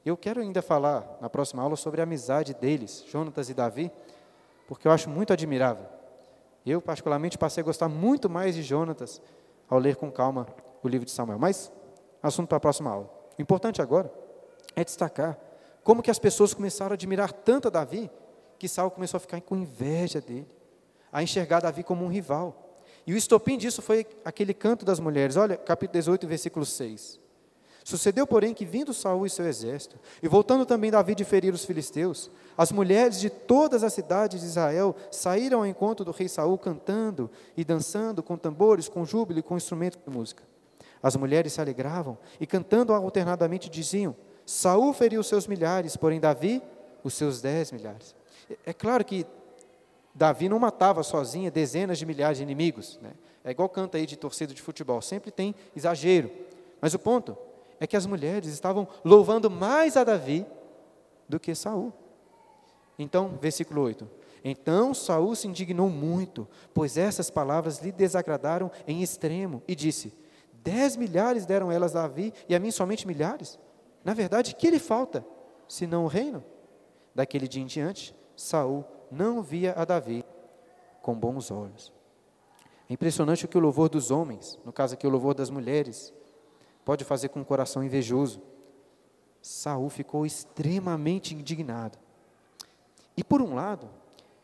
Eu 0.06 0.16
quero 0.16 0.40
ainda 0.40 0.62
falar 0.62 1.18
na 1.20 1.30
próxima 1.30 1.62
aula 1.62 1.76
sobre 1.76 2.00
a 2.00 2.06
amizade 2.06 2.54
deles, 2.54 3.04
Jonatas 3.10 3.50
e 3.50 3.54
Davi, 3.54 3.92
porque 4.70 4.88
eu 4.88 4.92
acho 4.94 5.10
muito 5.10 5.34
admirável. 5.34 5.86
Eu, 6.66 6.82
particularmente, 6.82 7.38
passei 7.38 7.60
a 7.62 7.66
gostar 7.66 7.90
muito 7.90 8.30
mais 8.30 8.56
de 8.56 8.64
Jonatas 8.64 9.22
ao 9.70 9.80
ler 9.80 9.98
com 9.98 10.10
calma 10.10 10.48
o 10.82 10.88
livro 10.88 11.06
de 11.06 11.12
Samuel. 11.12 11.40
Mas, 11.40 11.70
assunto 12.24 12.48
para 12.48 12.58
a 12.58 12.62
próxima 12.62 12.90
aula. 12.90 13.10
O 13.38 13.42
importante 13.42 13.82
agora 13.82 14.10
é 14.78 14.86
destacar 14.86 15.38
como 15.84 16.02
que 16.02 16.10
as 16.10 16.20
pessoas 16.20 16.54
começaram 16.54 16.92
a 16.92 16.94
admirar 16.94 17.34
tanto 17.34 17.68
a 17.68 17.72
Davi, 17.72 18.10
que 18.62 18.68
Saul 18.68 18.92
começou 18.92 19.18
a 19.18 19.20
ficar 19.20 19.42
com 19.42 19.56
inveja 19.56 20.22
dele, 20.22 20.48
a 21.12 21.24
enxergar 21.24 21.62
Davi 21.62 21.84
como 21.84 22.06
um 22.06 22.08
rival. 22.08 22.76
E 23.08 23.12
o 23.12 23.18
estopim 23.18 23.58
disso 23.58 23.82
foi 23.82 24.06
aquele 24.24 24.54
canto 24.54 24.86
das 24.86 25.00
mulheres. 25.00 25.36
Olha, 25.36 25.58
capítulo 25.58 26.00
18, 26.00 26.28
versículo 26.28 26.64
6. 26.64 27.20
Sucedeu, 27.84 28.28
porém, 28.28 28.54
que 28.54 28.64
vindo 28.64 28.94
Saul 28.94 29.26
e 29.26 29.32
seu 29.32 29.48
exército, 29.48 30.00
e 30.22 30.28
voltando 30.28 30.64
também 30.64 30.92
Davi 30.92 31.16
de 31.16 31.26
ferir 31.26 31.52
os 31.52 31.66
filisteus, 31.66 32.30
as 32.56 32.72
mulheres 32.72 33.20
de 33.20 33.32
todas 33.32 33.84
as 33.84 33.94
cidades 33.94 34.42
de 34.42 34.46
Israel 34.46 34.96
saíram 35.10 35.62
ao 35.62 35.66
encontro 35.66 36.06
do 36.06 36.12
rei 36.12 36.28
Saul 36.28 36.56
cantando 36.56 37.32
e 37.58 37.66
dançando 37.66 38.22
com 38.22 38.38
tambores, 38.38 38.88
com 38.88 39.04
júbilo 39.04 39.40
e 39.40 39.44
com 39.44 39.58
instrumentos 39.58 40.00
de 40.06 40.16
música. 40.16 40.44
As 41.02 41.16
mulheres 41.16 41.54
se 41.54 41.60
alegravam 41.60 42.16
e 42.40 42.46
cantando 42.46 42.94
alternadamente 42.94 43.72
diziam: 43.72 44.16
Saul 44.46 44.94
feriu 44.94 45.24
seus 45.24 45.48
milhares, 45.48 45.98
porém 45.98 46.20
Davi 46.20 46.62
os 47.04 47.16
seus 47.16 47.42
dez 47.42 47.72
milhares. 47.72 48.21
É 48.66 48.74
claro 48.74 49.04
que 49.04 49.26
Davi 50.14 50.50
não 50.50 50.60
matava 50.60 51.04
sozinha 51.04 51.50
dezenas 51.50 51.98
de 51.98 52.06
milhares 52.06 52.38
de 52.38 52.44
inimigos. 52.44 53.00
Né? 53.02 53.12
É 53.44 53.52
igual 53.52 53.70
canta 53.70 53.98
aí 53.98 54.06
de 54.06 54.18
torcida 54.18 54.54
de 54.54 54.62
futebol, 54.62 55.02
sempre 55.02 55.32
tem 55.32 55.56
exagero. 55.76 56.32
Mas 56.80 56.94
o 56.94 57.00
ponto 57.00 57.38
é 57.80 57.88
que 57.88 57.96
as 57.98 58.06
mulheres 58.06 58.50
estavam 58.50 58.88
louvando 59.04 59.50
mais 59.50 59.96
a 59.98 60.04
Davi 60.04 60.46
do 61.28 61.40
que 61.40 61.56
Saul. 61.56 61.94
Então, 62.98 63.38
versículo 63.42 63.82
8. 63.82 64.08
Então 64.44 64.94
Saul 64.94 65.36
se 65.36 65.48
indignou 65.48 65.90
muito, 65.90 66.48
pois 66.74 66.98
essas 66.98 67.30
palavras 67.30 67.80
lhe 67.80 67.92
desagradaram 67.92 68.72
em 68.88 69.02
extremo, 69.02 69.62
e 69.68 69.76
disse: 69.76 70.14
Dez 70.52 70.96
milhares 70.96 71.46
deram 71.46 71.72
elas 71.72 71.96
a 71.96 72.02
Davi, 72.02 72.34
e 72.50 72.56
a 72.56 72.60
mim 72.60 72.72
somente 72.72 73.08
milhares? 73.08 73.60
Na 74.04 74.14
verdade, 74.14 74.56
que 74.56 74.70
lhe 74.70 74.80
falta, 74.80 75.26
senão 75.68 76.06
o 76.06 76.08
reino? 76.08 76.44
Daquele 77.14 77.48
dia 77.48 77.62
em 77.62 77.68
diante, 77.68 78.16
Saul 78.42 78.84
não 79.10 79.42
via 79.42 79.74
a 79.78 79.86
Davi 79.86 80.26
com 81.02 81.14
bons 81.14 81.52
olhos. 81.52 81.94
É 82.90 82.94
impressionante 82.94 83.46
o 83.46 83.48
que 83.48 83.58
o 83.58 83.62
louvor 83.62 83.88
dos 83.88 84.12
homens, 84.12 84.60
no 84.66 84.74
caso 84.74 84.96
aqui 84.96 85.06
o 85.06 85.10
louvor 85.10 85.34
das 85.34 85.50
mulheres, 85.50 86.14
pode 86.84 87.06
fazer 87.06 87.30
com 87.30 87.40
um 87.40 87.44
coração 87.44 87.84
invejoso. 87.84 88.42
Saul 89.42 89.90
ficou 89.90 90.26
extremamente 90.26 91.34
indignado. 91.34 91.98
E 93.16 93.24
por 93.24 93.42
um 93.42 93.54
lado, 93.54 93.90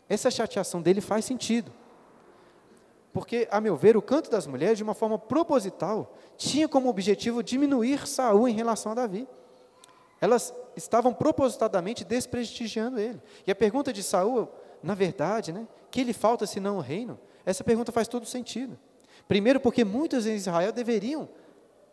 essa 0.08 0.30
chateação 0.30 0.82
dele 0.82 1.02
faz 1.02 1.26
sentido. 1.26 1.72
Porque, 3.12 3.48
a 3.50 3.60
meu 3.60 3.76
ver, 3.76 3.98
o 3.98 4.02
canto 4.02 4.30
das 4.30 4.46
mulheres, 4.46 4.78
de 4.78 4.84
uma 4.84 4.94
forma 4.94 5.18
proposital, 5.18 6.14
tinha 6.38 6.68
como 6.68 6.88
objetivo 6.90 7.42
diminuir 7.42 8.08
Saul 8.08 8.48
em 8.48 8.54
relação 8.54 8.92
a 8.92 8.96
Davi. 8.96 9.28
Elas 10.22 10.54
estavam 10.78 11.14
propositadamente 11.14 12.06
desprestigiando 12.06 13.00
ele. 13.00 13.22
E 13.46 13.52
a 13.52 13.56
pergunta 13.56 13.92
de 13.92 14.04
Saul, 14.04 14.48
na 14.82 14.94
verdade, 14.94 15.52
né, 15.52 15.68
que 15.92 16.04
lhe 16.04 16.14
falta 16.14 16.46
senão 16.46 16.78
o 16.78 16.82
reino? 16.82 17.20
Essa 17.46 17.64
pergunta 17.64 17.92
faz 17.92 18.08
todo 18.08 18.26
sentido. 18.26 18.78
Primeiro, 19.28 19.60
porque 19.60 19.84
muitos 19.84 20.26
em 20.26 20.36
Israel 20.36 20.72
deveriam 20.72 21.28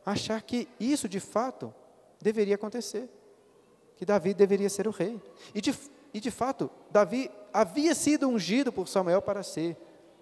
achar 0.04 0.42
que 0.42 0.68
isso 0.78 1.08
de 1.08 1.18
fato 1.18 1.74
deveria 2.20 2.54
acontecer, 2.54 3.08
que 3.96 4.04
Davi 4.04 4.34
deveria 4.34 4.68
ser 4.68 4.86
o 4.86 4.90
rei. 4.90 5.20
E 5.54 5.60
de, 5.60 5.74
e 6.12 6.20
de 6.20 6.30
fato, 6.30 6.70
Davi 6.90 7.30
havia 7.52 7.94
sido 7.94 8.28
ungido 8.28 8.72
por 8.72 8.86
Samuel 8.86 9.22
para 9.22 9.42
ser 9.42 9.76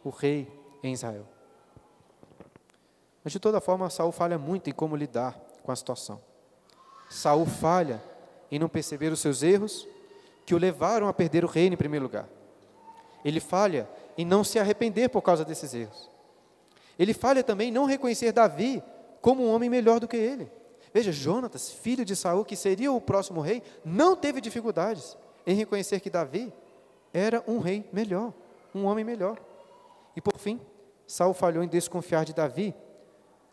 o 0.04 0.10
rei 0.10 0.48
em 0.82 0.92
Israel. 0.92 1.26
Mas 3.24 3.32
de 3.32 3.40
toda 3.40 3.60
forma, 3.60 3.88
Saul 3.90 4.12
falha 4.12 4.38
muito 4.38 4.70
em 4.70 4.72
como 4.72 4.96
lidar 4.96 5.38
com 5.62 5.72
a 5.72 5.76
situação. 5.76 6.20
Saul 7.08 7.46
falha 7.46 8.02
em 8.52 8.58
não 8.58 8.68
perceber 8.68 9.10
os 9.10 9.18
seus 9.18 9.42
erros 9.42 9.88
que 10.44 10.54
o 10.54 10.58
levaram 10.58 11.08
a 11.08 11.12
perder 11.12 11.42
o 11.42 11.48
reino 11.48 11.72
em 11.72 11.76
primeiro 11.78 12.04
lugar. 12.04 12.28
Ele 13.24 13.40
falha 13.40 13.88
em 14.16 14.26
não 14.26 14.44
se 14.44 14.58
arrepender 14.58 15.08
por 15.08 15.22
causa 15.22 15.42
desses 15.42 15.72
erros. 15.72 16.10
Ele 16.98 17.14
falha 17.14 17.42
também 17.42 17.70
em 17.70 17.72
não 17.72 17.86
reconhecer 17.86 18.30
Davi 18.30 18.82
como 19.22 19.42
um 19.42 19.50
homem 19.50 19.70
melhor 19.70 19.98
do 19.98 20.06
que 20.06 20.18
ele. 20.18 20.50
Veja, 20.92 21.10
Jonatas, 21.10 21.70
filho 21.70 22.04
de 22.04 22.14
Saul, 22.14 22.44
que 22.44 22.54
seria 22.54 22.92
o 22.92 23.00
próximo 23.00 23.40
rei, 23.40 23.62
não 23.82 24.14
teve 24.14 24.38
dificuldades 24.38 25.16
em 25.46 25.54
reconhecer 25.54 26.00
que 26.00 26.10
Davi 26.10 26.52
era 27.10 27.42
um 27.48 27.58
rei 27.58 27.88
melhor, 27.90 28.34
um 28.74 28.84
homem 28.84 29.02
melhor. 29.02 29.40
E 30.14 30.20
por 30.20 30.36
fim, 30.36 30.60
Saul 31.06 31.32
falhou 31.32 31.64
em 31.64 31.68
desconfiar 31.68 32.26
de 32.26 32.34
Davi 32.34 32.74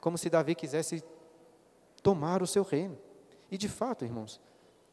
como 0.01 0.17
se 0.17 0.29
Davi 0.29 0.55
quisesse 0.55 1.01
tomar 2.03 2.41
o 2.41 2.47
seu 2.47 2.63
reino. 2.63 2.97
E 3.49 3.57
de 3.57 3.69
fato, 3.69 4.03
irmãos, 4.03 4.41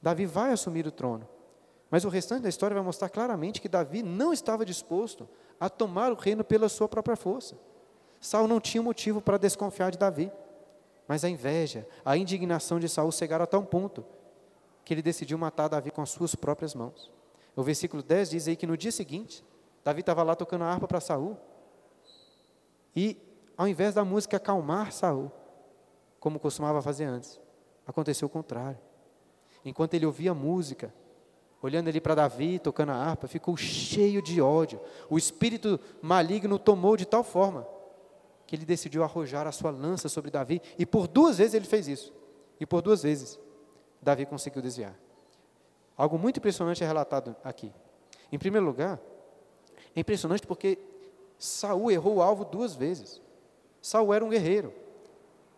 Davi 0.06 0.24
vai 0.24 0.52
assumir 0.52 0.86
o 0.86 0.92
trono. 0.92 1.28
Mas 1.90 2.04
o 2.04 2.08
restante 2.08 2.42
da 2.42 2.48
história 2.48 2.76
vai 2.76 2.84
mostrar 2.84 3.08
claramente 3.08 3.60
que 3.60 3.68
Davi 3.68 4.04
não 4.04 4.32
estava 4.32 4.64
disposto 4.64 5.28
a 5.58 5.68
tomar 5.68 6.12
o 6.12 6.14
reino 6.14 6.44
pela 6.44 6.68
sua 6.68 6.88
própria 6.88 7.16
força. 7.16 7.58
Saul 8.20 8.46
não 8.46 8.60
tinha 8.60 8.80
motivo 8.80 9.20
para 9.20 9.36
desconfiar 9.36 9.90
de 9.90 9.98
Davi. 9.98 10.30
Mas 11.08 11.24
a 11.24 11.28
inveja, 11.28 11.88
a 12.04 12.16
indignação 12.16 12.78
de 12.78 12.88
Saul 12.88 13.10
chegaram 13.10 13.42
a 13.42 13.46
tal 13.48 13.64
ponto 13.64 14.06
que 14.84 14.94
ele 14.94 15.02
decidiu 15.02 15.36
matar 15.38 15.66
Davi 15.66 15.90
com 15.90 16.02
as 16.02 16.10
suas 16.10 16.36
próprias 16.36 16.72
mãos. 16.72 17.10
O 17.56 17.64
versículo 17.64 18.00
10 18.00 18.30
diz 18.30 18.46
aí 18.46 18.54
que 18.54 18.64
no 18.64 18.76
dia 18.76 18.92
seguinte, 18.92 19.44
Davi 19.82 20.02
estava 20.02 20.22
lá 20.22 20.36
tocando 20.36 20.62
a 20.62 20.68
harpa 20.70 20.86
para 20.86 21.00
Saul. 21.00 21.36
E 22.94 23.20
ao 23.56 23.66
invés 23.66 23.92
da 23.92 24.04
música 24.04 24.36
acalmar 24.36 24.92
Saul, 24.92 25.32
como 26.20 26.38
costumava 26.38 26.80
fazer 26.80 27.06
antes, 27.06 27.40
aconteceu 27.84 28.26
o 28.26 28.30
contrário. 28.30 28.85
Enquanto 29.66 29.94
ele 29.94 30.06
ouvia 30.06 30.32
música, 30.32 30.94
olhando 31.60 31.88
ali 31.88 32.00
para 32.00 32.14
Davi, 32.14 32.60
tocando 32.60 32.92
a 32.92 32.94
harpa, 32.94 33.26
ficou 33.26 33.56
cheio 33.56 34.22
de 34.22 34.40
ódio. 34.40 34.80
O 35.10 35.18
espírito 35.18 35.80
maligno 36.00 36.56
tomou 36.56 36.96
de 36.96 37.04
tal 37.04 37.24
forma 37.24 37.66
que 38.46 38.54
ele 38.54 38.64
decidiu 38.64 39.02
arrojar 39.02 39.44
a 39.44 39.50
sua 39.50 39.72
lança 39.72 40.08
sobre 40.08 40.30
Davi, 40.30 40.62
e 40.78 40.86
por 40.86 41.08
duas 41.08 41.38
vezes 41.38 41.54
ele 41.54 41.64
fez 41.64 41.88
isso. 41.88 42.14
E 42.60 42.64
por 42.64 42.80
duas 42.80 43.02
vezes 43.02 43.40
Davi 44.00 44.24
conseguiu 44.24 44.62
desviar. 44.62 44.94
Algo 45.96 46.16
muito 46.16 46.36
impressionante 46.36 46.84
é 46.84 46.86
relatado 46.86 47.34
aqui. 47.42 47.72
Em 48.30 48.38
primeiro 48.38 48.64
lugar, 48.64 49.00
é 49.96 49.98
impressionante 49.98 50.46
porque 50.46 50.78
Saul 51.40 51.90
errou 51.90 52.16
o 52.16 52.22
alvo 52.22 52.44
duas 52.44 52.76
vezes. 52.76 53.20
Saul 53.82 54.14
era 54.14 54.24
um 54.24 54.28
guerreiro. 54.28 54.72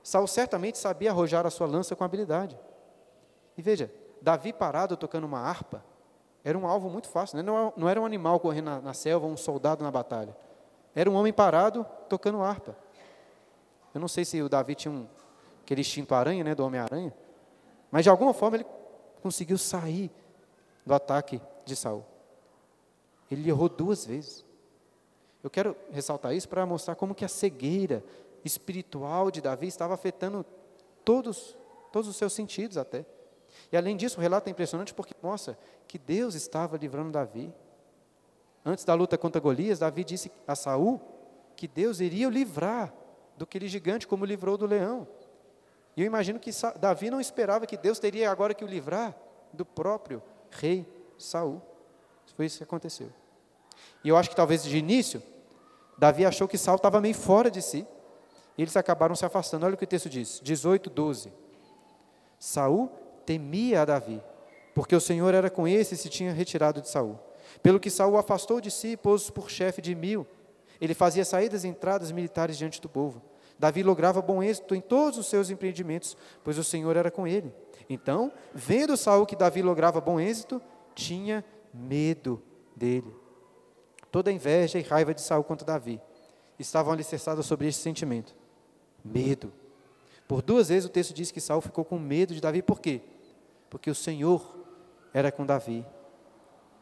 Saul 0.03 0.27
certamente 0.27 0.79
sabia 0.79 1.11
arrojar 1.11 1.45
a 1.45 1.51
sua 1.51 1.67
lança 1.67 1.95
com 1.95 2.05
habilidade. 2.05 2.59
E 3.59 3.63
veja, 3.63 3.93
Davi 4.23 4.53
parado 4.53 4.97
tocando 4.97 5.25
uma 5.25 5.41
harpa, 5.41 5.85
era 6.45 6.57
um 6.57 6.65
alvo 6.65 6.89
muito 6.89 7.09
fácil, 7.09 7.37
né? 7.37 7.43
não, 7.43 7.73
não 7.77 7.89
era 7.89 8.01
um 8.01 8.07
animal 8.07 8.39
correndo 8.39 8.67
na, 8.67 8.81
na 8.81 8.95
selva, 8.95 9.27
um 9.27 9.37
soldado 9.37 9.83
na 9.83 9.91
batalha. 9.91 10.35
Era 10.95 11.11
um 11.11 11.15
homem 11.15 11.33
parado 11.33 11.85
tocando 12.09 12.41
harpa. 12.41 12.77
Eu 13.93 14.01
não 14.01 14.07
sei 14.07 14.25
se 14.25 14.41
o 14.41 14.49
Davi 14.49 14.77
tinha 14.77 14.93
um, 14.93 15.09
aquele 15.65 15.81
instinto 15.81 16.15
aranha, 16.15 16.45
né, 16.45 16.55
do 16.55 16.65
Homem-Aranha, 16.65 17.13
mas 17.91 18.05
de 18.05 18.11
alguma 18.11 18.33
forma 18.33 18.59
ele 18.59 18.67
conseguiu 19.21 19.59
sair 19.59 20.09
do 20.87 20.95
ataque 20.95 21.41
de 21.65 21.75
Saul. 21.75 22.05
Ele 23.29 23.49
errou 23.49 23.69
duas 23.69 24.07
vezes. 24.07 24.45
Eu 25.43 25.51
quero 25.51 25.77
ressaltar 25.91 26.33
isso 26.33 26.49
para 26.49 26.65
mostrar 26.65 26.95
como 26.95 27.15
que 27.15 27.25
a 27.25 27.29
cegueira 27.29 28.05
espiritual 28.45 29.33
de 29.33 29.41
Davi 29.41 29.67
estava 29.67 29.95
afetando 29.95 30.47
todos, 31.05 31.57
todos 31.91 32.09
os 32.09 32.17
seus 32.17 32.33
sentidos 32.33 32.79
até. 32.79 33.05
E 33.71 33.77
além 33.77 33.97
disso, 33.97 34.19
o 34.19 34.21
relato 34.21 34.49
é 34.49 34.51
impressionante 34.51 34.95
porque 34.95 35.15
mostra 35.23 35.59
que 35.87 35.99
Deus 35.99 36.35
estava 36.35 36.77
livrando 36.77 37.13
Davi. 37.13 37.53
Antes 38.65 38.85
da 38.85 38.95
luta 38.95 39.17
contra 39.19 39.41
Golias, 39.41 39.79
Davi 39.79 40.05
disse 40.05 40.31
a 40.47 40.55
Saul 40.55 41.01
que 41.57 41.69
Deus 41.69 42.01
iria 42.01 42.29
o 42.29 42.31
livrar 42.31 42.93
do 43.37 43.45
aquele 43.45 43.69
gigante, 43.69 44.07
como 44.07 44.25
livrou 44.25 44.57
do 44.57 44.67
leão. 44.67 45.07
E 45.97 46.03
eu 46.03 46.07
imagino 46.07 46.39
que 46.39 46.51
Davi 46.81 47.11
não 47.11 47.21
esperava 47.21 47.67
que 47.67 47.77
Deus 47.77 47.99
teria 47.99 48.31
agora 48.31 48.55
que 48.55 48.65
o 48.65 48.69
livrar 48.69 49.17
do 49.53 49.65
próprio 49.65 50.23
rei 50.51 50.87
Saul. 51.19 51.61
Foi 52.37 52.47
isso 52.47 52.59
que 52.59 52.65
aconteceu. 52.65 53.11
E 54.05 54.09
eu 54.09 54.17
acho 54.17 54.31
que 54.31 54.37
talvez 54.37 54.63
de 54.63 54.77
início, 54.77 55.23
Davi 55.97 56.25
achou 56.25 56.47
que 56.47 56.57
Saul 56.57 56.77
estava 56.77 57.01
meio 57.01 57.15
fora 57.15 57.51
de 57.51 57.61
si. 57.61 57.87
E 58.57 58.63
eles 58.63 58.77
acabaram 58.77 59.15
se 59.15 59.25
afastando. 59.25 59.67
Olha 59.67 59.75
o 59.75 59.79
que 59.79 59.85
o 59.85 59.89
texto 59.89 60.09
diz, 60.09 60.41
18, 60.43 60.91
12. 60.91 61.33
Saul 62.39 62.91
temia 63.29 63.83
a 63.83 63.85
Davi, 63.85 64.23
porque 64.75 64.97
o 64.97 65.01
Senhor 65.01 65.35
era 65.35 65.51
com 65.51 65.69
esse 65.69 65.95
e 65.95 65.99
se 65.99 66.09
tinha 66.09 66.33
retirado 66.33 66.81
de 66.81 66.89
Saul. 66.89 67.19
Pelo 67.63 67.79
que 67.79 67.91
Saul 67.91 68.17
afastou 68.17 68.59
de 68.59 68.71
si 68.71 68.93
e 68.93 68.97
pôs 68.97 69.29
por 69.29 69.51
chefe 69.51 69.83
de 69.83 69.95
mil. 69.95 70.27
Ele 70.81 70.95
fazia 70.95 71.27
saídas 71.27 71.63
e 71.63 71.69
entradas 71.69 72.11
militares 72.11 72.57
diante 72.57 72.81
do 72.81 72.89
povo. 72.89 73.21
Davi 73.59 73.83
lograva 73.83 74.23
bom 74.23 74.43
êxito 74.43 74.75
em 74.75 74.81
todos 74.81 75.19
os 75.19 75.27
seus 75.27 75.51
empreendimentos, 75.51 76.17
pois 76.43 76.57
o 76.57 76.65
Senhor 76.65 76.97
era 76.97 77.11
com 77.11 77.27
ele. 77.27 77.53
Então, 77.91 78.33
vendo 78.55 78.97
Saul 78.97 79.27
que 79.27 79.37
Davi 79.37 79.61
lograva 79.61 80.01
bom 80.01 80.19
êxito, 80.19 80.63
tinha 80.95 81.45
medo 81.75 82.43
dele. 82.75 83.15
Toda 84.11 84.31
a 84.31 84.33
inveja 84.33 84.79
e 84.79 84.83
raiva 84.83 85.13
de 85.13 85.21
Saul 85.21 85.45
contra 85.45 85.67
Davi 85.67 86.01
estavam 86.59 86.95
alicerçadas 86.95 87.45
sobre 87.45 87.69
esse 87.69 87.81
sentimento. 87.81 88.35
Medo. 89.05 89.53
Por 90.27 90.41
duas 90.41 90.71
vezes 90.71 90.89
o 90.89 90.93
texto 90.93 91.13
diz 91.13 91.31
que 91.31 91.43
Saul 91.43 91.61
ficou 91.61 91.85
com 91.85 91.99
medo 91.99 92.33
de 92.33 92.41
Davi, 92.41 92.63
por 92.63 92.81
quê? 92.81 93.03
Porque 93.71 93.91
o 93.91 93.95
Senhor 93.95 94.57
era 95.13 95.31
com 95.31 95.45
Davi 95.45 95.85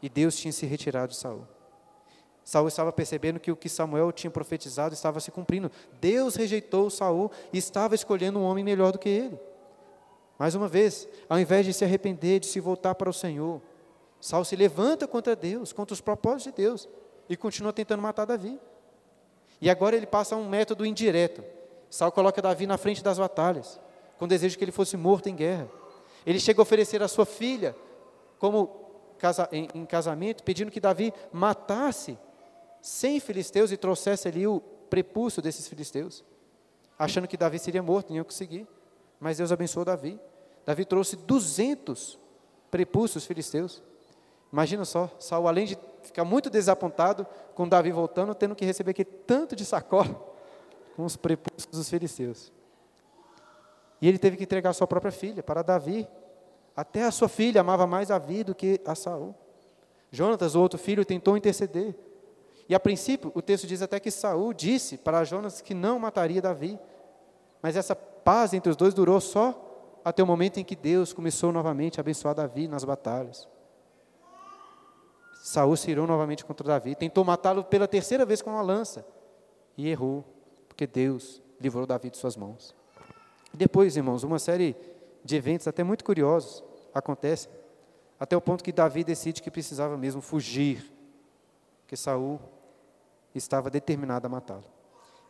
e 0.01 0.09
Deus 0.09 0.37
tinha 0.37 0.51
se 0.51 0.65
retirado 0.65 1.09
de 1.09 1.17
Saul. 1.17 1.47
Saul 2.43 2.67
estava 2.67 2.93
percebendo 2.93 3.39
que 3.39 3.51
o 3.51 3.57
que 3.57 3.67
Samuel 3.67 4.11
tinha 4.11 4.31
profetizado 4.31 4.93
estava 4.93 5.19
se 5.19 5.31
cumprindo. 5.31 5.69
Deus 5.99 6.35
rejeitou 6.35 6.89
Saul 6.89 7.29
e 7.51 7.57
estava 7.57 7.93
escolhendo 7.93 8.39
um 8.39 8.43
homem 8.43 8.63
melhor 8.63 8.91
do 8.93 8.99
que 8.99 9.09
ele. 9.09 9.37
Mais 10.39 10.55
uma 10.55 10.67
vez, 10.67 11.09
ao 11.27 11.39
invés 11.39 11.65
de 11.65 11.73
se 11.73 11.83
arrepender, 11.83 12.39
de 12.39 12.45
se 12.45 12.59
voltar 12.59 12.95
para 12.95 13.09
o 13.09 13.13
Senhor, 13.13 13.61
Saul 14.21 14.45
se 14.45 14.55
levanta 14.55 15.07
contra 15.07 15.35
Deus, 15.35 15.73
contra 15.73 15.93
os 15.93 15.99
propósitos 15.99 16.45
de 16.45 16.51
Deus, 16.63 16.89
e 17.27 17.35
continua 17.35 17.73
tentando 17.73 18.01
matar 18.01 18.25
Davi. 18.25 18.57
E 19.59 19.69
agora 19.69 19.95
ele 19.95 20.05
passa 20.05 20.35
a 20.35 20.37
um 20.37 20.47
método 20.47 20.85
indireto. 20.85 21.43
Saul 21.89 22.11
coloca 22.11 22.41
Davi 22.41 22.65
na 22.67 22.77
frente 22.77 23.03
das 23.03 23.17
batalhas, 23.17 23.79
com 24.17 24.27
desejo 24.27 24.57
que 24.57 24.63
ele 24.63 24.71
fosse 24.71 24.95
morto 24.95 25.27
em 25.27 25.35
guerra. 25.35 25.67
Ele 26.27 26.41
chega 26.41 26.59
a 26.59 26.63
oferecer 26.63 27.01
a 27.01 27.07
sua 27.07 27.25
filha 27.25 27.73
como 28.37 28.85
em 29.49 29.85
casamento, 29.85 30.43
pedindo 30.43 30.69
que 30.69 30.81
Davi 30.81 31.13
matasse 31.31 32.19
cem 32.81 33.17
filisteus 33.21 33.71
e 33.71 33.77
trouxesse 33.77 34.27
ali 34.27 34.45
o 34.45 34.59
prepúcio 34.89 35.41
desses 35.41 35.69
filisteus, 35.69 36.25
achando 36.99 37.29
que 37.29 37.37
Davi 37.37 37.57
seria 37.57 37.81
morto, 37.81 38.09
nem 38.09 38.17
ia 38.17 38.25
conseguir. 38.25 38.67
Mas 39.21 39.37
Deus 39.37 39.53
abençoou 39.53 39.85
Davi. 39.85 40.19
Davi 40.65 40.83
trouxe 40.83 41.15
200 41.15 42.19
prepúcios 42.69 43.25
filisteus. 43.25 43.81
Imagina 44.51 44.83
só, 44.83 45.09
Saul, 45.17 45.47
além 45.47 45.65
de 45.65 45.77
ficar 46.03 46.25
muito 46.25 46.49
desapontado 46.49 47.25
com 47.55 47.69
Davi 47.69 47.91
voltando, 47.91 48.35
tendo 48.35 48.53
que 48.53 48.65
receber 48.65 48.91
aqui 48.91 49.05
tanto 49.05 49.55
de 49.55 49.63
sacola 49.63 50.13
com 50.93 51.05
os 51.05 51.15
prepúcios 51.15 51.71
dos 51.71 51.89
filisteus. 51.89 52.51
E 54.01 54.07
ele 54.07 54.17
teve 54.17 54.37
que 54.37 54.43
entregar 54.43 54.73
sua 54.73 54.87
própria 54.87 55.11
filha 55.11 55.41
para 55.41 55.61
Davi. 55.61 56.07
Até 56.75 57.03
a 57.03 57.11
sua 57.11 57.27
filha 57.27 57.61
amava 57.61 57.87
mais 57.87 58.09
Davi 58.09 58.43
do 58.43 58.53
que 58.53 58.79
a 58.85 58.93
Saul. 58.93 59.33
Jonatas, 60.11 60.55
o 60.55 60.61
outro 60.61 60.77
filho, 60.77 61.03
tentou 61.03 61.35
interceder. 61.35 61.95
E 62.69 62.75
a 62.75 62.79
princípio, 62.79 63.31
o 63.33 63.41
texto 63.41 63.65
diz 63.65 63.81
até 63.81 63.99
que 63.99 64.11
Saul 64.11 64.53
disse 64.53 64.97
para 64.97 65.23
Jonas 65.23 65.61
que 65.61 65.73
não 65.73 65.99
mataria 65.99 66.41
Davi. 66.41 66.77
Mas 67.61 67.75
essa 67.75 67.95
paz 67.95 68.53
entre 68.53 68.69
os 68.69 68.75
dois 68.75 68.93
durou 68.93 69.19
só 69.19 69.99
até 70.03 70.21
o 70.21 70.27
momento 70.27 70.59
em 70.59 70.63
que 70.63 70.75
Deus 70.75 71.11
começou 71.13 71.51
novamente 71.51 71.99
a 71.99 72.01
abençoar 72.01 72.35
Davi 72.35 72.67
nas 72.67 72.83
batalhas. 72.83 73.47
Saul 75.41 75.77
se 75.77 75.89
irou 75.89 76.05
novamente 76.05 76.43
contra 76.43 76.67
Davi, 76.67 76.93
tentou 76.93 77.23
matá-lo 77.23 77.63
pela 77.63 77.87
terceira 77.87 78.25
vez 78.25 78.41
com 78.41 78.49
uma 78.49 78.61
lança 78.61 79.05
e 79.77 79.87
errou, 79.89 80.25
porque 80.67 80.85
Deus 80.85 81.41
livrou 81.59 81.85
Davi 81.85 82.09
de 82.09 82.17
suas 82.17 82.35
mãos. 82.35 82.76
Depois, 83.57 83.97
irmãos, 83.97 84.23
uma 84.23 84.37
série 84.37 84.75
de 85.23 85.35
eventos 85.35 85.67
até 85.67 85.83
muito 85.83 86.05
curiosos 86.05 86.63
acontecem, 86.93 87.51
até 88.19 88.37
o 88.37 88.41
ponto 88.41 88.63
que 88.63 88.71
Davi 88.71 89.03
decide 89.03 89.41
que 89.41 89.49
precisava 89.49 89.97
mesmo 89.97 90.21
fugir, 90.21 90.93
que 91.87 91.97
Saul 91.97 92.39
estava 93.33 93.69
determinado 93.69 94.27
a 94.27 94.29
matá-lo. 94.29 94.63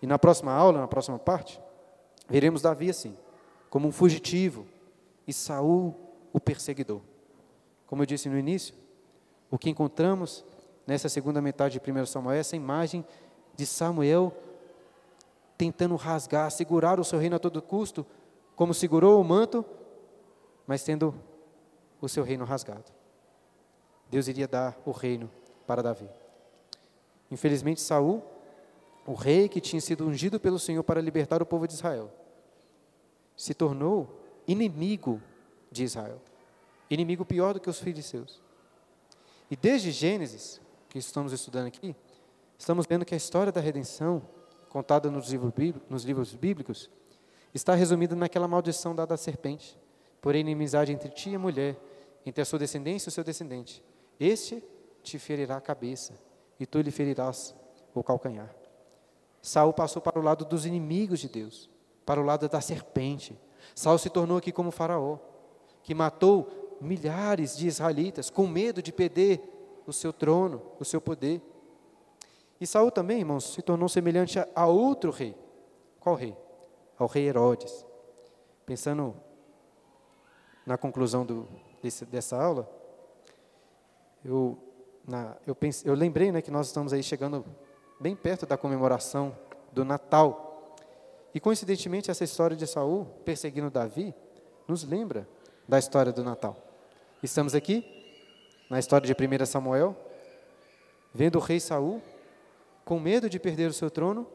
E 0.01 0.07
na 0.07 0.19
próxima 0.19 0.51
aula, 0.51 0.81
na 0.81 0.87
próxima 0.87 1.17
parte, 1.17 1.59
veremos 2.27 2.61
Davi 2.61 2.89
assim, 2.89 3.17
como 3.69 3.87
um 3.87 3.91
fugitivo 3.91 4.65
e 5.25 5.31
Saul 5.31 5.95
o 6.33 6.39
perseguidor. 6.39 7.01
Como 7.85 8.01
eu 8.01 8.05
disse 8.05 8.27
no 8.27 8.37
início, 8.37 8.75
o 9.49 9.57
que 9.57 9.69
encontramos 9.69 10.43
nessa 10.85 11.07
segunda 11.07 11.41
metade 11.41 11.79
de 11.79 11.91
1 11.91 12.05
Samuel 12.05 12.35
é 12.35 12.39
essa 12.39 12.57
imagem 12.57 13.05
de 13.55 13.65
Samuel 13.65 14.33
tentando 15.57 15.95
rasgar, 15.95 16.51
segurar 16.51 16.99
o 16.99 17.03
seu 17.03 17.17
reino 17.17 17.37
a 17.37 17.39
todo 17.39 17.61
custo, 17.61 18.05
como 18.57 18.73
segurou 18.73 19.21
o 19.21 19.23
manto, 19.23 19.63
mas 20.65 20.83
tendo 20.83 21.13
o 22.01 22.09
seu 22.09 22.23
reino 22.23 22.43
rasgado. 22.43 22.91
Deus 24.09 24.27
iria 24.27 24.47
dar 24.47 24.75
o 24.83 24.89
reino 24.89 25.29
para 25.67 25.83
Davi. 25.83 26.09
Infelizmente, 27.29 27.79
Saul, 27.79 28.23
o 29.05 29.13
rei 29.13 29.47
que 29.47 29.61
tinha 29.61 29.79
sido 29.79 30.07
ungido 30.07 30.39
pelo 30.39 30.57
Senhor 30.57 30.83
para 30.83 30.99
libertar 30.99 31.39
o 31.39 31.45
povo 31.45 31.67
de 31.67 31.75
Israel, 31.75 32.11
se 33.35 33.53
tornou 33.53 34.23
inimigo 34.47 35.21
de 35.71 35.83
Israel. 35.83 36.19
Inimigo 36.89 37.23
pior 37.23 37.53
do 37.53 37.59
que 37.59 37.69
os 37.69 37.79
filisteus. 37.79 38.41
E 39.51 39.55
desde 39.55 39.91
Gênesis, 39.91 40.59
que 40.89 40.97
estamos 40.97 41.31
estudando 41.31 41.67
aqui, 41.67 41.95
estamos 42.57 42.87
vendo 42.87 43.05
que 43.05 43.13
a 43.13 43.17
história 43.17 43.51
da 43.51 43.61
redenção, 43.61 44.27
contada 44.67 45.11
nos 45.11 45.29
livros, 45.29 46.33
bíblicos, 46.33 46.89
está 47.53 47.73
resumida 47.73 48.15
naquela 48.15 48.47
maldição 48.47 48.95
dada 48.95 49.13
à 49.13 49.17
serpente. 49.17 49.77
Porém, 50.21 50.41
inimizade 50.41 50.91
entre 50.91 51.09
ti 51.09 51.29
e 51.31 51.35
a 51.35 51.39
mulher, 51.39 51.77
entre 52.25 52.41
a 52.41 52.45
sua 52.45 52.59
descendência 52.59 53.07
e 53.07 53.11
o 53.11 53.13
seu 53.13 53.23
descendente. 53.23 53.83
Este 54.19 54.63
te 55.03 55.17
ferirá 55.17 55.57
a 55.57 55.61
cabeça, 55.61 56.13
e 56.59 56.65
tu 56.65 56.81
lhe 56.81 56.91
ferirás 56.91 57.55
o 57.93 58.03
calcanhar. 58.03 58.53
Saul 59.41 59.71
passou 59.71 60.01
para 60.01 60.19
o 60.19 60.21
lado 60.21 60.43
dos 60.43 60.65
inimigos 60.65 61.19
de 61.19 61.29
Deus, 61.29 61.69
para 62.05 62.19
o 62.19 62.23
lado 62.23 62.49
da 62.49 62.59
serpente. 62.59 63.39
Saul 63.73 63.97
se 63.97 64.09
tornou 64.09 64.37
aqui 64.37 64.51
como 64.51 64.71
faraó, 64.71 65.17
que 65.83 65.93
matou 65.95 66.77
milhares 66.81 67.55
de 67.55 67.67
israelitas 67.67 68.29
com 68.29 68.45
medo 68.45 68.81
de 68.81 68.91
perder 68.91 69.41
o 69.85 69.93
seu 69.93 70.11
trono, 70.11 70.61
o 70.79 70.85
seu 70.85 70.99
poder. 70.99 71.41
E 72.59 72.67
Saul 72.67 72.91
também, 72.91 73.19
irmãos, 73.19 73.53
se 73.53 73.61
tornou 73.61 73.87
semelhante 73.87 74.37
a 74.53 74.67
outro 74.67 75.11
rei. 75.11 75.35
Qual 75.99 76.15
rei? 76.15 76.35
Ao 76.97 77.07
rei 77.07 77.27
Herodes. 77.27 77.85
Pensando 78.65 79.15
na 80.65 80.77
conclusão 80.77 81.25
do, 81.25 81.47
desse, 81.81 82.05
dessa 82.05 82.41
aula, 82.41 82.69
eu, 84.23 84.57
na, 85.07 85.37
eu, 85.45 85.55
pense, 85.55 85.87
eu 85.87 85.93
lembrei 85.93 86.31
né, 86.31 86.41
que 86.41 86.51
nós 86.51 86.67
estamos 86.67 86.91
aí 86.91 87.01
chegando 87.01 87.45
bem 87.99 88.15
perto 88.15 88.45
da 88.45 88.57
comemoração 88.57 89.37
do 89.71 89.85
Natal. 89.85 90.75
E 91.33 91.39
coincidentemente 91.39 92.11
essa 92.11 92.23
história 92.23 92.57
de 92.57 92.67
Saul 92.67 93.05
perseguindo 93.23 93.69
Davi 93.69 94.13
nos 94.67 94.83
lembra 94.83 95.27
da 95.67 95.79
história 95.79 96.11
do 96.11 96.23
Natal. 96.23 96.57
Estamos 97.21 97.55
aqui 97.55 97.85
na 98.69 98.79
história 98.79 99.07
de 99.07 99.13
1 99.13 99.45
Samuel, 99.45 99.95
vendo 101.13 101.37
o 101.37 101.41
rei 101.41 101.59
Saul 101.59 102.01
com 102.83 102.99
medo 102.99 103.29
de 103.29 103.39
perder 103.39 103.69
o 103.69 103.73
seu 103.73 103.89
trono 103.89 104.27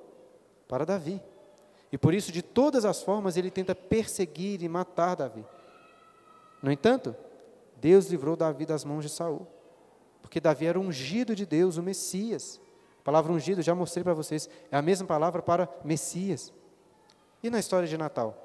para 0.66 0.84
Davi. 0.84 1.20
E 1.93 1.99
por 1.99 2.14
isso, 2.14 2.32
de 2.32 2.40
todas 2.40 2.86
as 2.86 3.03
formas, 3.03 3.36
ele 3.36 3.51
tenta 3.51 3.74
perseguir 3.74 4.62
e 4.62 4.68
matar 4.68 5.14
Davi. 5.14 5.45
No 6.62 6.72
entanto, 6.72 7.14
Deus 7.76 8.07
livrou 8.07 8.34
Davi 8.34 8.64
das 8.64 8.82
mãos 8.82 9.05
de 9.05 9.11
Saul, 9.11 9.47
porque 10.22 10.40
Davi 10.40 10.64
era 10.64 10.80
ungido 10.80 11.36
de 11.36 11.45
Deus, 11.45 11.76
o 11.76 11.82
Messias. 11.82 12.59
A 13.01 13.03
palavra 13.03 13.30
ungido, 13.30 13.61
já 13.61 13.74
mostrei 13.74 14.03
para 14.03 14.14
vocês, 14.14 14.49
é 14.70 14.76
a 14.76 14.80
mesma 14.80 15.07
palavra 15.07 15.43
para 15.43 15.68
Messias. 15.84 16.51
E 17.43 17.51
na 17.51 17.59
história 17.59 17.86
de 17.86 17.99
Natal? 17.99 18.38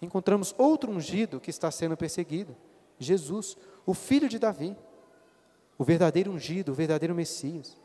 Encontramos 0.00 0.54
outro 0.56 0.92
ungido 0.92 1.40
que 1.40 1.50
está 1.50 1.70
sendo 1.70 1.96
perseguido, 1.96 2.54
Jesus, 2.98 3.56
o 3.84 3.94
filho 3.94 4.28
de 4.28 4.38
Davi, 4.38 4.76
o 5.76 5.82
verdadeiro 5.82 6.30
ungido, 6.30 6.70
o 6.70 6.74
verdadeiro 6.74 7.14
Messias. 7.14 7.76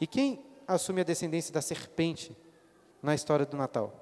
E 0.00 0.06
quem 0.06 0.46
assume 0.66 1.02
a 1.02 1.04
descendência 1.04 1.52
da 1.52 1.60
serpente 1.60 2.34
na 3.02 3.14
história 3.14 3.44
do 3.44 3.56
Natal? 3.56 3.92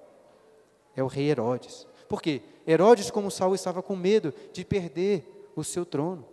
É 0.94 1.03
o 1.03 1.07
rei 1.07 1.30
Herodes. 1.30 1.86
Por 2.09 2.20
quê? 2.20 2.42
Herodes, 2.66 3.11
como 3.11 3.30
Saul, 3.30 3.55
estava 3.55 3.82
com 3.82 3.96
medo 3.96 4.34
de 4.53 4.64
perder 4.64 5.51
o 5.57 5.64
seu 5.64 5.86
trono. 5.86 6.26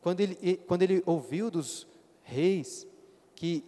Quando 0.00 0.20
ele, 0.20 0.56
quando 0.66 0.82
ele 0.82 1.02
ouviu 1.04 1.50
dos 1.50 1.86
reis 2.22 2.86
que 3.34 3.64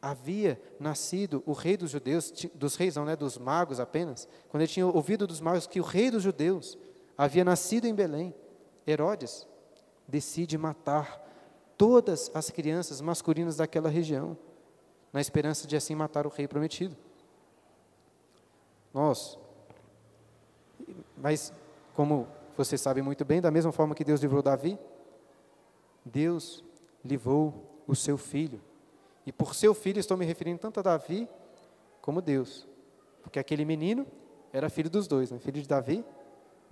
havia 0.00 0.60
nascido 0.78 1.42
o 1.46 1.52
rei 1.52 1.76
dos 1.76 1.90
judeus, 1.90 2.32
dos 2.54 2.76
reis 2.76 2.96
não, 2.96 3.04
né, 3.04 3.16
dos 3.16 3.38
magos 3.38 3.80
apenas, 3.80 4.28
quando 4.48 4.62
ele 4.62 4.70
tinha 4.70 4.86
ouvido 4.86 5.26
dos 5.26 5.40
magos 5.40 5.66
que 5.66 5.80
o 5.80 5.84
rei 5.84 6.10
dos 6.10 6.22
judeus 6.22 6.78
havia 7.16 7.44
nascido 7.44 7.86
em 7.86 7.94
Belém, 7.94 8.34
Herodes 8.86 9.46
decide 10.06 10.56
matar 10.56 11.24
todas 11.76 12.30
as 12.34 12.50
crianças 12.50 13.00
masculinas 13.00 13.56
daquela 13.56 13.88
região, 13.88 14.36
na 15.12 15.20
esperança 15.20 15.66
de 15.66 15.76
assim 15.76 15.94
matar 15.94 16.26
o 16.26 16.30
rei 16.30 16.46
prometido. 16.48 16.96
Nós, 18.92 19.38
mas 21.16 21.52
como 21.94 22.26
você 22.56 22.76
sabe 22.76 23.02
muito 23.02 23.24
bem, 23.24 23.40
da 23.40 23.50
mesma 23.50 23.72
forma 23.72 23.94
que 23.94 24.04
Deus 24.04 24.20
livrou 24.20 24.42
Davi, 24.42 24.78
Deus 26.04 26.64
livrou 27.04 27.82
o 27.86 27.94
seu 27.94 28.16
filho. 28.16 28.60
E 29.26 29.32
por 29.32 29.54
seu 29.54 29.74
filho 29.74 29.98
estou 29.98 30.16
me 30.16 30.24
referindo 30.24 30.58
tanto 30.58 30.80
a 30.80 30.82
Davi 30.82 31.28
como 32.00 32.22
Deus. 32.22 32.66
Porque 33.22 33.38
aquele 33.38 33.64
menino 33.64 34.06
era 34.52 34.70
filho 34.70 34.88
dos 34.88 35.06
dois, 35.06 35.30
né? 35.30 35.38
filho 35.38 35.60
de 35.60 35.68
Davi, 35.68 36.04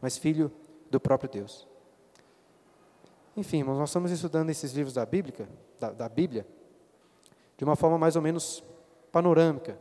mas 0.01 0.17
filho 0.17 0.51
do 0.91 0.99
próprio 0.99 1.29
Deus. 1.29 1.69
Enfim, 3.37 3.59
irmãos, 3.59 3.79
nós 3.79 3.91
estamos 3.91 4.11
estudando 4.11 4.49
esses 4.49 4.73
livros 4.73 4.95
da 4.95 5.05
Bíblia, 5.05 5.49
da, 5.79 5.91
da 5.91 6.09
Bíblia 6.09 6.47
de 7.57 7.64
uma 7.64 7.77
forma 7.77 7.99
mais 7.99 8.17
ou 8.17 8.23
menos 8.23 8.62
panorâmica. 9.11 9.79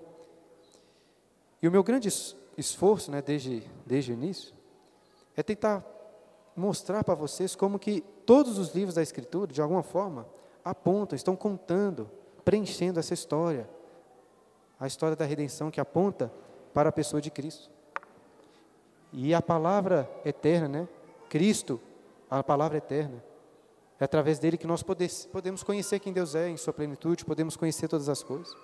E 1.66 1.68
o 1.68 1.72
meu 1.72 1.84
grande 1.84 2.08
esforço, 2.56 3.10
né, 3.10 3.24
desde, 3.24 3.64
desde 3.88 4.12
o 4.12 4.14
início, 4.14 4.54
é 5.36 5.42
tentar 5.42 5.84
mostrar 6.56 7.04
para 7.04 7.16
vocês 7.16 7.56
como 7.56 7.80
que 7.80 8.02
todos 8.24 8.60
os 8.60 8.76
livros 8.76 8.94
da 8.94 9.02
Escritura, 9.02 9.52
de 9.52 9.60
alguma 9.60 9.82
forma, 9.82 10.28
apontam, 10.64 11.16
estão 11.16 11.36
contando, 11.36 12.08
preenchendo 12.44 13.00
essa 13.00 13.16
história, 13.16 13.68
a 14.80 14.86
história 14.86 15.16
da 15.16 15.26
redenção 15.26 15.72
que 15.72 15.82
aponta 15.82 16.32
para 16.72 16.90
a 16.90 16.92
pessoa 16.92 17.20
de 17.20 17.32
Cristo. 17.32 17.72
E 19.12 19.34
a 19.34 19.42
palavra 19.42 20.08
eterna, 20.24 20.68
né? 20.68 20.88
Cristo, 21.30 21.82
a 22.30 22.44
palavra 22.44 22.78
eterna, 22.78 23.24
é 24.00 24.04
através 24.06 24.38
dele 24.38 24.56
que 24.56 24.68
nós 24.68 24.84
podemos 24.84 25.64
conhecer 25.64 25.98
quem 25.98 26.14
Deus 26.14 26.36
é 26.36 26.48
em 26.48 26.58
sua 26.58 26.74
plenitude, 26.74 27.26
podemos 27.26 27.58
conhecer 27.58 27.88
todas 27.88 28.08
as 28.08 28.22
coisas. 28.22 28.56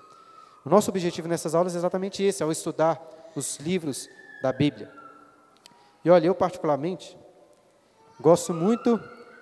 O 0.66 0.70
nosso 0.70 0.90
objetivo 0.90 1.28
nessas 1.28 1.56
aulas 1.56 1.76
é 1.76 1.78
exatamente 1.78 2.24
esse, 2.24 2.44
ao 2.44 2.52
estudar 2.52 3.02
os 3.36 3.58
livros 3.58 4.08
da 4.42 4.52
Bíblia. 4.52 4.92
E 6.04 6.10
olha, 6.10 6.28
eu 6.28 6.36
particularmente 6.36 7.18
gosto 8.20 8.54
muito 8.54 9.00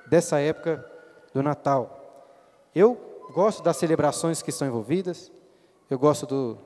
dessa 0.08 0.40
época 0.40 0.86
do 1.34 1.44
Natal. 1.44 1.98
Eu 2.74 3.28
gosto 3.34 3.62
das 3.62 3.78
celebrações 3.78 4.42
que 4.42 4.50
estão 4.50 4.68
envolvidas, 4.68 5.32
eu 5.90 6.00
gosto 6.00 6.26
do, 6.26 6.58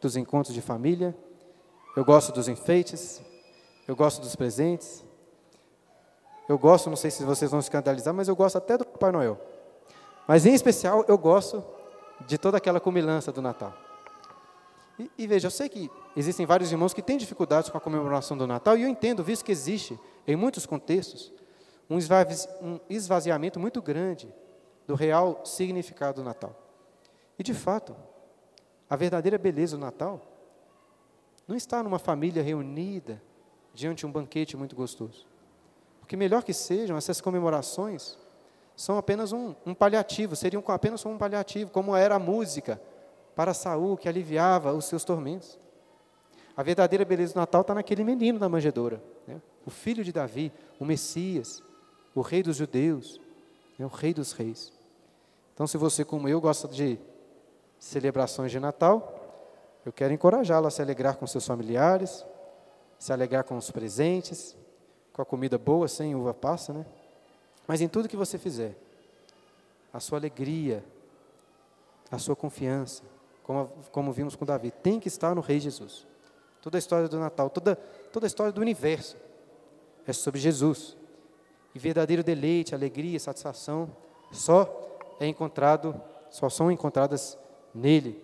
dos 0.00 0.16
encontros 0.16 0.54
de 0.54 0.60
família, 0.60 1.16
eu 1.96 2.04
gosto 2.04 2.32
dos 2.32 2.48
enfeites, 2.48 3.22
eu 3.86 3.94
gosto 3.94 4.20
dos 4.20 4.34
presentes, 4.34 5.04
eu 6.48 6.58
gosto, 6.58 6.90
não 6.90 6.96
sei 6.96 7.10
se 7.10 7.24
vocês 7.24 7.50
vão 7.50 7.60
escandalizar, 7.60 8.12
mas 8.12 8.28
eu 8.28 8.36
gosto 8.36 8.58
até 8.58 8.76
do 8.76 8.84
Papai 8.84 9.12
Noel. 9.12 9.40
Mas 10.26 10.44
em 10.44 10.54
especial 10.54 11.04
eu 11.06 11.16
gosto 11.16 11.62
de 12.26 12.38
toda 12.38 12.56
aquela 12.56 12.80
comilança 12.80 13.32
do 13.32 13.40
Natal. 13.42 13.72
E, 15.02 15.10
e, 15.18 15.26
veja, 15.26 15.48
eu 15.48 15.50
sei 15.50 15.68
que 15.68 15.90
existem 16.16 16.46
vários 16.46 16.70
irmãos 16.70 16.94
que 16.94 17.02
têm 17.02 17.16
dificuldades 17.16 17.68
com 17.68 17.76
a 17.76 17.80
comemoração 17.80 18.36
do 18.36 18.46
Natal, 18.46 18.76
e 18.76 18.82
eu 18.82 18.88
entendo, 18.88 19.24
visto 19.24 19.44
que 19.44 19.50
existe, 19.50 19.98
em 20.26 20.36
muitos 20.36 20.64
contextos, 20.64 21.32
um 21.90 21.98
esvaziamento 22.88 23.58
muito 23.58 23.82
grande 23.82 24.32
do 24.86 24.94
real 24.94 25.44
significado 25.44 26.22
do 26.22 26.24
Natal. 26.24 26.56
E, 27.36 27.42
de 27.42 27.52
fato, 27.52 27.96
a 28.88 28.94
verdadeira 28.94 29.38
beleza 29.38 29.76
do 29.76 29.80
Natal 29.80 30.20
não 31.48 31.56
está 31.56 31.82
numa 31.82 31.98
família 31.98 32.42
reunida 32.42 33.20
diante 33.74 34.00
de 34.00 34.06
um 34.06 34.12
banquete 34.12 34.56
muito 34.56 34.76
gostoso. 34.76 35.26
Porque 35.98 36.16
melhor 36.16 36.44
que 36.44 36.52
sejam, 36.52 36.96
essas 36.96 37.20
comemorações 37.20 38.16
são 38.76 38.96
apenas 38.96 39.32
um, 39.32 39.54
um 39.66 39.74
paliativo, 39.74 40.36
seriam 40.36 40.62
apenas 40.68 41.04
um 41.04 41.18
paliativo, 41.18 41.70
como 41.70 41.96
era 41.96 42.14
a 42.14 42.18
música 42.20 42.80
para 43.34 43.54
Saul, 43.54 43.96
que 43.96 44.08
aliviava 44.08 44.72
os 44.72 44.84
seus 44.84 45.04
tormentos. 45.04 45.58
A 46.56 46.62
verdadeira 46.62 47.04
beleza 47.04 47.34
do 47.34 47.40
Natal 47.40 47.62
está 47.62 47.74
naquele 47.74 48.04
menino 48.04 48.38
da 48.38 48.48
manjedoura, 48.48 49.02
né? 49.26 49.40
o 49.64 49.70
filho 49.70 50.04
de 50.04 50.12
Davi, 50.12 50.52
o 50.78 50.84
Messias, 50.84 51.62
o 52.14 52.20
rei 52.20 52.42
dos 52.42 52.56
judeus, 52.56 53.20
né? 53.78 53.86
o 53.86 53.88
rei 53.88 54.12
dos 54.12 54.32
reis. 54.32 54.72
Então, 55.54 55.66
se 55.66 55.78
você, 55.78 56.04
como 56.04 56.28
eu, 56.28 56.40
gosta 56.40 56.68
de 56.68 56.98
celebrações 57.78 58.50
de 58.50 58.60
Natal, 58.60 59.18
eu 59.84 59.92
quero 59.92 60.12
encorajá-lo 60.12 60.66
a 60.66 60.70
se 60.70 60.82
alegrar 60.82 61.16
com 61.16 61.26
seus 61.26 61.46
familiares, 61.46 62.24
se 62.98 63.12
alegrar 63.12 63.44
com 63.44 63.56
os 63.56 63.70
presentes, 63.70 64.56
com 65.12 65.22
a 65.22 65.24
comida 65.24 65.58
boa, 65.58 65.88
sem 65.88 66.14
uva 66.14 66.32
passa, 66.32 66.72
né? 66.72 66.86
Mas 67.66 67.80
em 67.80 67.88
tudo 67.88 68.08
que 68.08 68.16
você 68.16 68.38
fizer, 68.38 68.76
a 69.92 70.00
sua 70.00 70.18
alegria, 70.18 70.84
a 72.10 72.18
sua 72.18 72.36
confiança, 72.36 73.02
como, 73.52 73.70
como 73.90 74.12
vimos 74.12 74.34
com 74.34 74.44
Davi, 74.44 74.70
tem 74.70 74.98
que 74.98 75.08
estar 75.08 75.34
no 75.34 75.40
Rei 75.40 75.60
Jesus. 75.60 76.06
Toda 76.60 76.78
a 76.78 76.80
história 76.80 77.08
do 77.08 77.18
Natal, 77.18 77.50
toda, 77.50 77.76
toda 78.12 78.26
a 78.26 78.28
história 78.28 78.52
do 78.52 78.60
universo 78.60 79.16
é 80.06 80.12
sobre 80.12 80.40
Jesus. 80.40 80.96
E 81.74 81.78
verdadeiro 81.78 82.22
deleite, 82.22 82.74
alegria, 82.74 83.18
satisfação 83.18 83.90
só 84.30 84.80
é 85.20 85.26
encontrado, 85.26 86.00
só 86.30 86.48
são 86.48 86.70
encontradas 86.70 87.38
nele. 87.74 88.22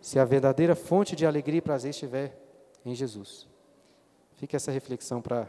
Se 0.00 0.18
a 0.18 0.24
verdadeira 0.24 0.74
fonte 0.74 1.14
de 1.14 1.24
alegria 1.24 1.58
e 1.58 1.62
prazer 1.62 1.90
estiver 1.90 2.36
em 2.84 2.94
Jesus. 2.94 3.46
Fica 4.34 4.56
essa 4.56 4.72
reflexão 4.72 5.22
para 5.22 5.46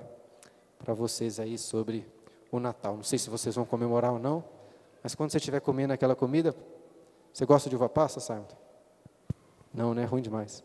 vocês 0.94 1.40
aí 1.40 1.58
sobre 1.58 2.06
o 2.52 2.60
Natal. 2.60 2.96
Não 2.96 3.04
sei 3.04 3.18
se 3.18 3.30
vocês 3.30 3.56
vão 3.56 3.66
comemorar 3.66 4.14
ou 4.14 4.20
não, 4.20 4.44
mas 5.02 5.16
quando 5.16 5.32
você 5.32 5.38
estiver 5.38 5.60
comendo 5.60 5.94
aquela 5.94 6.16
comida, 6.16 6.56
você 7.34 7.46
gosta 7.46 7.70
de 7.70 7.76
uva 7.76 7.90
passa, 7.90 8.20
Simon? 8.20 8.46
Não, 9.74 9.94
né? 9.96 10.06
Ruim 10.06 10.22
demais. 10.22 10.64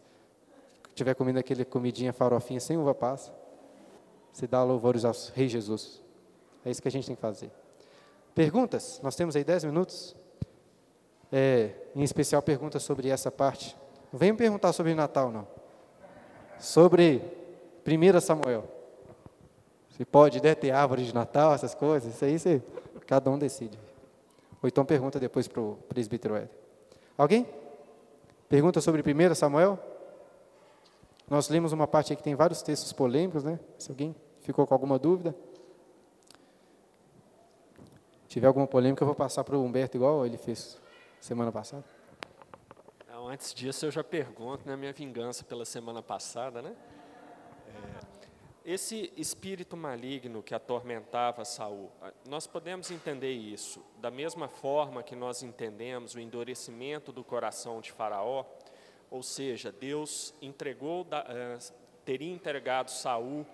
estiver 0.88 1.14
comendo 1.14 1.38
aquele 1.38 1.64
comidinha 1.64 2.12
farofinha 2.12 2.60
sem 2.60 2.76
uva 2.76 2.94
passa, 2.94 3.32
você 4.30 4.46
dá 4.46 4.62
louvores 4.62 5.04
ao 5.04 5.12
Rei 5.34 5.48
Jesus. 5.48 6.02
É 6.64 6.70
isso 6.70 6.82
que 6.82 6.88
a 6.88 6.90
gente 6.90 7.06
tem 7.06 7.16
que 7.16 7.22
fazer. 7.22 7.50
Perguntas? 8.34 9.00
Nós 9.02 9.16
temos 9.16 9.34
aí 9.34 9.42
10 9.42 9.64
minutos. 9.64 10.14
É, 11.32 11.74
em 11.94 12.02
especial, 12.02 12.42
perguntas 12.42 12.82
sobre 12.82 13.08
essa 13.08 13.30
parte. 13.30 13.76
Não 14.12 14.18
venham 14.18 14.36
perguntar 14.36 14.72
sobre 14.72 14.94
Natal, 14.94 15.30
não. 15.30 15.46
Sobre 16.58 17.22
1 17.86 18.20
Samuel. 18.20 18.64
Se 19.96 20.04
pode 20.04 20.42
né, 20.42 20.54
ter 20.54 20.70
árvore 20.70 21.04
de 21.04 21.14
Natal, 21.14 21.54
essas 21.54 21.74
coisas, 21.74 22.14
isso 22.14 22.24
aí 22.24 22.38
você, 22.38 22.62
cada 23.06 23.30
um 23.30 23.38
decide. 23.38 23.78
Ou 24.62 24.68
então 24.68 24.84
pergunta 24.84 25.20
depois 25.20 25.46
para 25.46 25.60
o 25.60 25.76
presbítero 25.88 26.34
Éder. 26.36 26.50
Alguém? 27.16 27.46
Pergunta 28.48 28.80
sobre 28.80 29.02
1 29.02 29.34
Samuel? 29.34 29.78
Nós 31.28 31.48
lemos 31.48 31.72
uma 31.72 31.86
parte 31.86 32.12
aí 32.12 32.16
que 32.16 32.22
tem 32.22 32.34
vários 32.34 32.62
textos 32.62 32.92
polêmicos, 32.92 33.44
né? 33.44 33.60
Se 33.78 33.90
alguém 33.90 34.16
ficou 34.40 34.66
com 34.66 34.74
alguma 34.74 34.98
dúvida. 34.98 35.34
Se 38.22 38.28
tiver 38.28 38.46
alguma 38.46 38.66
polêmica, 38.66 39.02
eu 39.02 39.06
vou 39.06 39.14
passar 39.14 39.44
para 39.44 39.56
o 39.56 39.62
Humberto 39.62 39.96
igual 39.96 40.24
ele 40.24 40.38
fez 40.38 40.80
semana 41.20 41.52
passada. 41.52 41.84
Não, 43.08 43.28
antes 43.28 43.52
disso, 43.52 43.86
eu 43.86 43.90
já 43.90 44.02
pergunto, 44.02 44.66
né, 44.66 44.76
minha 44.76 44.92
vingança 44.92 45.44
pela 45.44 45.64
semana 45.64 46.02
passada, 46.02 46.62
né? 46.62 46.74
É, 47.68 48.17
esse 48.68 49.10
espírito 49.16 49.78
maligno 49.78 50.42
que 50.42 50.54
atormentava 50.54 51.42
Saul, 51.42 51.90
nós 52.28 52.46
podemos 52.46 52.90
entender 52.90 53.32
isso 53.32 53.82
da 53.98 54.10
mesma 54.10 54.46
forma 54.46 55.02
que 55.02 55.16
nós 55.16 55.42
entendemos 55.42 56.14
o 56.14 56.20
endurecimento 56.20 57.10
do 57.10 57.24
coração 57.24 57.80
de 57.80 57.90
Faraó, 57.90 58.44
ou 59.10 59.22
seja, 59.22 59.72
Deus 59.72 60.34
entregou, 60.42 61.06
eh, 61.10 61.58
teria 62.04 62.30
entregado 62.30 62.90
Saul 62.90 63.46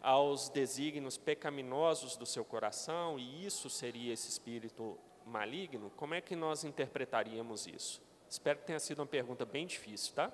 aos 0.00 0.48
desígnios 0.48 1.18
pecaminosos 1.18 2.16
do 2.16 2.24
seu 2.24 2.44
coração, 2.44 3.18
e 3.18 3.44
isso 3.44 3.68
seria 3.68 4.12
esse 4.12 4.28
espírito 4.28 4.96
maligno, 5.26 5.90
como 5.96 6.14
é 6.14 6.20
que 6.20 6.36
nós 6.36 6.62
interpretaríamos 6.62 7.66
isso? 7.66 8.00
Espero 8.30 8.60
que 8.60 8.66
tenha 8.66 8.78
sido 8.78 9.00
uma 9.00 9.06
pergunta 9.06 9.44
bem 9.44 9.66
difícil, 9.66 10.14
tá? 10.14 10.30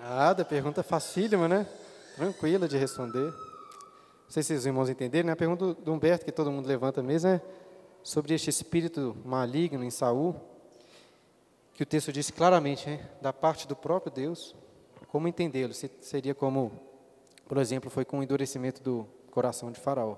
Nada, 0.00 0.44
pergunta 0.44 0.82
facílima, 0.82 1.46
né? 1.46 1.64
Tranquila 2.18 2.66
de 2.66 2.76
responder. 2.76 3.32
Não 3.32 4.28
sei 4.28 4.42
se 4.42 4.52
os 4.52 4.66
irmãos 4.66 4.90
entenderam, 4.90 5.28
né? 5.28 5.34
A 5.34 5.36
pergunta 5.36 5.72
do 5.72 5.92
Humberto, 5.92 6.24
que 6.24 6.32
todo 6.32 6.50
mundo 6.50 6.66
levanta 6.66 7.00
mesmo, 7.00 7.30
é 7.30 7.40
sobre 8.02 8.34
este 8.34 8.50
espírito 8.50 9.16
maligno 9.24 9.84
em 9.84 9.90
Saul 9.90 10.34
que 11.74 11.84
o 11.84 11.86
texto 11.86 12.12
disse 12.12 12.32
claramente, 12.32 12.90
né, 12.90 13.08
da 13.22 13.32
parte 13.32 13.68
do 13.68 13.76
próprio 13.76 14.10
Deus, 14.10 14.52
como 15.06 15.28
entendê-lo? 15.28 15.72
Se 15.72 15.88
seria 16.00 16.34
como, 16.34 16.72
por 17.46 17.56
exemplo, 17.56 17.88
foi 17.88 18.04
com 18.04 18.18
o 18.18 18.22
endurecimento 18.22 18.82
do 18.82 19.06
coração 19.30 19.70
de 19.70 19.78
Faraó. 19.78 20.16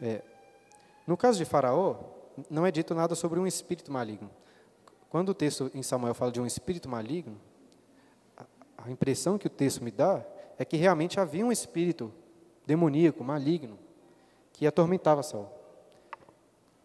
É, 0.00 0.22
no 1.04 1.16
caso 1.16 1.36
de 1.36 1.44
Faraó, 1.44 1.96
não 2.48 2.64
é 2.64 2.70
dito 2.70 2.94
nada 2.94 3.16
sobre 3.16 3.40
um 3.40 3.46
espírito 3.46 3.90
maligno. 3.90 4.30
Quando 5.10 5.30
o 5.30 5.34
texto 5.34 5.68
em 5.74 5.82
Samuel 5.82 6.14
fala 6.14 6.30
de 6.30 6.40
um 6.40 6.46
espírito 6.46 6.88
maligno, 6.88 7.40
a, 8.78 8.90
impressão 8.90 9.36
que 9.36 9.46
o 9.46 9.50
texto 9.50 9.82
me 9.82 9.90
dá 9.90 10.24
é 10.58 10.64
que 10.64 10.76
realmente 10.76 11.20
havia 11.20 11.44
um 11.44 11.52
espírito 11.52 12.12
demoníaco, 12.66 13.22
maligno, 13.22 13.78
que 14.52 14.66
atormentava 14.66 15.22
Saul. 15.22 15.48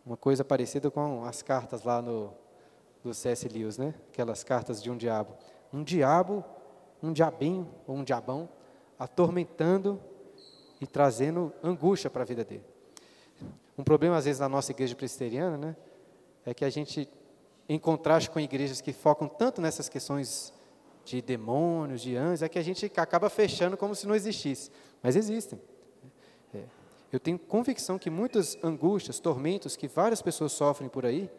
Uma 0.05 0.17
coisa 0.17 0.43
parecida 0.43 0.91
com 0.91 1.23
as 1.23 1.41
cartas 1.41 1.83
lá 1.83 2.01
no 2.01 2.33
do 3.03 3.13
C.S. 3.13 3.47
Lewis, 3.49 3.77
né? 3.77 3.93
Aquelas 4.11 4.43
cartas 4.43 4.81
de 4.81 4.89
um 4.89 4.95
diabo. 4.95 5.33
Um 5.71 5.83
diabo, 5.83 6.43
um 7.01 7.11
diabinho 7.11 7.69
ou 7.85 7.97
um 7.97 8.03
diabão 8.03 8.47
atormentando 8.97 9.99
e 10.79 10.87
trazendo 10.87 11.51
angústia 11.61 12.09
para 12.09 12.23
a 12.23 12.25
vida 12.25 12.45
dele. 12.45 12.63
Um 13.77 13.83
problema 13.83 14.15
às 14.15 14.25
vezes 14.25 14.39
na 14.39 14.47
nossa 14.47 14.71
igreja 14.71 14.95
presbiteriana, 14.95 15.57
né, 15.57 15.75
é 16.45 16.53
que 16.53 16.63
a 16.63 16.69
gente 16.69 17.09
em 17.67 17.79
contraste 17.79 18.29
com 18.29 18.39
igrejas 18.39 18.81
que 18.81 18.93
focam 18.93 19.27
tanto 19.27 19.61
nessas 19.61 19.89
questões 19.89 20.53
de 21.05 21.21
demônios, 21.21 22.01
de 22.01 22.15
anjos, 22.15 22.41
é 22.41 22.49
que 22.49 22.57
a 22.57 22.63
gente 22.63 22.85
acaba 22.95 23.29
fechando 23.29 23.75
como 23.75 23.93
se 23.93 24.07
não 24.07 24.15
existisse. 24.15 24.71
Mas 25.01 25.15
existem. 25.15 25.59
É. 26.53 26.63
Eu 27.11 27.19
tenho 27.19 27.37
convicção 27.37 27.99
que 27.99 28.09
muitas 28.09 28.57
angústias, 28.63 29.19
tormentos 29.19 29.75
que 29.75 29.87
várias 29.87 30.21
pessoas 30.21 30.51
sofrem 30.51 30.89
por 30.89 31.05
aí, 31.05 31.29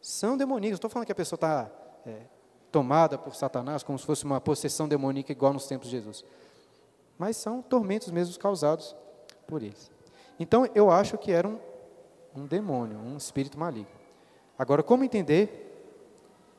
são 0.00 0.36
demoníacos. 0.36 0.76
Estou 0.76 0.90
falando 0.90 1.06
que 1.06 1.12
a 1.12 1.14
pessoa 1.14 1.36
está 1.36 1.70
é, 2.04 2.22
tomada 2.70 3.16
por 3.16 3.34
Satanás, 3.34 3.82
como 3.82 3.98
se 3.98 4.04
fosse 4.04 4.24
uma 4.24 4.40
possessão 4.40 4.88
demoníaca 4.88 5.32
igual 5.32 5.52
nos 5.52 5.66
tempos 5.66 5.88
de 5.88 5.96
Jesus. 5.96 6.24
Mas 7.16 7.36
são 7.36 7.62
tormentos 7.62 8.10
mesmos 8.10 8.36
causados 8.36 8.94
por 9.46 9.62
eles. 9.62 9.90
Então, 10.38 10.68
eu 10.74 10.90
acho 10.90 11.16
que 11.16 11.30
era 11.30 11.46
um, 11.46 11.58
um 12.34 12.46
demônio, 12.46 12.98
um 12.98 13.16
espírito 13.16 13.58
maligno. 13.58 13.94
Agora, 14.58 14.82
como 14.82 15.04
entender 15.04 15.60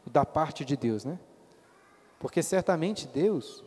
da 0.06 0.26
parte 0.26 0.64
de 0.64 0.78
Deus, 0.78 1.04
né? 1.04 1.20
Porque 2.26 2.42
certamente 2.42 3.08
Deus 3.08 3.64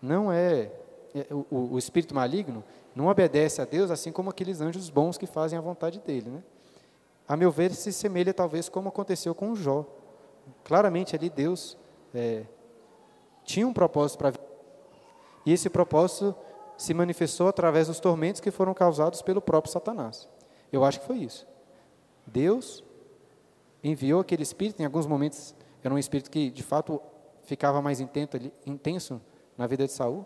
não 0.00 0.30
é, 0.30 0.70
é 1.12 1.34
o, 1.34 1.72
o, 1.72 1.78
espírito 1.78 2.14
maligno 2.14 2.62
não 2.94 3.08
obedece 3.08 3.60
a 3.60 3.64
Deus 3.64 3.90
assim 3.90 4.12
como 4.12 4.30
aqueles 4.30 4.60
anjos 4.60 4.88
bons 4.88 5.18
que 5.18 5.26
fazem 5.26 5.58
a 5.58 5.60
vontade 5.60 5.98
dele, 5.98 6.30
né? 6.30 6.44
a 7.26 7.36
meu 7.36 7.50
ver, 7.50 7.74
se 7.74 7.92
semelha 7.92 8.32
talvez 8.32 8.68
como 8.68 8.88
aconteceu 8.88 9.34
com 9.34 9.56
Jó. 9.56 9.84
Claramente 10.62 11.16
ali 11.16 11.28
Deus 11.28 11.76
é, 12.14 12.44
tinha 13.42 13.66
um 13.66 13.72
propósito 13.72 14.18
para 14.18 14.32
e 15.44 15.52
esse 15.52 15.68
propósito 15.68 16.36
se 16.78 16.94
manifestou 16.94 17.48
através 17.48 17.88
dos 17.88 17.98
tormentos 17.98 18.40
que 18.40 18.52
foram 18.52 18.72
causados 18.72 19.22
pelo 19.22 19.40
próprio 19.40 19.72
Satanás. 19.72 20.28
Eu 20.72 20.84
acho 20.84 21.00
que 21.00 21.06
foi 21.08 21.18
isso. 21.18 21.48
Deus 22.24 22.84
enviou 23.82 24.20
aquele 24.20 24.44
espírito, 24.44 24.80
em 24.80 24.84
alguns 24.84 25.04
momentos 25.04 25.52
era 25.82 25.92
um 25.92 25.98
espírito 25.98 26.30
que 26.30 26.48
de 26.48 26.62
fato 26.62 27.02
ficava 27.50 27.82
mais 27.82 27.98
intenso 28.00 29.20
na 29.58 29.66
vida 29.66 29.84
de 29.84 29.92
Saul, 29.92 30.24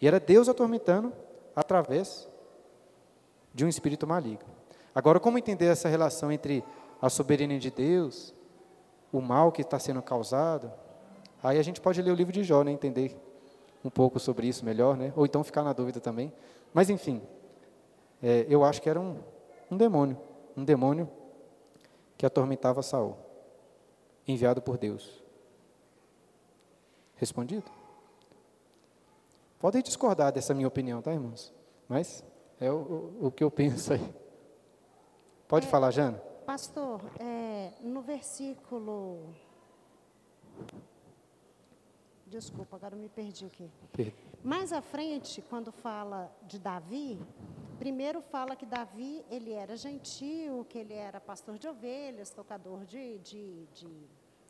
e 0.00 0.08
era 0.08 0.18
Deus 0.18 0.48
atormentando 0.48 1.12
através 1.54 2.28
de 3.54 3.64
um 3.64 3.68
espírito 3.68 4.08
maligno. 4.08 4.48
Agora, 4.92 5.20
como 5.20 5.38
entender 5.38 5.66
essa 5.66 5.88
relação 5.88 6.32
entre 6.32 6.64
a 7.00 7.08
soberania 7.08 7.60
de 7.60 7.70
Deus, 7.70 8.34
o 9.12 9.20
mal 9.20 9.52
que 9.52 9.62
está 9.62 9.78
sendo 9.78 10.02
causado? 10.02 10.72
Aí 11.44 11.60
a 11.60 11.62
gente 11.62 11.80
pode 11.80 12.02
ler 12.02 12.10
o 12.10 12.14
livro 12.16 12.32
de 12.32 12.42
Jó, 12.42 12.64
né, 12.64 12.72
entender 12.72 13.16
um 13.84 13.90
pouco 13.90 14.18
sobre 14.18 14.48
isso 14.48 14.64
melhor, 14.64 14.96
né? 14.96 15.12
ou 15.14 15.24
então 15.24 15.44
ficar 15.44 15.62
na 15.62 15.72
dúvida 15.72 16.00
também. 16.00 16.32
Mas, 16.72 16.90
enfim, 16.90 17.22
é, 18.20 18.46
eu 18.48 18.64
acho 18.64 18.82
que 18.82 18.90
era 18.90 18.98
um, 18.98 19.18
um 19.70 19.76
demônio, 19.76 20.18
um 20.56 20.64
demônio 20.64 21.08
que 22.18 22.26
atormentava 22.26 22.82
Saul, 22.82 23.16
enviado 24.26 24.60
por 24.60 24.76
Deus. 24.76 25.23
Respondido? 27.16 27.70
Podem 29.58 29.82
discordar 29.82 30.32
dessa 30.32 30.52
minha 30.52 30.68
opinião, 30.68 31.00
tá, 31.00 31.12
irmãos? 31.12 31.52
Mas 31.88 32.24
é 32.60 32.70
o, 32.70 32.76
o, 33.20 33.26
o 33.26 33.30
que 33.30 33.42
eu 33.42 33.50
penso 33.50 33.92
aí. 33.92 34.14
Pode 35.48 35.66
é, 35.66 35.70
falar, 35.70 35.90
Jana? 35.90 36.18
Pastor, 36.44 37.00
é, 37.18 37.72
no 37.80 38.02
versículo. 38.02 39.34
Desculpa, 42.26 42.76
agora 42.76 42.94
eu 42.94 42.98
me 42.98 43.08
perdi 43.08 43.46
aqui. 43.46 43.70
Per... 43.92 44.12
Mais 44.42 44.72
à 44.72 44.82
frente, 44.82 45.40
quando 45.42 45.70
fala 45.70 46.30
de 46.42 46.58
Davi, 46.58 47.18
primeiro 47.78 48.20
fala 48.20 48.56
que 48.56 48.66
Davi 48.66 49.24
ele 49.30 49.52
era 49.52 49.76
gentil, 49.76 50.66
que 50.68 50.78
ele 50.78 50.94
era 50.94 51.20
pastor 51.20 51.58
de 51.58 51.68
ovelhas, 51.68 52.30
tocador 52.30 52.84
de, 52.84 53.18
de, 53.20 53.66
de, 53.74 54.06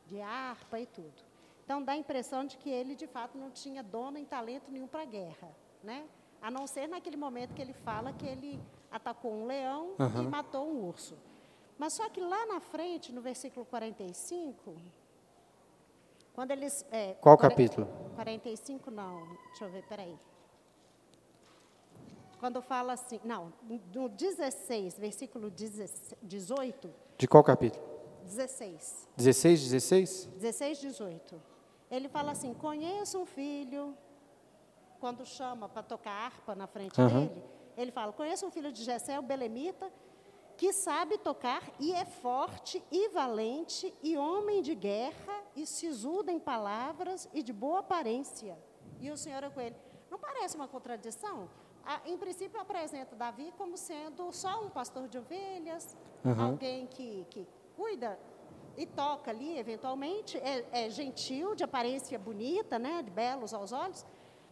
de 0.06 0.20
harpa 0.20 0.80
e 0.80 0.86
tudo. 0.86 1.33
Então 1.64 1.82
dá 1.82 1.92
a 1.92 1.96
impressão 1.96 2.44
de 2.44 2.56
que 2.58 2.68
ele 2.68 2.94
de 2.94 3.06
fato 3.06 3.38
não 3.38 3.50
tinha 3.50 3.82
dom 3.82 4.10
nem 4.10 4.24
talento 4.24 4.70
nenhum 4.70 4.86
para 4.86 5.02
a 5.02 5.06
guerra, 5.06 5.48
né? 5.82 6.06
A 6.40 6.50
não 6.50 6.66
ser 6.66 6.86
naquele 6.86 7.16
momento 7.16 7.54
que 7.54 7.62
ele 7.62 7.72
fala 7.72 8.12
que 8.12 8.26
ele 8.26 8.60
atacou 8.90 9.32
um 9.32 9.46
leão 9.46 9.94
uhum. 9.98 10.24
e 10.24 10.26
matou 10.26 10.68
um 10.68 10.86
urso. 10.86 11.16
Mas 11.78 11.94
só 11.94 12.08
que 12.08 12.20
lá 12.20 12.46
na 12.46 12.60
frente, 12.60 13.12
no 13.12 13.20
versículo 13.20 13.64
45, 13.66 14.76
quando 16.34 16.50
eles. 16.50 16.84
É, 16.90 17.14
Qual 17.14 17.38
40, 17.38 17.48
capítulo? 17.48 17.86
45, 18.14 18.90
não. 18.90 19.26
Deixa 19.46 19.64
eu 19.64 19.70
ver, 19.70 19.82
peraí. 19.86 20.18
Quando 22.38 22.60
fala 22.60 22.92
assim. 22.92 23.20
Não, 23.24 23.52
no 23.94 24.08
16, 24.08 24.98
versículo 24.98 25.50
18. 25.50 26.94
De 27.16 27.26
qual 27.26 27.42
capítulo? 27.42 27.84
16. 28.24 29.08
16, 29.16 29.62
16? 29.62 30.26
16, 30.36 30.80
18. 30.80 31.53
Ele 31.94 32.08
fala 32.08 32.32
assim: 32.32 32.52
conheça 32.54 33.18
um 33.18 33.26
filho, 33.26 33.96
quando 35.00 35.24
chama 35.24 35.68
para 35.68 35.82
tocar 35.82 36.10
harpa 36.10 36.54
na 36.54 36.66
frente 36.66 37.00
uhum. 37.00 37.26
dele 37.26 37.54
ele 37.76 37.90
fala: 37.90 38.12
Conheço 38.12 38.46
um 38.46 38.50
filho 38.50 38.72
de 38.72 38.82
Jessé, 38.82 39.18
o 39.18 39.22
Belemita, 39.22 39.92
que 40.56 40.72
sabe 40.72 41.18
tocar 41.18 41.62
e 41.80 41.92
é 41.92 42.04
forte 42.04 42.82
e 42.90 43.08
valente 43.08 43.92
e 44.02 44.16
homem 44.16 44.62
de 44.62 44.74
guerra 44.74 45.42
e 45.56 45.66
sisudo 45.66 46.30
em 46.30 46.38
palavras 46.38 47.28
e 47.32 47.42
de 47.42 47.52
boa 47.52 47.80
aparência. 47.80 48.56
E 49.00 49.10
o 49.10 49.16
Senhor 49.16 49.42
é 49.42 49.50
com 49.50 49.60
ele. 49.60 49.76
Não 50.10 50.18
parece 50.18 50.56
uma 50.56 50.68
contradição? 50.68 51.48
em 52.06 52.16
princípio, 52.16 52.58
apresenta 52.58 53.14
Davi 53.14 53.52
como 53.58 53.76
sendo 53.76 54.32
só 54.32 54.64
um 54.64 54.70
pastor 54.70 55.06
de 55.06 55.18
ovelhas, 55.18 55.94
uhum. 56.24 56.42
alguém 56.42 56.86
que, 56.86 57.26
que 57.28 57.46
cuida 57.76 58.18
e 58.76 58.86
toca 58.86 59.30
ali, 59.30 59.58
eventualmente, 59.58 60.36
é, 60.38 60.64
é, 60.72 60.90
gentil, 60.90 61.54
de 61.54 61.64
aparência 61.64 62.18
bonita, 62.18 62.78
né, 62.78 63.02
de 63.02 63.10
belos 63.10 63.54
aos 63.54 63.72
olhos, 63.72 64.04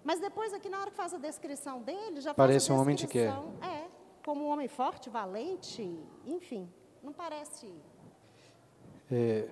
mas 0.05 0.21
depois 0.21 0.53
aqui 0.53 0.69
na 0.69 0.81
hora 0.81 0.91
que 0.91 0.97
faz 0.97 1.15
a 1.15 1.19
descrição 1.19 1.83
dele, 1.83 2.21
já 2.21 2.35
parece 2.35 2.73
um 2.73 2.81
homem 2.81 2.97
de 2.97 3.07
guerra. 3.07 3.43
É, 3.63 3.89
como 4.25 4.45
um 4.45 4.49
homem 4.49 4.69
forte, 4.69 5.11
valente, 5.11 5.83
enfim, 6.27 6.69
não 7.03 7.13
parece. 7.13 7.73
É... 9.11 9.49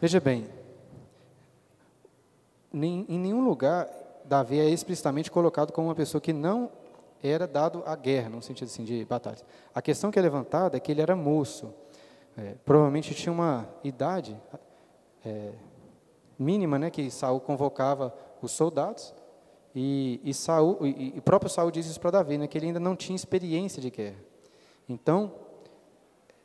Veja 0.00 0.20
bem, 0.20 0.48
em 2.72 3.18
nenhum 3.18 3.44
lugar 3.44 3.88
Davi 4.24 4.60
é 4.60 4.68
explicitamente 4.68 5.30
colocado 5.30 5.72
como 5.72 5.88
uma 5.88 5.94
pessoa 5.94 6.20
que 6.20 6.32
não 6.32 6.70
era 7.22 7.46
dado 7.46 7.82
à 7.86 7.94
guerra, 7.94 8.28
no 8.28 8.42
sentido 8.42 8.68
assim, 8.68 8.84
de 8.84 9.04
batalhas. 9.04 9.44
A 9.74 9.82
questão 9.82 10.10
que 10.10 10.18
é 10.18 10.22
levantada 10.22 10.76
é 10.76 10.80
que 10.80 10.90
ele 10.90 11.00
era 11.00 11.14
moço. 11.14 11.72
É, 12.36 12.54
provavelmente 12.64 13.14
tinha 13.14 13.32
uma 13.32 13.68
idade 13.84 14.40
é, 15.24 15.52
mínima, 16.38 16.78
né, 16.78 16.90
que 16.90 17.10
Saul 17.10 17.40
convocava 17.40 18.14
os 18.40 18.52
soldados 18.52 19.14
e, 19.74 20.20
e 20.24 20.32
Saul 20.32 20.78
e, 20.86 21.14
e 21.16 21.20
próprio 21.20 21.50
Saul 21.50 21.70
diz 21.70 21.86
isso 21.86 22.00
para 22.00 22.12
Davi, 22.12 22.38
né, 22.38 22.46
que 22.46 22.56
ele 22.56 22.66
ainda 22.66 22.80
não 22.80 22.96
tinha 22.96 23.14
experiência 23.14 23.82
de 23.82 23.90
guerra. 23.90 24.16
Então, 24.88 25.32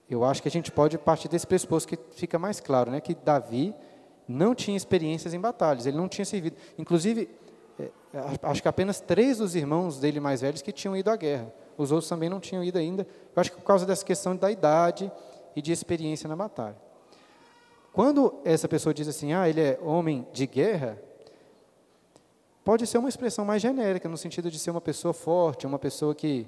eu 0.10 0.24
acho 0.24 0.42
que 0.42 0.48
a 0.48 0.52
gente 0.52 0.72
pode 0.72 0.98
partir 0.98 1.28
desse 1.28 1.48
pressuposto 1.48 1.88
que 1.88 1.98
fica 2.12 2.38
mais 2.38 2.60
claro, 2.60 2.92
né, 2.92 3.00
que 3.00 3.16
Davi 3.16 3.74
não 4.28 4.54
tinha 4.54 4.76
experiências 4.76 5.34
em 5.34 5.40
batalhas, 5.40 5.86
ele 5.86 5.98
não 5.98 6.08
tinha 6.08 6.26
servido. 6.26 6.58
Inclusive, 6.78 7.30
acho 8.44 8.62
que 8.62 8.68
apenas 8.68 9.00
três 9.00 9.38
dos 9.40 9.56
irmãos 9.56 10.00
dele 10.00 10.20
mais 10.20 10.42
velhos 10.42 10.62
que 10.62 10.72
tinham 10.72 10.96
ido 10.96 11.10
à 11.10 11.16
guerra. 11.16 11.54
Os 11.78 11.92
outros 11.92 12.08
também 12.08 12.30
não 12.30 12.40
tinham 12.40 12.64
ido 12.64 12.78
ainda. 12.78 13.06
Eu 13.36 13.42
acho 13.42 13.52
que 13.52 13.58
por 13.58 13.66
causa 13.66 13.86
dessa 13.86 14.06
questão 14.06 14.36
da 14.36 14.50
idade 14.50 15.12
e 15.56 15.62
de 15.62 15.72
experiência 15.72 16.28
na 16.28 16.36
batalha. 16.36 16.78
Quando 17.92 18.36
essa 18.44 18.68
pessoa 18.68 18.94
diz 18.94 19.08
assim, 19.08 19.34
ah, 19.34 19.48
ele 19.48 19.62
é 19.62 19.80
homem 19.82 20.28
de 20.34 20.46
guerra, 20.46 21.02
pode 22.64 22.86
ser 22.88 22.98
uma 22.98 23.08
expressão 23.08 23.46
mais 23.46 23.62
genérica, 23.62 24.10
no 24.10 24.18
sentido 24.18 24.52
de 24.52 24.60
ser 24.60 24.72
uma 24.72 24.82
pessoa 24.82 25.14
forte, 25.14 25.66
uma 25.66 25.80
pessoa 25.80 26.14
que 26.14 26.48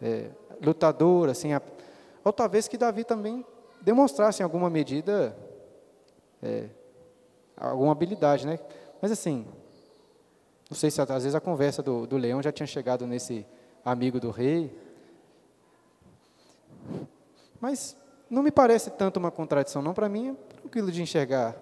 é, 0.00 0.30
lutadora, 0.64 1.32
assim, 1.32 1.50
ou 2.24 2.32
talvez 2.32 2.66
que 2.68 2.78
Davi 2.78 3.04
também 3.04 3.44
demonstrasse 3.82 4.42
em 4.42 4.44
alguma 4.44 4.70
medida 4.70 5.36
é, 6.42 6.68
alguma 7.56 7.92
habilidade, 7.92 8.46
né? 8.46 8.58
Mas 9.00 9.12
assim, 9.12 9.46
não 10.70 10.76
sei 10.76 10.88
se 10.88 11.00
às 11.00 11.08
vezes 11.08 11.34
a 11.34 11.40
conversa 11.40 11.82
do, 11.82 12.06
do 12.06 12.16
leão 12.16 12.40
já 12.40 12.52
tinha 12.52 12.66
chegado 12.66 13.04
nesse 13.04 13.44
amigo 13.84 14.20
do 14.20 14.30
rei. 14.30 14.72
Mas 17.60 17.96
não 18.30 18.40
me 18.40 18.52
parece 18.52 18.88
tanto 18.90 19.16
uma 19.16 19.32
contradição, 19.32 19.82
não. 19.82 19.92
Para 19.92 20.08
mim 20.08 20.30
é 20.30 20.34
tranquilo 20.60 20.92
de 20.92 21.02
enxergar 21.02 21.56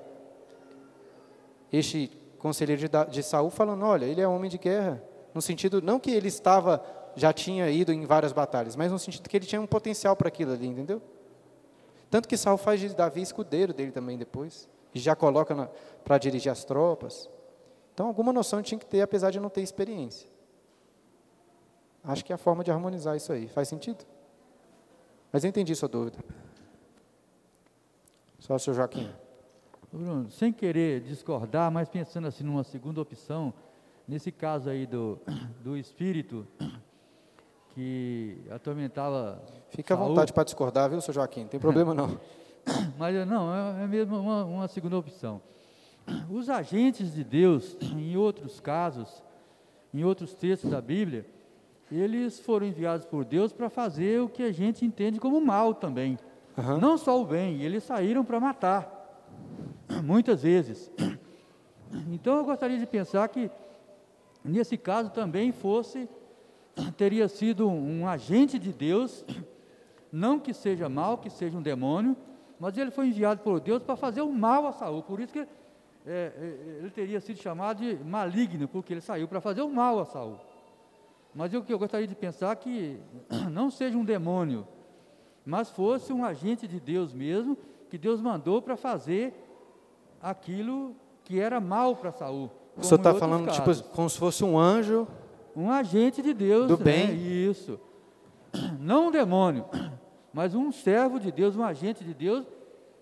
este 1.73 2.11
conselheiro 2.39 2.83
de, 2.83 3.11
de 3.11 3.23
Saul 3.23 3.49
falando: 3.49 3.83
olha, 3.83 4.05
ele 4.05 4.21
é 4.21 4.29
homem 4.29 4.51
de 4.51 4.59
guerra. 4.59 5.03
No 5.33 5.41
sentido, 5.41 5.81
não 5.81 5.99
que 5.99 6.11
ele 6.11 6.29
estava, 6.29 6.85
já 7.17 7.33
tinha 7.33 7.71
ido 7.71 7.93
em 7.93 8.05
várias 8.05 8.33
batalhas, 8.33 8.77
mas 8.77 8.93
no 8.93 8.99
sentido 8.99 9.27
que 9.27 9.37
ele 9.37 9.47
tinha 9.47 9.61
um 9.61 9.67
potencial 9.67 10.15
para 10.17 10.29
aquilo 10.29 10.53
ali, 10.53 10.67
entendeu? 10.67 11.01
Tanto 12.11 12.29
que 12.29 12.37
Saul 12.37 12.59
faz 12.59 12.81
de 12.81 12.95
Davi 12.95 13.23
escudeiro 13.23 13.73
dele 13.73 13.91
também 13.91 14.19
depois. 14.19 14.69
E 14.95 14.99
já 14.99 15.15
coloca 15.15 15.71
para 16.05 16.19
dirigir 16.19 16.51
as 16.53 16.65
tropas. 16.65 17.29
Então, 17.99 18.07
alguma 18.07 18.32
noção 18.32 18.62
tinha 18.62 18.78
que 18.78 18.86
ter, 18.86 19.01
apesar 19.01 19.32
de 19.32 19.40
não 19.40 19.51
ter 19.51 19.61
experiência. 19.61 20.30
Acho 22.05 22.24
que 22.24 22.30
é 22.32 22.36
a 22.36 22.38
forma 22.38 22.62
de 22.62 22.70
harmonizar 22.70 23.16
isso 23.16 23.32
aí. 23.32 23.49
Faz 23.49 23.66
sentido? 23.66 24.07
Mas 25.32 25.42
eu 25.42 25.49
entendi 25.49 25.74
sua 25.74 25.88
dúvida. 25.88 26.16
Só 28.38 28.55
o 28.55 28.59
senhor 28.61 28.76
Joaquim. 28.76 29.11
Bruno, 29.92 30.30
sem 30.30 30.53
querer 30.53 31.01
discordar, 31.01 31.72
mas 31.72 31.88
pensando 31.88 32.28
assim 32.28 32.44
numa 32.44 32.62
segunda 32.62 33.01
opção, 33.01 33.53
nesse 34.07 34.30
caso 34.30 34.70
aí 34.70 34.86
do, 34.86 35.18
do 35.61 35.76
espírito 35.76 36.46
que 37.70 38.40
atormentava. 38.49 39.42
Fica 39.70 39.94
à 39.94 39.96
vontade 39.96 40.32
para 40.32 40.44
discordar, 40.44 40.88
viu, 40.88 41.01
senhor 41.01 41.14
Joaquim? 41.14 41.40
Não 41.40 41.49
tem 41.49 41.59
problema 41.59 41.92
não. 41.92 42.16
mas 42.96 43.26
não, 43.26 43.53
é, 43.53 43.82
é 43.82 43.86
mesmo 43.88 44.20
uma, 44.20 44.44
uma 44.44 44.68
segunda 44.68 44.96
opção. 44.96 45.42
Os 46.31 46.49
agentes 46.49 47.15
de 47.15 47.25
Deus, 47.25 47.77
em 47.83 48.17
outros 48.17 48.61
casos, 48.61 49.23
em 49.93 50.05
outros 50.05 50.35
textos 50.35 50.71
da 50.71 50.81
Bíblia, 50.81 51.27
eles 51.91 52.39
foram 52.41 52.67
enviados 52.67 53.07
por 53.07 53.25
Deus 53.25 53.53
para 53.53 53.71
fazer 53.71 54.21
o 54.21 54.29
que 54.29 54.43
a 54.43 54.53
gente 54.53 54.85
entende 54.85 55.19
como 55.19 55.41
mal 55.41 55.75
também. 55.75 56.19
Uhum. 56.57 56.79
Não 56.79 56.99
só 56.99 57.21
o 57.21 57.25
bem, 57.25 57.63
eles 57.63 57.85
saíram 57.85 58.25
para 58.25 58.41
matar, 58.41 59.23
muitas 60.05 60.43
vezes. 60.43 60.91
Então 62.11 62.37
eu 62.37 62.45
gostaria 62.45 62.79
de 62.79 62.87
pensar 62.87 63.29
que, 63.29 63.51
nesse 64.45 64.77
caso 64.77 65.11
também 65.11 65.53
fosse, 65.53 66.09
teria 66.97 67.29
sido 67.29 67.69
um 67.69 68.07
agente 68.07 68.59
de 68.59 68.73
Deus, 68.73 69.25
não 70.13 70.39
que 70.39 70.53
seja 70.53 70.89
mal, 70.89 71.19
que 71.19 71.31
seja 71.31 71.57
um 71.57 71.63
demônio, 71.63 72.17
mas 72.61 72.77
ele 72.77 72.91
foi 72.91 73.09
enviado 73.09 73.41
por 73.41 73.61
Deus 73.61 73.83
para 73.83 73.97
fazer 73.97 74.21
o 74.21 74.33
mal 74.33 74.67
a 74.67 74.73
Saul. 74.73 75.03
Por 75.03 75.21
isso 75.21 75.33
que 75.33 75.47
é, 76.07 76.32
é, 76.36 76.78
ele 76.78 76.90
teria 76.90 77.20
sido 77.20 77.38
chamado 77.38 77.78
de 77.78 78.03
maligno, 78.05 78.66
porque 78.68 78.94
ele 78.94 79.01
saiu 79.01 79.28
para 79.28 79.40
fazer 79.40 79.62
o 79.62 79.68
mal 79.68 79.99
a 79.99 80.05
Saul. 80.05 80.38
Mas 81.34 81.53
o 81.53 81.62
que 81.62 81.72
eu 81.72 81.78
gostaria 81.78 82.07
de 82.07 82.14
pensar 82.14 82.55
que 82.57 82.99
não 83.51 83.70
seja 83.70 83.96
um 83.96 84.05
demônio, 84.05 84.66
mas 85.44 85.70
fosse 85.70 86.12
um 86.12 86.24
agente 86.24 86.66
de 86.66 86.80
Deus 86.80 87.12
mesmo, 87.12 87.57
que 87.88 87.99
Deus 87.99 88.20
mandou 88.20 88.61
para 88.61 88.76
fazer 88.76 89.34
aquilo 90.20 90.94
que 91.24 91.40
era 91.40 91.61
mal 91.61 91.96
para 91.96 92.12
Saul. 92.12 92.51
O 92.76 92.82
senhor 92.82 92.99
está 92.99 93.14
falando 93.14 93.51
tipo, 93.51 93.74
como 93.94 94.09
se 94.09 94.18
fosse 94.18 94.44
um 94.44 94.59
anjo. 94.59 95.07
Um 95.55 95.70
agente 95.70 96.22
de 96.22 96.32
Deus. 96.32 96.68
Do 96.68 96.76
bem. 96.76 97.09
Né? 97.09 97.14
Isso. 97.14 97.80
Não 98.78 99.09
um 99.09 99.11
demônio, 99.11 99.64
mas 100.32 100.55
um 100.55 100.70
servo 100.70 101.18
de 101.18 101.32
Deus, 101.32 101.57
um 101.57 101.64
agente 101.64 102.05
de 102.05 102.14
Deus, 102.14 102.46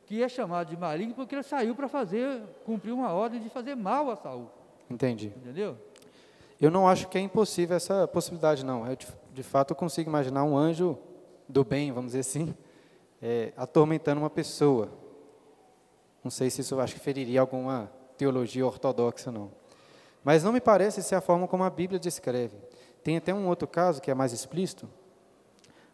que 0.07 0.23
é 0.23 0.29
chamado 0.29 0.69
de 0.69 0.77
maligno 0.77 1.15
porque 1.15 1.35
ele 1.35 1.43
saiu 1.43 1.75
para 1.75 1.89
fazer, 1.89 2.41
cumprir 2.65 2.93
uma 2.93 3.13
ordem 3.13 3.41
de 3.41 3.51
fazer 3.51 3.75
mal 3.75 4.09
a 4.11 4.17
Saul. 4.17 4.49
Entendi. 4.89 5.33
Entendeu? 5.37 5.77
Eu 6.61 6.71
não 6.71 6.89
acho 6.89 7.09
que 7.09 7.19
é 7.19 7.21
impossível 7.21 7.77
essa 7.77 8.07
possibilidade, 8.07 8.65
não. 8.65 8.87
Eu, 8.87 8.97
de, 8.97 9.07
de 9.35 9.43
fato, 9.43 9.73
eu 9.73 9.77
consigo 9.77 10.09
imaginar 10.09 10.45
um 10.45 10.57
anjo 10.57 10.97
do 11.49 11.65
bem, 11.65 11.93
vamos 11.93 12.13
dizer 12.13 12.21
assim, 12.21 12.55
é, 13.21 13.53
atormentando 13.57 14.21
uma 14.21 14.31
pessoa. 14.31 14.89
Não 16.23 16.31
sei 16.31 16.51
se 16.51 16.61
isso 16.61 16.81
acho 16.81 16.95
que 16.95 17.01
feriria 17.01 17.41
alguma 17.41 17.91
teologia 18.17 18.65
ortodoxa, 18.65 19.31
não. 19.31 19.51
Mas 20.25 20.43
não 20.43 20.53
me 20.53 20.61
parece 20.61 21.03
ser 21.03 21.17
a 21.17 21.21
forma 21.21 21.47
como 21.47 21.65
a 21.65 21.71
Bíblia 21.71 21.99
descreve. 21.99 22.57
Tem 23.03 23.17
até 23.17 23.35
um 23.35 23.49
outro 23.49 23.69
caso 23.69 24.01
que 24.01 24.11
é 24.11 24.15
mais 24.15 24.33
explícito, 24.33 24.89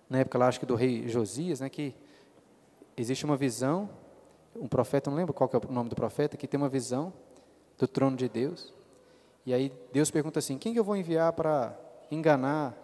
na 0.08 0.18
época 0.18 0.38
lá, 0.38 0.48
acho 0.48 0.60
que 0.60 0.66
do 0.66 0.74
rei 0.74 1.08
Josias, 1.08 1.60
né, 1.60 1.70
que 1.70 1.94
existe 2.96 3.24
uma 3.24 3.36
visão 3.36 3.88
um 4.54 4.68
profeta, 4.68 5.10
não 5.10 5.16
lembro 5.16 5.32
qual 5.32 5.50
é 5.52 5.56
o 5.56 5.72
nome 5.72 5.88
do 5.88 5.96
profeta, 5.96 6.36
que 6.36 6.46
tem 6.46 6.58
uma 6.58 6.68
visão 6.68 7.12
do 7.78 7.86
trono 7.88 8.16
de 8.16 8.28
Deus. 8.28 8.72
E 9.44 9.52
aí 9.52 9.72
Deus 9.92 10.10
pergunta 10.10 10.38
assim: 10.38 10.58
quem 10.58 10.72
que 10.72 10.78
eu 10.78 10.84
vou 10.84 10.96
enviar 10.96 11.32
para 11.32 11.76
enganar 12.10 12.76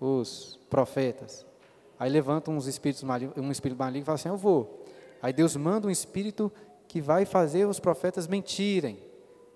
os 0.00 0.58
profetas? 0.70 1.44
Aí 1.98 2.10
levanta 2.10 2.50
uns 2.50 2.66
espíritos 2.66 3.02
malignos, 3.02 3.36
um 3.36 3.50
espírito 3.50 3.78
maligno 3.78 4.02
e 4.02 4.06
fala 4.06 4.16
assim: 4.16 4.28
eu 4.28 4.36
vou. 4.36 4.84
Aí 5.20 5.32
Deus 5.32 5.54
manda 5.56 5.86
um 5.86 5.90
espírito 5.90 6.50
que 6.88 7.00
vai 7.00 7.24
fazer 7.24 7.66
os 7.66 7.78
profetas 7.78 8.26
mentirem, 8.26 8.98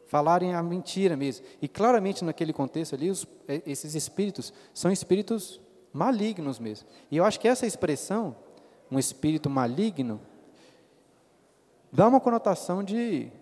falarem 0.06 0.54
a 0.54 0.62
mentira 0.62 1.16
mesmo. 1.16 1.44
E 1.60 1.68
claramente 1.68 2.24
naquele 2.24 2.52
contexto 2.52 2.94
ali, 2.94 3.10
os, 3.10 3.26
é, 3.48 3.62
esses 3.66 3.94
espíritos 3.94 4.52
são 4.72 4.90
espíritos 4.90 5.60
malignos 5.92 6.58
mesmo. 6.58 6.86
E 7.10 7.16
eu 7.16 7.24
acho 7.24 7.40
que 7.40 7.48
essa 7.48 7.66
expressão, 7.66 8.36
um 8.90 8.98
espírito 8.98 9.50
maligno, 9.50 10.20
dá 11.96 12.06
uma 12.06 12.20
conotação 12.20 12.84
de, 12.84 13.32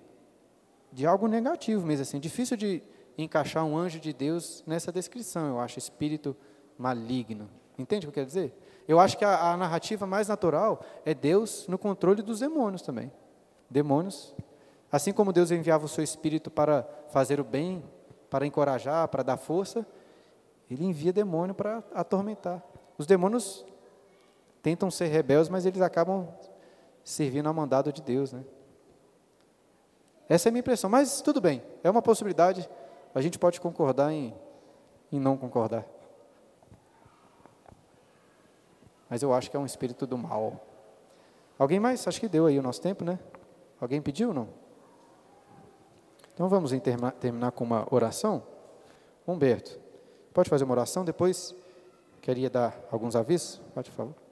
de 0.92 1.04
algo 1.04 1.26
negativo 1.26 1.84
mesmo, 1.84 2.02
assim, 2.02 2.20
difícil 2.20 2.56
de 2.56 2.80
encaixar 3.18 3.64
um 3.64 3.76
anjo 3.76 3.98
de 3.98 4.12
Deus 4.12 4.62
nessa 4.64 4.92
descrição, 4.92 5.48
eu 5.48 5.60
acho, 5.60 5.76
espírito 5.76 6.36
maligno. 6.78 7.50
Entende 7.76 8.06
o 8.06 8.12
que 8.12 8.20
eu 8.20 8.22
quero 8.22 8.26
dizer? 8.28 8.56
Eu 8.86 9.00
acho 9.00 9.18
que 9.18 9.24
a, 9.24 9.52
a 9.52 9.56
narrativa 9.56 10.06
mais 10.06 10.28
natural 10.28 10.84
é 11.04 11.12
Deus 11.12 11.66
no 11.66 11.76
controle 11.76 12.22
dos 12.22 12.38
demônios 12.38 12.80
também. 12.82 13.10
Demônios, 13.68 14.32
assim 14.90 15.12
como 15.12 15.32
Deus 15.32 15.50
enviava 15.50 15.84
o 15.84 15.88
seu 15.88 16.04
espírito 16.04 16.48
para 16.48 16.88
fazer 17.08 17.40
o 17.40 17.44
bem, 17.44 17.82
para 18.30 18.46
encorajar, 18.46 19.08
para 19.08 19.24
dar 19.24 19.36
força, 19.36 19.84
ele 20.70 20.84
envia 20.84 21.12
demônio 21.12 21.56
para 21.56 21.82
atormentar. 21.92 22.62
Os 22.96 23.04
demônios 23.04 23.64
tentam 24.62 24.92
ser 24.92 25.06
rebeldes, 25.06 25.48
mas 25.48 25.66
eles 25.66 25.80
acabam 25.80 26.28
servindo 27.04 27.46
ao 27.46 27.54
mandado 27.54 27.92
de 27.92 28.02
Deus, 28.02 28.32
né? 28.32 28.42
Essa 30.28 30.48
é 30.48 30.50
a 30.50 30.52
minha 30.52 30.60
impressão, 30.60 30.88
mas 30.88 31.20
tudo 31.20 31.40
bem, 31.40 31.62
é 31.82 31.90
uma 31.90 32.00
possibilidade, 32.00 32.68
a 33.14 33.20
gente 33.20 33.38
pode 33.38 33.60
concordar 33.60 34.10
em, 34.10 34.34
em 35.12 35.20
não 35.20 35.36
concordar. 35.36 35.84
Mas 39.08 39.22
eu 39.22 39.32
acho 39.34 39.50
que 39.50 39.56
é 39.56 39.60
um 39.60 39.66
espírito 39.66 40.06
do 40.06 40.16
mal. 40.16 40.60
Alguém 41.58 41.78
mais? 41.78 42.08
Acho 42.08 42.18
que 42.18 42.28
deu 42.28 42.46
aí 42.46 42.58
o 42.58 42.62
nosso 42.62 42.80
tempo, 42.80 43.04
né? 43.04 43.18
Alguém 43.80 44.00
pediu 44.00 44.28
ou 44.28 44.34
não? 44.34 44.48
Então 46.32 46.48
vamos 46.48 46.72
terminar 47.20 47.52
com 47.52 47.62
uma 47.62 47.86
oração? 47.94 48.42
Humberto, 49.26 49.78
pode 50.32 50.50
fazer 50.50 50.64
uma 50.64 50.72
oração? 50.72 51.04
Depois 51.04 51.54
queria 52.20 52.50
dar 52.50 52.76
alguns 52.90 53.14
avisos? 53.14 53.60
Pode 53.72 53.90
falar. 53.90 54.23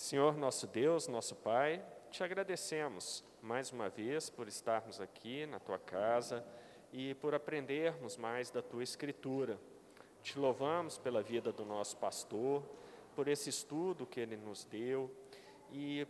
Senhor 0.00 0.34
nosso 0.34 0.66
Deus, 0.66 1.06
nosso 1.08 1.36
Pai, 1.36 1.84
te 2.10 2.24
agradecemos 2.24 3.22
mais 3.42 3.70
uma 3.70 3.90
vez 3.90 4.30
por 4.30 4.48
estarmos 4.48 4.98
aqui 4.98 5.44
na 5.44 5.58
tua 5.60 5.78
casa 5.78 6.42
e 6.90 7.12
por 7.16 7.34
aprendermos 7.34 8.16
mais 8.16 8.50
da 8.50 8.62
tua 8.62 8.82
Escritura. 8.82 9.60
Te 10.22 10.38
louvamos 10.38 10.96
pela 10.96 11.22
vida 11.22 11.52
do 11.52 11.66
nosso 11.66 11.98
pastor, 11.98 12.64
por 13.14 13.28
esse 13.28 13.50
estudo 13.50 14.06
que 14.06 14.18
ele 14.18 14.38
nos 14.38 14.64
deu 14.64 15.14
e 15.70 16.08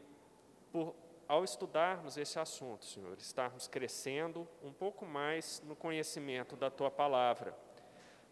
por, 0.70 0.94
ao 1.26 1.42
estudarmos 1.42 2.16
esse 2.16 2.38
assunto, 2.38 2.84
Senhor, 2.84 3.18
estarmos 3.18 3.66
crescendo 3.66 4.46
um 4.62 4.72
pouco 4.72 5.04
mais 5.04 5.60
no 5.66 5.74
conhecimento 5.74 6.54
da 6.54 6.70
tua 6.70 6.92
palavra. 6.92 7.58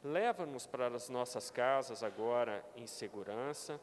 Leva-nos 0.05 0.69
para 0.69 0.87
as 0.87 1.09
nossas 1.09 1.51
casas 1.51 2.05
agora 2.05 2.65
em 2.77 2.87
segurança 2.87 3.81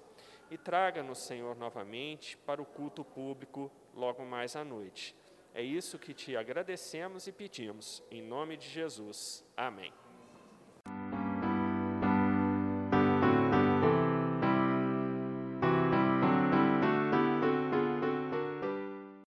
e 0.50 0.58
traga-nos, 0.58 1.20
Senhor, 1.20 1.56
novamente 1.56 2.38
para 2.38 2.62
o 2.62 2.66
culto 2.66 3.04
público 3.04 3.72
logo 3.94 4.24
mais 4.26 4.56
à 4.56 4.64
noite. 4.64 5.16
É 5.54 5.62
isso 5.62 5.98
que 5.98 6.14
te 6.14 6.36
agradecemos 6.36 7.28
e 7.28 7.32
pedimos, 7.32 8.04
em 8.12 8.22
nome 8.22 8.58
de 8.58 8.68
Jesus. 8.68 9.44
Amém. 9.56 9.94